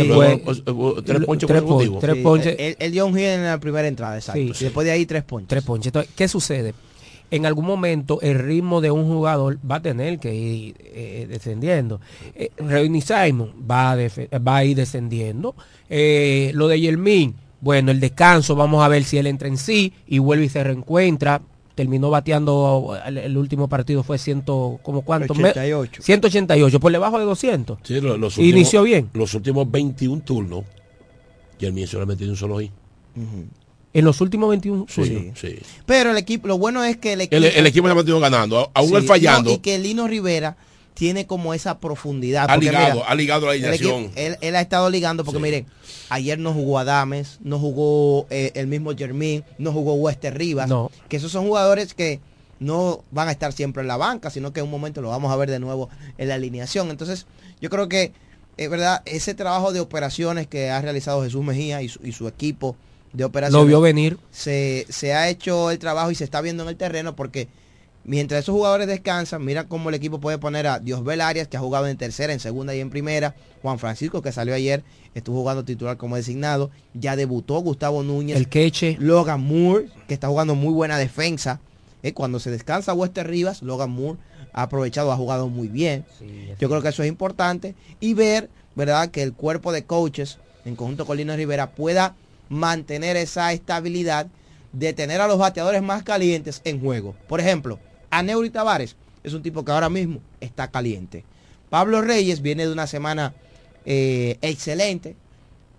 tres 1.04 1.24
ponches 1.26 1.48
tres, 1.48 1.62
tres 1.98 2.16
ponches. 2.22 2.56
Él, 2.78 2.92
dio 2.92 3.04
un 3.04 3.16
hit 3.16 3.24
en 3.24 3.44
la 3.44 3.58
primera 3.58 3.88
entrada, 3.88 4.16
exacto. 4.16 4.40
Y 4.40 4.52
después 4.52 4.84
de 4.84 4.92
ahí 4.92 5.06
tres 5.06 5.24
ponches. 5.24 5.48
Tres 5.48 5.64
ponches. 5.64 5.86
Entonces, 5.88 6.12
¿qué 6.14 6.28
sucede? 6.28 6.72
En 7.32 7.46
algún 7.46 7.64
momento 7.64 8.20
el 8.20 8.38
ritmo 8.38 8.80
de 8.80 8.92
un 8.92 9.06
jugador 9.08 9.58
va 9.68 9.76
a 9.76 9.82
tener 9.82 10.20
que 10.20 10.32
ir 10.32 10.74
eh, 10.78 11.26
descendiendo. 11.28 12.00
Eh, 12.36 12.50
Simon 13.04 13.54
va 13.68 13.92
a, 13.92 13.96
va 14.38 14.56
a 14.56 14.64
ir 14.64 14.76
descendiendo. 14.76 15.56
Eh, 15.88 16.52
lo 16.54 16.68
de 16.68 16.80
Yelmin, 16.80 17.34
bueno, 17.60 17.90
el 17.90 17.98
descanso, 17.98 18.54
vamos 18.54 18.84
a 18.84 18.88
ver 18.88 19.02
si 19.02 19.18
él 19.18 19.26
entra 19.26 19.48
en 19.48 19.58
sí 19.58 19.92
y 20.06 20.18
vuelve 20.18 20.44
y 20.44 20.48
se 20.48 20.62
reencuentra 20.62 21.42
terminó 21.80 22.10
bateando 22.10 22.94
el, 23.06 23.38
último 23.38 23.66
partido 23.66 24.02
fue 24.02 24.18
ciento 24.18 24.78
como 24.82 25.00
cuánto 25.00 25.32
88. 25.32 26.02
188 26.02 26.78
por 26.78 26.92
debajo 26.92 27.18
de 27.18 27.24
200 27.24 27.78
sí, 27.82 28.02
los, 28.02 28.36
inició 28.36 28.82
bien. 28.82 29.08
los 29.14 29.32
últimos 29.32 29.70
21 29.70 30.20
turnos 30.20 30.64
y 31.58 31.64
el 31.64 31.72
mío 31.72 31.86
solamente 31.86 32.18
tiene 32.18 32.32
un 32.32 32.36
solo 32.36 32.60
hit 32.60 32.70
en 33.94 34.04
los 34.04 34.20
últimos 34.20 34.50
21 34.50 34.88
sí, 34.90 35.32
sí, 35.34 35.56
pero 35.86 36.10
el 36.10 36.18
equipo 36.18 36.48
lo 36.48 36.58
bueno 36.58 36.84
es 36.84 36.98
que 36.98 37.14
el 37.14 37.22
equipo 37.22 37.36
el, 37.42 37.66
equipo 37.66 37.86
se 37.86 37.92
ha 37.92 37.94
mantenido 37.94 38.20
ganando 38.20 38.70
aún 38.74 38.96
el 38.96 39.04
fallando. 39.04 39.50
y 39.50 39.56
que 39.60 39.78
Lino 39.78 40.06
Rivera 40.06 40.58
tiene 41.00 41.26
como 41.26 41.54
esa 41.54 41.78
profundidad. 41.80 42.44
Ha 42.50 42.58
ligado, 42.58 43.02
ha 43.08 43.14
ligado 43.14 43.46
la 43.46 43.52
alineación. 43.52 44.10
Él, 44.16 44.36
ha 44.54 44.60
estado 44.60 44.90
ligando 44.90 45.24
porque 45.24 45.40
miren, 45.40 45.64
ayer 46.10 46.38
no 46.38 46.52
jugó 46.52 46.78
Adames, 46.78 47.38
no 47.40 47.58
jugó 47.58 48.26
eh, 48.28 48.52
el 48.54 48.66
mismo 48.66 48.94
Germín, 48.94 49.42
no 49.56 49.72
jugó 49.72 49.94
Wester 49.94 50.36
Rivas, 50.36 50.70
que 51.08 51.16
esos 51.16 51.32
son 51.32 51.46
jugadores 51.46 51.94
que 51.94 52.20
no 52.58 53.02
van 53.12 53.28
a 53.28 53.30
estar 53.30 53.54
siempre 53.54 53.80
en 53.80 53.88
la 53.88 53.96
banca, 53.96 54.28
sino 54.28 54.52
que 54.52 54.60
en 54.60 54.66
un 54.66 54.72
momento 54.72 55.00
lo 55.00 55.08
vamos 55.08 55.32
a 55.32 55.36
ver 55.36 55.50
de 55.50 55.58
nuevo 55.58 55.88
en 56.18 56.28
la 56.28 56.34
alineación. 56.34 56.90
Entonces, 56.90 57.24
yo 57.62 57.70
creo 57.70 57.88
que, 57.88 58.12
es 58.58 58.68
verdad, 58.68 59.00
ese 59.06 59.32
trabajo 59.32 59.72
de 59.72 59.80
operaciones 59.80 60.48
que 60.48 60.68
ha 60.68 60.82
realizado 60.82 61.22
Jesús 61.22 61.42
Mejía 61.42 61.80
y 61.80 61.88
su, 61.88 62.28
equipo 62.28 62.76
de 63.14 63.24
operaciones. 63.24 63.62
Lo 63.62 63.66
vio 63.66 63.80
venir. 63.80 64.18
Se, 64.32 64.84
se 64.90 65.14
ha 65.14 65.30
hecho 65.30 65.70
el 65.70 65.78
trabajo 65.78 66.10
y 66.10 66.14
se 66.14 66.24
está 66.24 66.42
viendo 66.42 66.62
en 66.62 66.68
el 66.68 66.76
terreno 66.76 67.16
porque 67.16 67.48
Mientras 68.04 68.42
esos 68.42 68.54
jugadores 68.54 68.86
descansan, 68.86 69.44
mira 69.44 69.68
cómo 69.68 69.90
el 69.90 69.94
equipo 69.94 70.20
puede 70.20 70.38
poner 70.38 70.66
a 70.66 70.78
Diosbel 70.78 71.20
Arias, 71.20 71.48
que 71.48 71.56
ha 71.56 71.60
jugado 71.60 71.86
en 71.86 71.96
tercera, 71.96 72.32
en 72.32 72.40
segunda 72.40 72.74
y 72.74 72.80
en 72.80 72.90
primera. 72.90 73.34
Juan 73.62 73.78
Francisco, 73.78 74.22
que 74.22 74.32
salió 74.32 74.54
ayer, 74.54 74.82
estuvo 75.14 75.40
jugando 75.40 75.64
titular 75.64 75.96
como 75.96 76.16
designado. 76.16 76.70
Ya 76.94 77.14
debutó 77.14 77.58
Gustavo 77.60 78.02
Núñez. 78.02 78.36
El 78.36 78.48
queche. 78.48 78.96
Logan 78.98 79.42
Moore, 79.42 79.88
que 80.08 80.14
está 80.14 80.28
jugando 80.28 80.54
muy 80.54 80.72
buena 80.72 80.96
defensa. 80.96 81.60
Eh, 82.02 82.14
cuando 82.14 82.40
se 82.40 82.50
descansa 82.50 82.94
Wester 82.94 83.28
Rivas, 83.28 83.62
Logan 83.62 83.90
Moore 83.90 84.18
ha 84.52 84.62
aprovechado, 84.62 85.12
ha 85.12 85.16
jugado 85.16 85.48
muy 85.48 85.68
bien. 85.68 86.04
Yo 86.58 86.68
creo 86.68 86.80
que 86.80 86.88
eso 86.88 87.02
es 87.02 87.08
importante. 87.08 87.74
Y 88.00 88.14
ver, 88.14 88.48
¿verdad?, 88.74 89.10
que 89.10 89.22
el 89.22 89.34
cuerpo 89.34 89.72
de 89.72 89.84
coaches, 89.84 90.38
en 90.64 90.74
conjunto 90.74 91.04
con 91.04 91.18
Lino 91.18 91.36
Rivera, 91.36 91.72
pueda 91.72 92.16
mantener 92.48 93.16
esa 93.16 93.52
estabilidad 93.52 94.26
de 94.72 94.92
tener 94.92 95.20
a 95.20 95.28
los 95.28 95.38
bateadores 95.38 95.82
más 95.82 96.02
calientes 96.02 96.62
en 96.64 96.80
juego. 96.80 97.14
Por 97.28 97.40
ejemplo, 97.40 97.78
a 98.10 98.22
Neuri 98.22 98.50
Tavares 98.50 98.96
es 99.22 99.34
un 99.34 99.42
tipo 99.42 99.64
que 99.64 99.72
ahora 99.72 99.88
mismo 99.88 100.20
está 100.40 100.70
caliente. 100.70 101.24
Pablo 101.68 102.02
Reyes 102.02 102.42
viene 102.42 102.66
de 102.66 102.72
una 102.72 102.86
semana 102.86 103.34
eh, 103.84 104.38
excelente. 104.42 105.16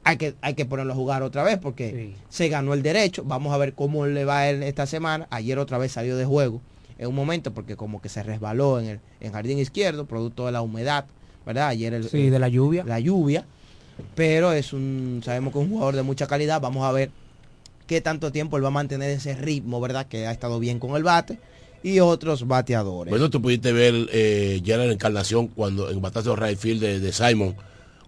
Hay 0.04 0.18
que, 0.18 0.36
hay 0.42 0.56
que 0.56 0.66
ponerlo 0.66 0.94
a 0.94 0.96
jugar 0.96 1.22
otra 1.22 1.44
vez 1.44 1.60
porque 1.60 2.16
se 2.30 2.50
ganó 2.50 2.74
el 2.74 2.82
derecho. 2.82 3.24
Vamos 3.24 3.54
a 3.54 3.58
ver 3.58 3.74
cómo 3.74 4.08
le 4.08 4.26
va 4.26 4.50
en 4.50 4.64
esta 4.64 4.86
semana. 4.86 5.28
Ayer 5.30 5.60
otra 5.60 5.78
vez 5.78 5.92
salió 5.92 6.18
de 6.18 6.26
juego 6.26 6.62
en 6.98 7.08
un 7.08 7.16
momento 7.16 7.54
porque 7.54 7.76
como 7.76 8.02
que 8.02 8.10
se 8.10 8.24
resbaló 8.24 8.80
en 8.80 9.00
el 9.20 9.32
jardín 9.32 9.60
izquierdo, 9.60 10.06
producto 10.06 10.46
de 10.46 10.54
la 10.54 10.62
humedad, 10.62 11.06
¿verdad? 11.46 11.68
Ayer 11.68 11.94
el, 11.94 12.10
sí, 12.10 12.30
de 12.30 12.40
la 12.40 12.48
lluvia. 12.48 12.84
La 12.84 13.00
lluvia. 13.00 13.46
Pero 14.16 14.54
es 14.54 14.74
un, 14.74 15.22
sabemos 15.24 15.54
que 15.54 15.60
es 15.60 15.66
un 15.66 15.72
jugador 15.72 15.96
de 15.96 16.04
mucha 16.04 16.26
calidad. 16.26 16.62
Vamos 16.62 16.84
a 16.84 16.92
ver 16.92 17.12
qué 17.86 18.02
tanto 18.02 18.32
tiempo 18.32 18.58
él 18.58 18.64
va 18.64 18.70
a 18.70 18.72
mantener 18.72 19.12
ese 19.12 19.36
ritmo, 19.36 19.80
¿verdad? 19.82 20.08
Que 20.08 20.26
ha 20.26 20.32
estado 20.32 20.60
bien 20.60 20.80
con 20.80 20.96
el 20.96 21.04
bate 21.04 21.38
y 21.84 22.00
otros 22.00 22.48
bateadores. 22.48 23.10
Bueno, 23.12 23.30
tú 23.30 23.42
pudiste 23.42 23.72
ver 23.72 24.08
eh, 24.12 24.62
ya 24.64 24.78
la 24.78 24.86
encarnación 24.86 25.48
cuando 25.48 25.90
en 25.90 26.02
batazo 26.02 26.36
right 26.36 26.58
field 26.58 26.82
de, 26.82 27.12
Simon, 27.12 27.56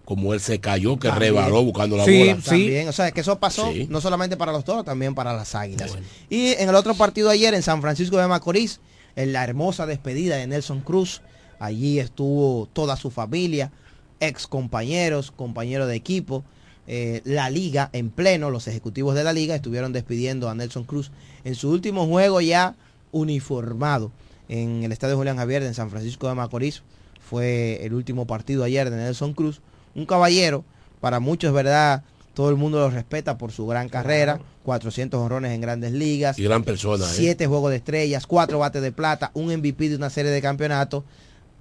como 0.05 0.33
él 0.33 0.39
se 0.39 0.59
cayó, 0.59 0.97
que 0.99 1.07
También. 1.09 1.33
rebaló 1.33 1.63
buscando 1.63 1.97
la 1.97 2.05
Sí, 2.05 2.19
bola. 2.19 2.37
También, 2.43 2.87
o 2.87 2.91
sea, 2.91 3.11
que 3.11 3.21
eso 3.21 3.39
pasó 3.39 3.71
Sí. 3.71 3.87
no 3.89 4.01
solamente 4.01 4.37
para 4.37 4.51
los 4.51 4.63
toros, 4.63 4.83
también 4.85 5.15
para 5.15 5.33
las 5.33 5.55
águilas. 5.55 5.97
Y 6.29 6.47
en 6.53 6.69
el 6.69 6.75
otro 6.75 6.93
partido 6.95 7.29
ayer 7.29 7.53
en 7.53 7.63
San 7.63 7.81
Francisco 7.81 8.17
de 8.17 8.27
Macorís, 8.27 8.79
en 9.15 9.31
la 9.33 9.43
hermosa 9.43 9.85
despedida 9.85 10.35
de 10.37 10.47
Nelson 10.47 10.81
Cruz, 10.81 11.21
allí 11.59 11.99
estuvo 11.99 12.67
toda 12.73 12.95
su 12.97 13.11
familia, 13.11 13.71
ex 14.19 14.47
compañeros, 14.47 15.31
compañeros 15.31 15.87
de 15.87 15.95
equipo, 15.95 16.43
eh, 16.85 17.21
la 17.23 17.49
liga 17.49 17.89
en 17.93 18.09
pleno, 18.09 18.49
los 18.49 18.67
ejecutivos 18.67 19.15
de 19.15 19.23
la 19.23 19.31
liga 19.31 19.55
estuvieron 19.55 19.93
despidiendo 19.93 20.49
a 20.49 20.55
Nelson 20.55 20.83
Cruz 20.83 21.11
en 21.45 21.55
su 21.55 21.69
último 21.69 22.05
juego 22.07 22.41
ya 22.41 22.75
uniformado 23.13 24.11
en 24.49 24.83
el 24.83 24.91
Estadio 24.91 25.15
Julián 25.15 25.37
Javier 25.37 25.63
en 25.63 25.73
San 25.73 25.89
Francisco 25.89 26.27
de 26.27 26.35
Macorís. 26.35 26.83
Fue 27.21 27.79
el 27.85 27.93
último 27.93 28.27
partido 28.27 28.65
ayer 28.65 28.89
de 28.89 28.97
Nelson 28.97 29.33
Cruz, 29.33 29.61
un 29.95 30.05
caballero, 30.05 30.65
para 30.99 31.21
muchos, 31.21 31.53
¿verdad? 31.53 32.03
Todo 32.33 32.49
el 32.49 32.57
mundo 32.57 32.79
lo 32.79 32.89
respeta 32.89 33.37
por 33.37 33.51
su 33.51 33.65
gran 33.67 33.87
carrera, 33.89 34.41
400 34.63 35.19
honrones 35.19 35.51
en 35.51 35.61
grandes 35.61 35.93
ligas, 35.93 36.37
Y 36.39 36.43
gran 36.43 36.63
persona, 36.63 37.05
¿eh? 37.05 37.13
siete 37.13 37.47
juegos 37.47 37.71
de 37.71 37.77
estrellas, 37.77 38.27
cuatro 38.27 38.59
bates 38.59 38.81
de 38.81 38.91
plata, 38.91 39.31
un 39.33 39.53
MVP 39.55 39.89
de 39.89 39.95
una 39.95 40.09
serie 40.09 40.31
de 40.31 40.41
campeonatos, 40.41 41.03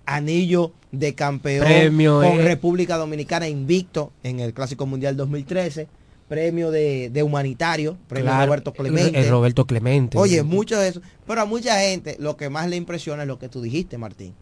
anillo 0.07 0.73
de 0.91 1.15
campeón 1.15 1.67
Premio, 1.67 2.17
con 2.17 2.41
eh. 2.41 2.43
República 2.43 2.97
Dominicana 2.97 3.49
invicto 3.49 4.13
en 4.23 4.41
el 4.41 4.55
Clásico 4.55 4.87
Mundial 4.87 5.17
2013, 5.17 5.89
premio 6.33 6.70
de, 6.70 7.11
de 7.11 7.22
humanitario, 7.22 7.99
premio 8.09 8.30
Claro, 8.30 8.47
Roberto 8.47 8.72
Clemente. 8.72 9.20
el 9.20 9.28
Roberto 9.28 9.66
Clemente. 9.66 10.16
Oye, 10.16 10.43
mucho 10.43 10.78
de 10.78 10.89
eso. 10.89 11.03
Pero 11.26 11.43
a 11.43 11.45
mucha 11.45 11.78
gente 11.80 12.16
lo 12.18 12.39
que 12.39 12.49
más 12.49 12.70
le 12.70 12.76
impresiona 12.76 13.22
es 13.24 13.28
lo 13.28 13.39
que 13.39 13.51
tú 13.51 13.61
dijiste, 13.61 13.99
Martín. 13.99 14.33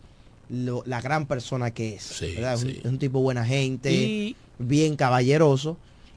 Lo- 0.49 0.84
la 0.86 1.01
gran 1.01 1.26
persona 1.26 1.72
que 1.72 1.97
es. 1.97 2.20
¿verdad? 2.36 2.55
Es, 2.55 2.62
un, 2.62 2.70
es 2.70 2.84
un 2.84 2.99
tipo 3.01 3.20
buena 3.20 3.45
gente, 3.45 3.93
Y- 3.93 4.36
bien 4.61 4.95
caballeroso. 4.95 5.76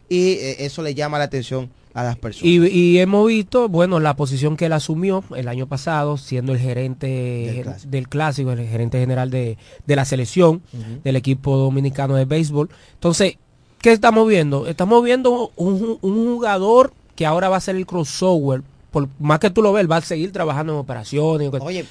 Y 0.10 0.34
eh, 0.34 0.66
eso 0.66 0.84
le 0.84 0.94
llama 0.94 1.18
la 1.18 1.24
atención 1.24 1.72
a 1.96 2.04
las 2.04 2.18
personas. 2.18 2.46
Y, 2.46 2.68
y 2.68 3.00
hemos 3.00 3.28
visto, 3.28 3.68
bueno, 3.68 4.00
la 4.00 4.16
posición 4.16 4.56
que 4.58 4.66
él 4.68 4.74
asumió 4.74 5.24
el 5.36 5.48
año 5.48 5.66
pasado, 5.68 6.18
siendo 6.18 6.52
el 6.54 6.60
gerente 6.60 7.08
Del 7.08 7.90
del 7.92 8.10
clásico, 8.10 8.52
el 8.52 8.68
gerente 8.68 9.00
general 9.00 9.32
de, 9.32 9.58
de 9.88 9.96
la 9.96 10.06
selección, 10.06 10.62
del 11.04 11.16
equipo 11.16 11.58
dominicano 11.58 12.16
de 12.16 12.26
béisbol. 12.26 12.70
Entonces, 12.94 13.38
¿qué 13.84 13.92
estamos 13.92 14.28
viendo? 14.28 14.66
Estamos 14.66 15.04
viendo 15.04 15.52
un, 15.58 16.00
un 16.02 16.26
jugador 16.34 16.94
que 17.16 17.26
ahora 17.28 17.50
va 17.50 17.58
a 17.58 17.62
ser 17.62 17.76
el 17.76 17.86
crossover. 17.86 18.64
Por 18.90 19.10
más 19.20 19.40
que 19.40 19.50
tú 19.50 19.62
lo 19.62 19.74
ves, 19.74 19.90
va 19.92 19.98
a 19.98 20.02
seguir 20.02 20.32
trabajando 20.32 20.74
en 20.74 20.80
operaciones. 20.80 21.52
Oye, 21.62 21.86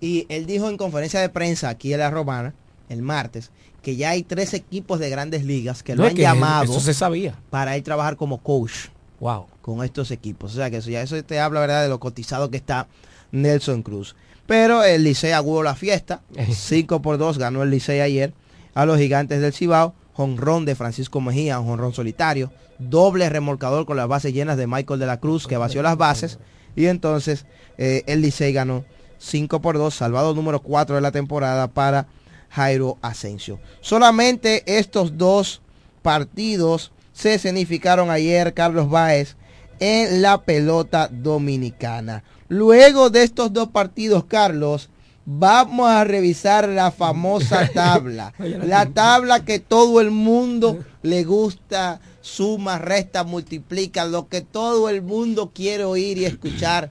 y 0.00 0.24
él 0.28 0.46
dijo 0.46 0.68
en 0.68 0.76
conferencia 0.76 1.20
de 1.20 1.28
prensa 1.28 1.68
aquí 1.68 1.92
en 1.92 2.00
La 2.00 2.10
Romana, 2.10 2.54
el 2.88 3.02
martes, 3.02 3.50
que 3.82 3.96
ya 3.96 4.10
hay 4.10 4.22
tres 4.22 4.54
equipos 4.54 4.98
de 4.98 5.10
grandes 5.10 5.44
ligas 5.44 5.82
que 5.82 5.94
No, 5.94 6.02
lo 6.04 6.08
han 6.08 6.14
que 6.14 6.22
llamado 6.22 6.64
eso 6.64 6.80
se 6.80 6.94
sabía. 6.94 7.36
para 7.50 7.76
él 7.76 7.82
trabajar 7.82 8.16
como 8.16 8.38
coach. 8.38 8.88
Wow. 9.20 9.46
Con 9.60 9.84
estos 9.84 10.10
equipos. 10.10 10.52
O 10.52 10.56
sea 10.56 10.70
que 10.70 10.78
eso 10.78 10.90
ya 10.90 11.02
eso 11.02 11.22
te 11.24 11.38
habla, 11.40 11.60
¿verdad?, 11.60 11.82
de 11.82 11.88
lo 11.88 12.00
cotizado 12.00 12.50
que 12.50 12.56
está 12.56 12.86
Nelson 13.32 13.82
Cruz. 13.82 14.16
Pero 14.46 14.82
el 14.84 15.04
Licey 15.04 15.32
aguó 15.32 15.62
la 15.62 15.74
fiesta. 15.74 16.22
5 16.50 17.02
por 17.02 17.18
2 17.18 17.36
ganó 17.38 17.62
el 17.62 17.70
Licey 17.70 18.00
ayer 18.00 18.32
a 18.74 18.86
los 18.86 18.98
gigantes 18.98 19.40
del 19.40 19.52
Cibao. 19.52 19.92
Jonrón 20.14 20.64
de 20.64 20.74
Francisco 20.74 21.20
Mejía, 21.20 21.60
un 21.60 21.66
jonrón 21.66 21.92
solitario. 21.92 22.52
Doble 22.78 23.28
remolcador 23.28 23.86
con 23.86 23.96
las 23.96 24.08
bases 24.08 24.32
llenas 24.32 24.56
de 24.56 24.66
Michael 24.66 25.00
de 25.00 25.06
la 25.06 25.20
Cruz, 25.20 25.46
que 25.46 25.56
vació 25.56 25.82
las 25.82 25.96
bases. 25.96 26.38
Y 26.76 26.86
entonces 26.86 27.46
eh, 27.78 28.02
el 28.06 28.22
Licey 28.22 28.52
ganó 28.52 28.84
5 29.18 29.60
por 29.60 29.78
2, 29.78 29.94
salvado 29.94 30.34
número 30.34 30.60
4 30.60 30.96
de 30.96 31.02
la 31.02 31.12
temporada 31.12 31.68
para 31.68 32.06
Jairo 32.50 32.98
Asensio. 33.02 33.58
Solamente 33.80 34.62
estos 34.78 35.18
dos 35.18 35.60
partidos 36.02 36.92
se 37.12 37.34
escenificaron 37.34 38.10
ayer, 38.10 38.54
Carlos 38.54 38.88
Báez, 38.90 39.36
en 39.80 40.22
la 40.22 40.42
pelota 40.42 41.08
dominicana. 41.10 42.22
Luego 42.48 43.10
de 43.10 43.22
estos 43.22 43.52
dos 43.52 43.68
partidos, 43.68 44.24
Carlos, 44.24 44.90
vamos 45.26 45.88
a 45.88 46.04
revisar 46.04 46.68
la 46.68 46.90
famosa 46.90 47.68
tabla. 47.74 48.32
La 48.38 48.86
tabla 48.86 49.44
que 49.44 49.58
todo 49.58 50.00
el 50.00 50.10
mundo 50.10 50.78
le 51.02 51.24
gusta, 51.24 52.00
suma, 52.20 52.78
resta, 52.78 53.24
multiplica, 53.24 54.04
lo 54.04 54.28
que 54.28 54.40
todo 54.40 54.88
el 54.88 55.02
mundo 55.02 55.52
quiere 55.54 55.84
oír 55.84 56.18
y 56.18 56.24
escuchar. 56.24 56.90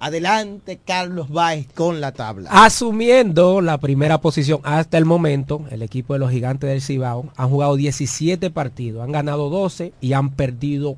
Adelante, 0.00 0.80
Carlos 0.84 1.30
Báez, 1.30 1.68
con 1.74 2.00
la 2.00 2.10
tabla. 2.10 2.50
Asumiendo 2.50 3.60
la 3.60 3.78
primera 3.78 4.20
posición 4.20 4.60
hasta 4.64 4.98
el 4.98 5.04
momento, 5.04 5.64
el 5.70 5.80
equipo 5.80 6.14
de 6.14 6.18
los 6.18 6.32
gigantes 6.32 6.68
del 6.68 6.82
Cibao 6.82 7.26
han 7.36 7.48
jugado 7.48 7.76
17 7.76 8.50
partidos, 8.50 9.04
han 9.04 9.12
ganado 9.12 9.48
12 9.48 9.92
y 10.00 10.12
han 10.12 10.30
perdido 10.30 10.96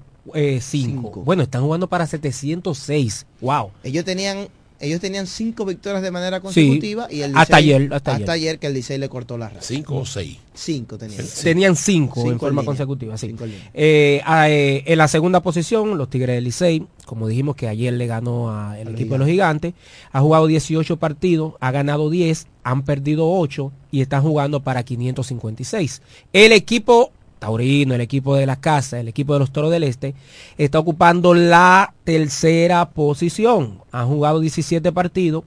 5. 0.58 1.22
bueno, 1.22 1.42
están 1.42 1.60
jugando 1.62 1.86
para 1.86 2.06
706. 2.06 3.26
Wow. 3.42 3.72
Ellos 3.82 4.06
tenían 4.06 4.48
ellos 4.84 5.00
tenían 5.00 5.26
cinco 5.26 5.64
victorias 5.64 6.02
de 6.02 6.10
manera 6.10 6.40
consecutiva 6.40 7.08
y 7.10 7.22
el 7.22 7.36
hasta 7.36 7.56
Licey- 7.56 7.58
ayer, 7.58 7.94
hasta 7.94 8.32
ayer. 8.32 8.58
que 8.58 8.66
el 8.68 8.74
Licey 8.74 8.98
le 8.98 9.08
cortó 9.08 9.36
la 9.38 9.48
raza. 9.48 9.66
¿Cinco 9.66 9.96
o 9.96 10.06
seis? 10.06 10.38
Cinco 10.54 10.96
tenían. 10.96 11.24
Tenían 11.42 11.74
5 11.74 12.20
en 12.20 12.26
Cinco 12.28 12.38
forma 12.38 12.64
consecutiva. 12.64 13.18
Sí. 13.18 13.26
Cinco. 13.28 13.44
Eh, 13.74 14.20
a- 14.24 14.48
eh, 14.48 14.84
en 14.86 14.98
la 14.98 15.08
segunda 15.08 15.40
posición, 15.40 15.98
los 15.98 16.08
Tigres 16.08 16.36
del 16.36 16.44
Licey, 16.44 16.86
como 17.06 17.26
dijimos 17.26 17.56
que 17.56 17.66
ayer 17.66 17.92
le 17.92 18.06
ganó 18.06 18.56
al 18.56 18.86
equipo 18.88 19.14
de 19.14 19.18
los 19.18 19.28
Gigantes, 19.28 19.74
ha 20.12 20.20
jugado 20.20 20.46
18 20.46 20.96
partidos, 20.98 21.54
ha 21.58 21.72
ganado 21.72 22.08
10, 22.08 22.46
han 22.62 22.84
perdido 22.84 23.28
8 23.32 23.72
y 23.90 24.00
están 24.00 24.22
jugando 24.22 24.60
para 24.62 24.84
556. 24.84 26.02
El 26.32 26.52
equipo 26.52 27.10
taurino, 27.44 27.94
el 27.94 28.00
equipo 28.00 28.36
de 28.36 28.46
la 28.46 28.56
casa, 28.56 28.98
el 28.98 29.08
equipo 29.08 29.34
de 29.34 29.38
los 29.38 29.50
Toros 29.50 29.70
del 29.70 29.84
Este, 29.84 30.14
está 30.56 30.78
ocupando 30.78 31.34
la 31.34 31.92
tercera 32.04 32.88
posición. 32.88 33.80
Han 33.92 34.08
jugado 34.08 34.40
17 34.40 34.92
partidos, 34.92 35.44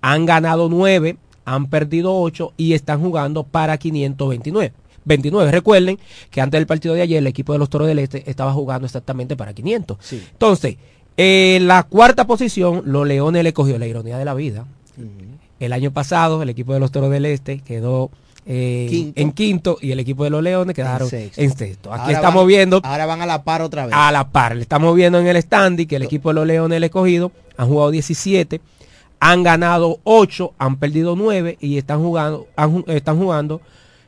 han 0.00 0.26
ganado 0.26 0.68
9, 0.68 1.16
han 1.44 1.66
perdido 1.66 2.16
8 2.20 2.52
y 2.56 2.74
están 2.74 3.00
jugando 3.00 3.42
para 3.42 3.76
529. 3.78 4.72
29. 5.04 5.50
Recuerden 5.50 5.98
que 6.30 6.40
antes 6.40 6.56
del 6.56 6.68
partido 6.68 6.94
de 6.94 7.02
ayer 7.02 7.18
el 7.18 7.26
equipo 7.26 7.52
de 7.52 7.58
los 7.58 7.68
Toros 7.68 7.88
del 7.88 7.98
Este 7.98 8.30
estaba 8.30 8.52
jugando 8.52 8.86
exactamente 8.86 9.34
para 9.34 9.52
500. 9.52 9.98
Entonces, 10.12 10.76
en 11.16 11.66
la 11.66 11.82
cuarta 11.82 12.28
posición, 12.28 12.82
los 12.84 13.08
Leones 13.08 13.42
le 13.42 13.52
cogió 13.52 13.76
la 13.76 13.88
ironía 13.88 14.18
de 14.18 14.24
la 14.24 14.34
vida. 14.34 14.66
El 15.58 15.72
año 15.72 15.90
pasado 15.90 16.42
el 16.44 16.48
equipo 16.48 16.74
de 16.74 16.80
los 16.80 16.92
Toros 16.92 17.10
del 17.10 17.26
Este 17.26 17.58
quedó 17.58 18.12
eh, 18.52 18.86
Quinto. 18.90 19.20
en 19.20 19.32
quinto 19.32 19.78
y 19.80 19.92
el 19.92 20.00
equipo 20.00 20.24
de 20.24 20.30
los 20.30 20.42
Leones 20.42 20.74
quedaron 20.74 21.06
en 21.12 21.30
sexto. 21.32 21.58
sexto. 21.58 21.92
Aquí 21.92 22.00
Ahora 22.02 22.12
estamos 22.14 22.40
van- 22.42 22.48
viendo 22.48 22.80
Ahora 22.82 23.06
van 23.06 23.22
a 23.22 23.26
la 23.26 23.44
par 23.44 23.62
otra 23.62 23.86
vez. 23.86 23.94
a 23.96 24.10
la 24.10 24.28
par. 24.28 24.56
Le 24.56 24.62
estamos 24.62 24.94
viendo 24.96 25.20
en 25.20 25.26
el 25.28 25.40
standing 25.40 25.86
que 25.86 25.96
el 25.96 26.02
equipo 26.02 26.30
de 26.30 26.34
los 26.34 26.46
Leones 26.46 26.76
el 26.78 26.84
escogido 26.84 27.30
han 27.56 27.68
jugado 27.68 27.90
17, 27.92 28.60
han 29.20 29.42
ganado 29.44 30.00
8, 30.02 30.54
han 30.58 30.76
perdido 30.78 31.14
9 31.14 31.58
y 31.60 31.78
están 31.78 32.00
jugando, 32.02 32.46
han 32.56 32.82
están 32.88 33.18
jugando 33.18 33.60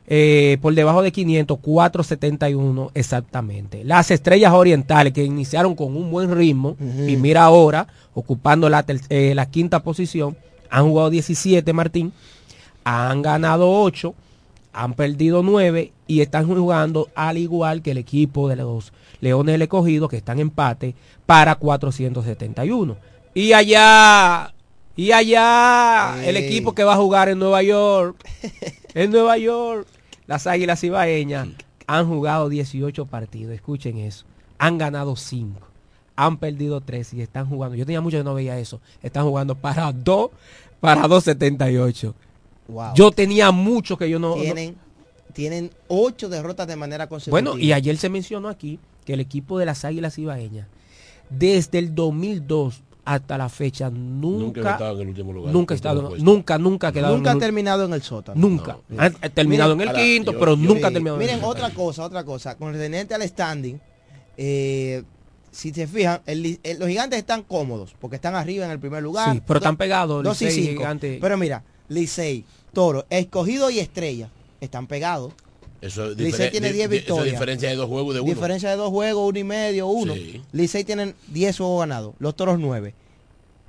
eh, 0.07 0.57
por 0.61 0.73
debajo 0.75 1.01
de 1.03 1.13
500, 1.13 1.57
471 1.59 2.91
exactamente. 2.93 3.83
Las 3.85 4.11
estrellas 4.11 4.51
orientales 4.51 5.13
que 5.13 5.23
iniciaron 5.23 5.75
con 5.75 5.95
un 5.95 6.11
buen 6.11 6.35
ritmo 6.35 6.75
y 7.07 7.15
mira 7.15 7.43
ahora 7.43 7.87
ocupando 8.13 8.67
la, 8.69 8.83
eh, 9.09 9.31
la 9.35 9.45
quinta 9.45 9.81
posición, 9.81 10.35
han 10.69 10.83
jugado 10.89 11.09
17 11.09 11.71
Martín, 11.71 12.11
han 12.83 13.21
ganado 13.21 13.71
8, 13.71 14.13
han 14.73 14.95
perdido 14.95 15.43
9 15.43 15.93
y 16.07 16.21
están 16.21 16.47
jugando 16.47 17.09
al 17.15 17.37
igual 17.37 17.81
que 17.81 17.91
el 17.91 17.99
equipo 17.99 18.49
de 18.49 18.57
los 18.57 18.91
Leones 19.21 19.53
del 19.53 19.61
Escogido 19.61 20.07
que 20.07 20.17
están 20.17 20.37
en 20.37 20.47
empate 20.47 20.95
para 21.25 21.55
471. 21.55 22.97
Y 23.35 23.53
allá, 23.53 24.53
y 24.95 25.11
allá, 25.11 26.15
el 26.25 26.37
equipo 26.37 26.73
que 26.73 26.83
va 26.83 26.93
a 26.93 26.97
jugar 26.97 27.29
en 27.29 27.39
Nueva 27.39 27.63
York, 27.63 28.17
en 28.93 29.11
Nueva 29.11 29.37
York, 29.37 29.87
las 30.27 30.47
Águilas 30.47 30.83
Ibaeñas 30.83 31.47
han 31.87 32.07
jugado 32.07 32.49
18 32.49 33.05
partidos, 33.05 33.53
escuchen 33.53 33.97
eso, 33.97 34.25
han 34.57 34.77
ganado 34.77 35.15
5, 35.15 35.59
han 36.15 36.37
perdido 36.37 36.81
3 36.81 37.13
y 37.13 37.21
están 37.21 37.47
jugando, 37.47 37.75
yo 37.75 37.85
tenía 37.85 38.01
mucho 38.01 38.17
que 38.17 38.23
no 38.23 38.33
veía 38.33 38.59
eso, 38.59 38.79
están 39.01 39.25
jugando 39.25 39.55
para 39.55 39.91
2, 39.91 40.31
para 40.79 41.07
278. 41.07 42.13
Wow. 42.67 42.93
Yo 42.95 43.11
tenía 43.11 43.51
mucho 43.51 43.97
que 43.97 44.09
yo 44.09 44.19
no... 44.19 44.35
no- 44.35 44.41
tienen, 44.41 44.75
tienen 45.33 45.71
ocho 45.87 46.29
derrotas 46.29 46.67
de 46.67 46.75
manera 46.75 47.07
consecutiva. 47.07 47.51
bueno, 47.51 47.57
y 47.63 47.73
ayer 47.73 47.97
se 47.97 48.09
mencionó 48.09 48.47
aquí 48.49 48.79
que 49.05 49.13
el 49.13 49.19
equipo 49.19 49.59
de 49.59 49.65
las 49.65 49.83
Águilas 49.85 50.17
Ibaeñas, 50.17 50.67
desde 51.29 51.79
el 51.79 51.93
2002 51.95 52.81
hasta 53.05 53.37
la 53.37 53.49
fecha, 53.49 53.89
Nunca 53.89 54.59
nunca, 54.61 54.69
ha 54.69 54.73
estado 54.73 54.95
en 54.95 55.01
el 55.01 55.07
último 55.09 55.33
lugar. 55.33 55.51
nunca 55.53 55.75
estado, 55.75 56.15
nunca, 56.19 56.57
nunca 56.57 56.87
ha 56.87 56.91
quedado 56.93 57.15
Nunca 57.17 57.31
en 57.31 57.35
ha 57.35 57.37
el- 57.37 57.39
terminado 57.41 57.83
en 57.85 57.93
el 57.93 58.01
sótano. 58.01 58.39
Nunca. 58.39 58.77
Han 58.97 59.13
ha 59.21 59.29
terminado 59.29 59.75
Miren, 59.75 59.81
en 59.89 59.89
el 59.89 59.95
ahora, 59.95 60.03
quinto, 60.07 60.31
yo- 60.31 60.39
pero 60.39 60.55
yo- 60.55 60.61
nunca 60.73 60.87
ha 60.87 60.89
eh, 60.89 60.93
terminado 60.93 61.17
en 61.17 61.21
el 61.29 61.35
Miren, 61.35 61.43
otra 61.49 61.69
cosa, 61.71 62.03
otra 62.05 62.23
cosa. 62.23 62.55
Con 62.55 62.71
referente 62.71 63.13
al 63.13 63.23
standing, 63.27 63.77
eh, 64.37 65.03
si 65.51 65.73
se 65.73 65.85
fijan, 65.85 66.21
el 66.25 66.59
el- 66.63 66.79
los 66.79 66.87
gigantes 66.87 67.19
están 67.19 67.43
cómodos 67.43 67.93
porque 67.99 68.15
están 68.15 68.35
arriba 68.35 68.63
en 68.65 68.71
el 68.71 68.79
primer 68.79 69.03
lugar. 69.03 69.33
Sí, 69.33 69.41
pero 69.45 69.57
están 69.59 69.75
pegados, 69.75 70.23
Dos 70.23 70.41
y 70.41 70.45
Licey 70.45 70.63
y 70.63 70.67
cinco. 70.67 70.79
Gigante. 70.81 71.17
Pero 71.19 71.37
mira, 71.37 71.61
Licey, 71.89 72.45
Toro, 72.73 73.05
Escogido 73.09 73.69
y 73.69 73.79
Estrella 73.79 74.29
están 74.61 74.87
pegados. 74.87 75.33
Eso 75.81 76.09
Licey 76.11 76.49
tiene 76.49 76.67
di- 76.71 76.75
10 76.77 76.89
di- 76.89 76.95
eso 76.97 77.03
es 77.03 77.07
victorias. 77.09 77.31
diferencia 77.33 77.69
de 77.69 77.75
dos 77.75 77.87
juegos 77.89 78.13
de 78.15 78.21
uno. 78.21 78.33
Diferencia 78.33 78.69
de 78.69 78.75
dos 78.77 78.89
juegos, 78.89 79.29
uno 79.29 79.39
y 79.39 79.43
medio, 79.43 79.87
uno. 79.87 80.13
Sí. 80.13 80.41
Licey 80.53 80.83
tienen 80.85 81.13
10 81.27 81.57
juegos 81.57 81.81
ganados, 81.81 82.15
los 82.19 82.35
toros 82.35 82.57
9. 82.59 82.93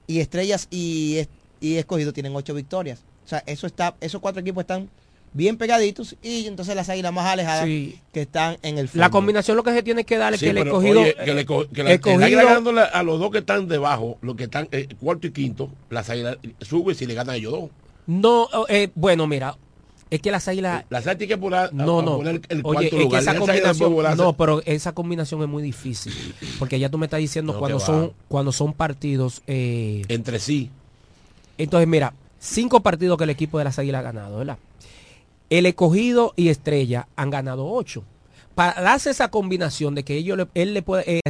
Y 0.06 0.20
Estrellas 0.20 0.68
y, 0.70 1.22
y 1.60 1.74
Escogido 1.76 2.12
tienen 2.12 2.34
8 2.36 2.54
victorias. 2.54 3.00
O 3.24 3.28
sea, 3.28 3.42
eso 3.46 3.66
está, 3.66 3.96
esos 4.00 4.20
cuatro 4.20 4.40
equipos 4.42 4.60
están 4.62 4.88
bien 5.32 5.56
pegaditos 5.56 6.14
y 6.22 6.46
entonces 6.46 6.76
las 6.76 6.88
águilas 6.90 7.12
más 7.12 7.26
alejadas 7.26 7.64
Sí. 7.64 7.98
que 8.12 8.20
están 8.22 8.58
en 8.62 8.78
el 8.78 8.86
fondo. 8.86 9.00
La 9.00 9.10
combinación 9.10 9.56
lo 9.56 9.64
que 9.64 9.72
se 9.72 9.82
tiene 9.82 10.04
que 10.04 10.16
dar 10.16 10.32
es 10.34 10.38
Sí, 10.40 10.46
que 10.46 10.50
el 10.50 10.58
escogido, 10.58 11.00
oye, 11.00 11.14
que 11.24 11.34
le 11.34 11.44
que 11.44 11.82
la- 11.82 11.92
escogido- 11.94 12.18
el 12.18 12.22
águila 12.22 12.44
ganándole 12.44 12.82
a 12.82 13.02
los 13.02 13.18
dos 13.18 13.32
que 13.32 13.38
están 13.38 13.66
debajo, 13.66 14.18
los 14.20 14.36
que 14.36 14.44
están 14.44 14.68
eh, 14.70 14.86
cuarto 15.00 15.26
y 15.26 15.32
quinto, 15.32 15.70
las 15.90 16.08
águilas 16.10 16.36
sube 16.60 16.94
si 16.94 17.06
le 17.06 17.14
ganan 17.14 17.34
a 17.34 17.36
ellos 17.36 17.50
dos. 17.50 17.70
No, 18.06 18.48
eh, 18.68 18.90
bueno, 18.94 19.26
mira, 19.26 19.56
es 20.10 20.20
que 20.20 20.30
las 20.30 20.46
águilas 20.48 20.84
Las 20.90 21.06
águilas 21.06 21.28
que 21.28 21.36
poner, 21.38 21.72
no, 21.72 22.02
no. 22.02 22.20
el 22.22 22.40
Oye, 22.62 22.86
es 22.86 23.08
que 23.08 23.16
esa 23.16 23.38
combinación, 23.38 24.16
no, 24.16 24.32
pero 24.36 24.62
esa 24.64 24.92
combinación 24.92 25.42
es 25.42 25.48
muy 25.48 25.62
difícil, 25.62 26.12
porque 26.58 26.78
ya 26.78 26.88
tú 26.88 26.98
me 26.98 27.06
estás 27.06 27.20
diciendo 27.20 27.52
No, 27.54 27.58
cuando 27.58 27.80
son 27.80 28.12
cuando 28.28 28.52
son 28.52 28.72
partidos 28.74 29.42
eh, 29.46 30.02
entre 30.08 30.38
sí. 30.38 30.70
Entonces, 31.58 31.88
mira, 31.88 32.12
cinco 32.38 32.80
partidos 32.80 33.16
que 33.16 33.24
el 33.24 33.30
equipo 33.30 33.58
de 33.58 33.64
las 33.64 33.78
Águilas 33.78 34.00
ha 34.00 34.02
ganado, 34.02 34.38
¿verdad? 34.38 34.58
El 35.50 35.66
escogido 35.66 36.32
y 36.36 36.48
Estrella 36.48 37.06
han 37.16 37.30
ganado 37.30 37.66
ocho. 37.66 38.02
Para 38.54 38.80
darse 38.82 39.10
esa 39.10 39.28
combinación 39.28 39.94
de 39.94 40.04
que 40.04 40.14
ellos 40.16 40.36
le- 40.38 40.48
él 40.54 40.74
le 40.74 40.82
puede, 40.82 41.04
eh, 41.18 41.20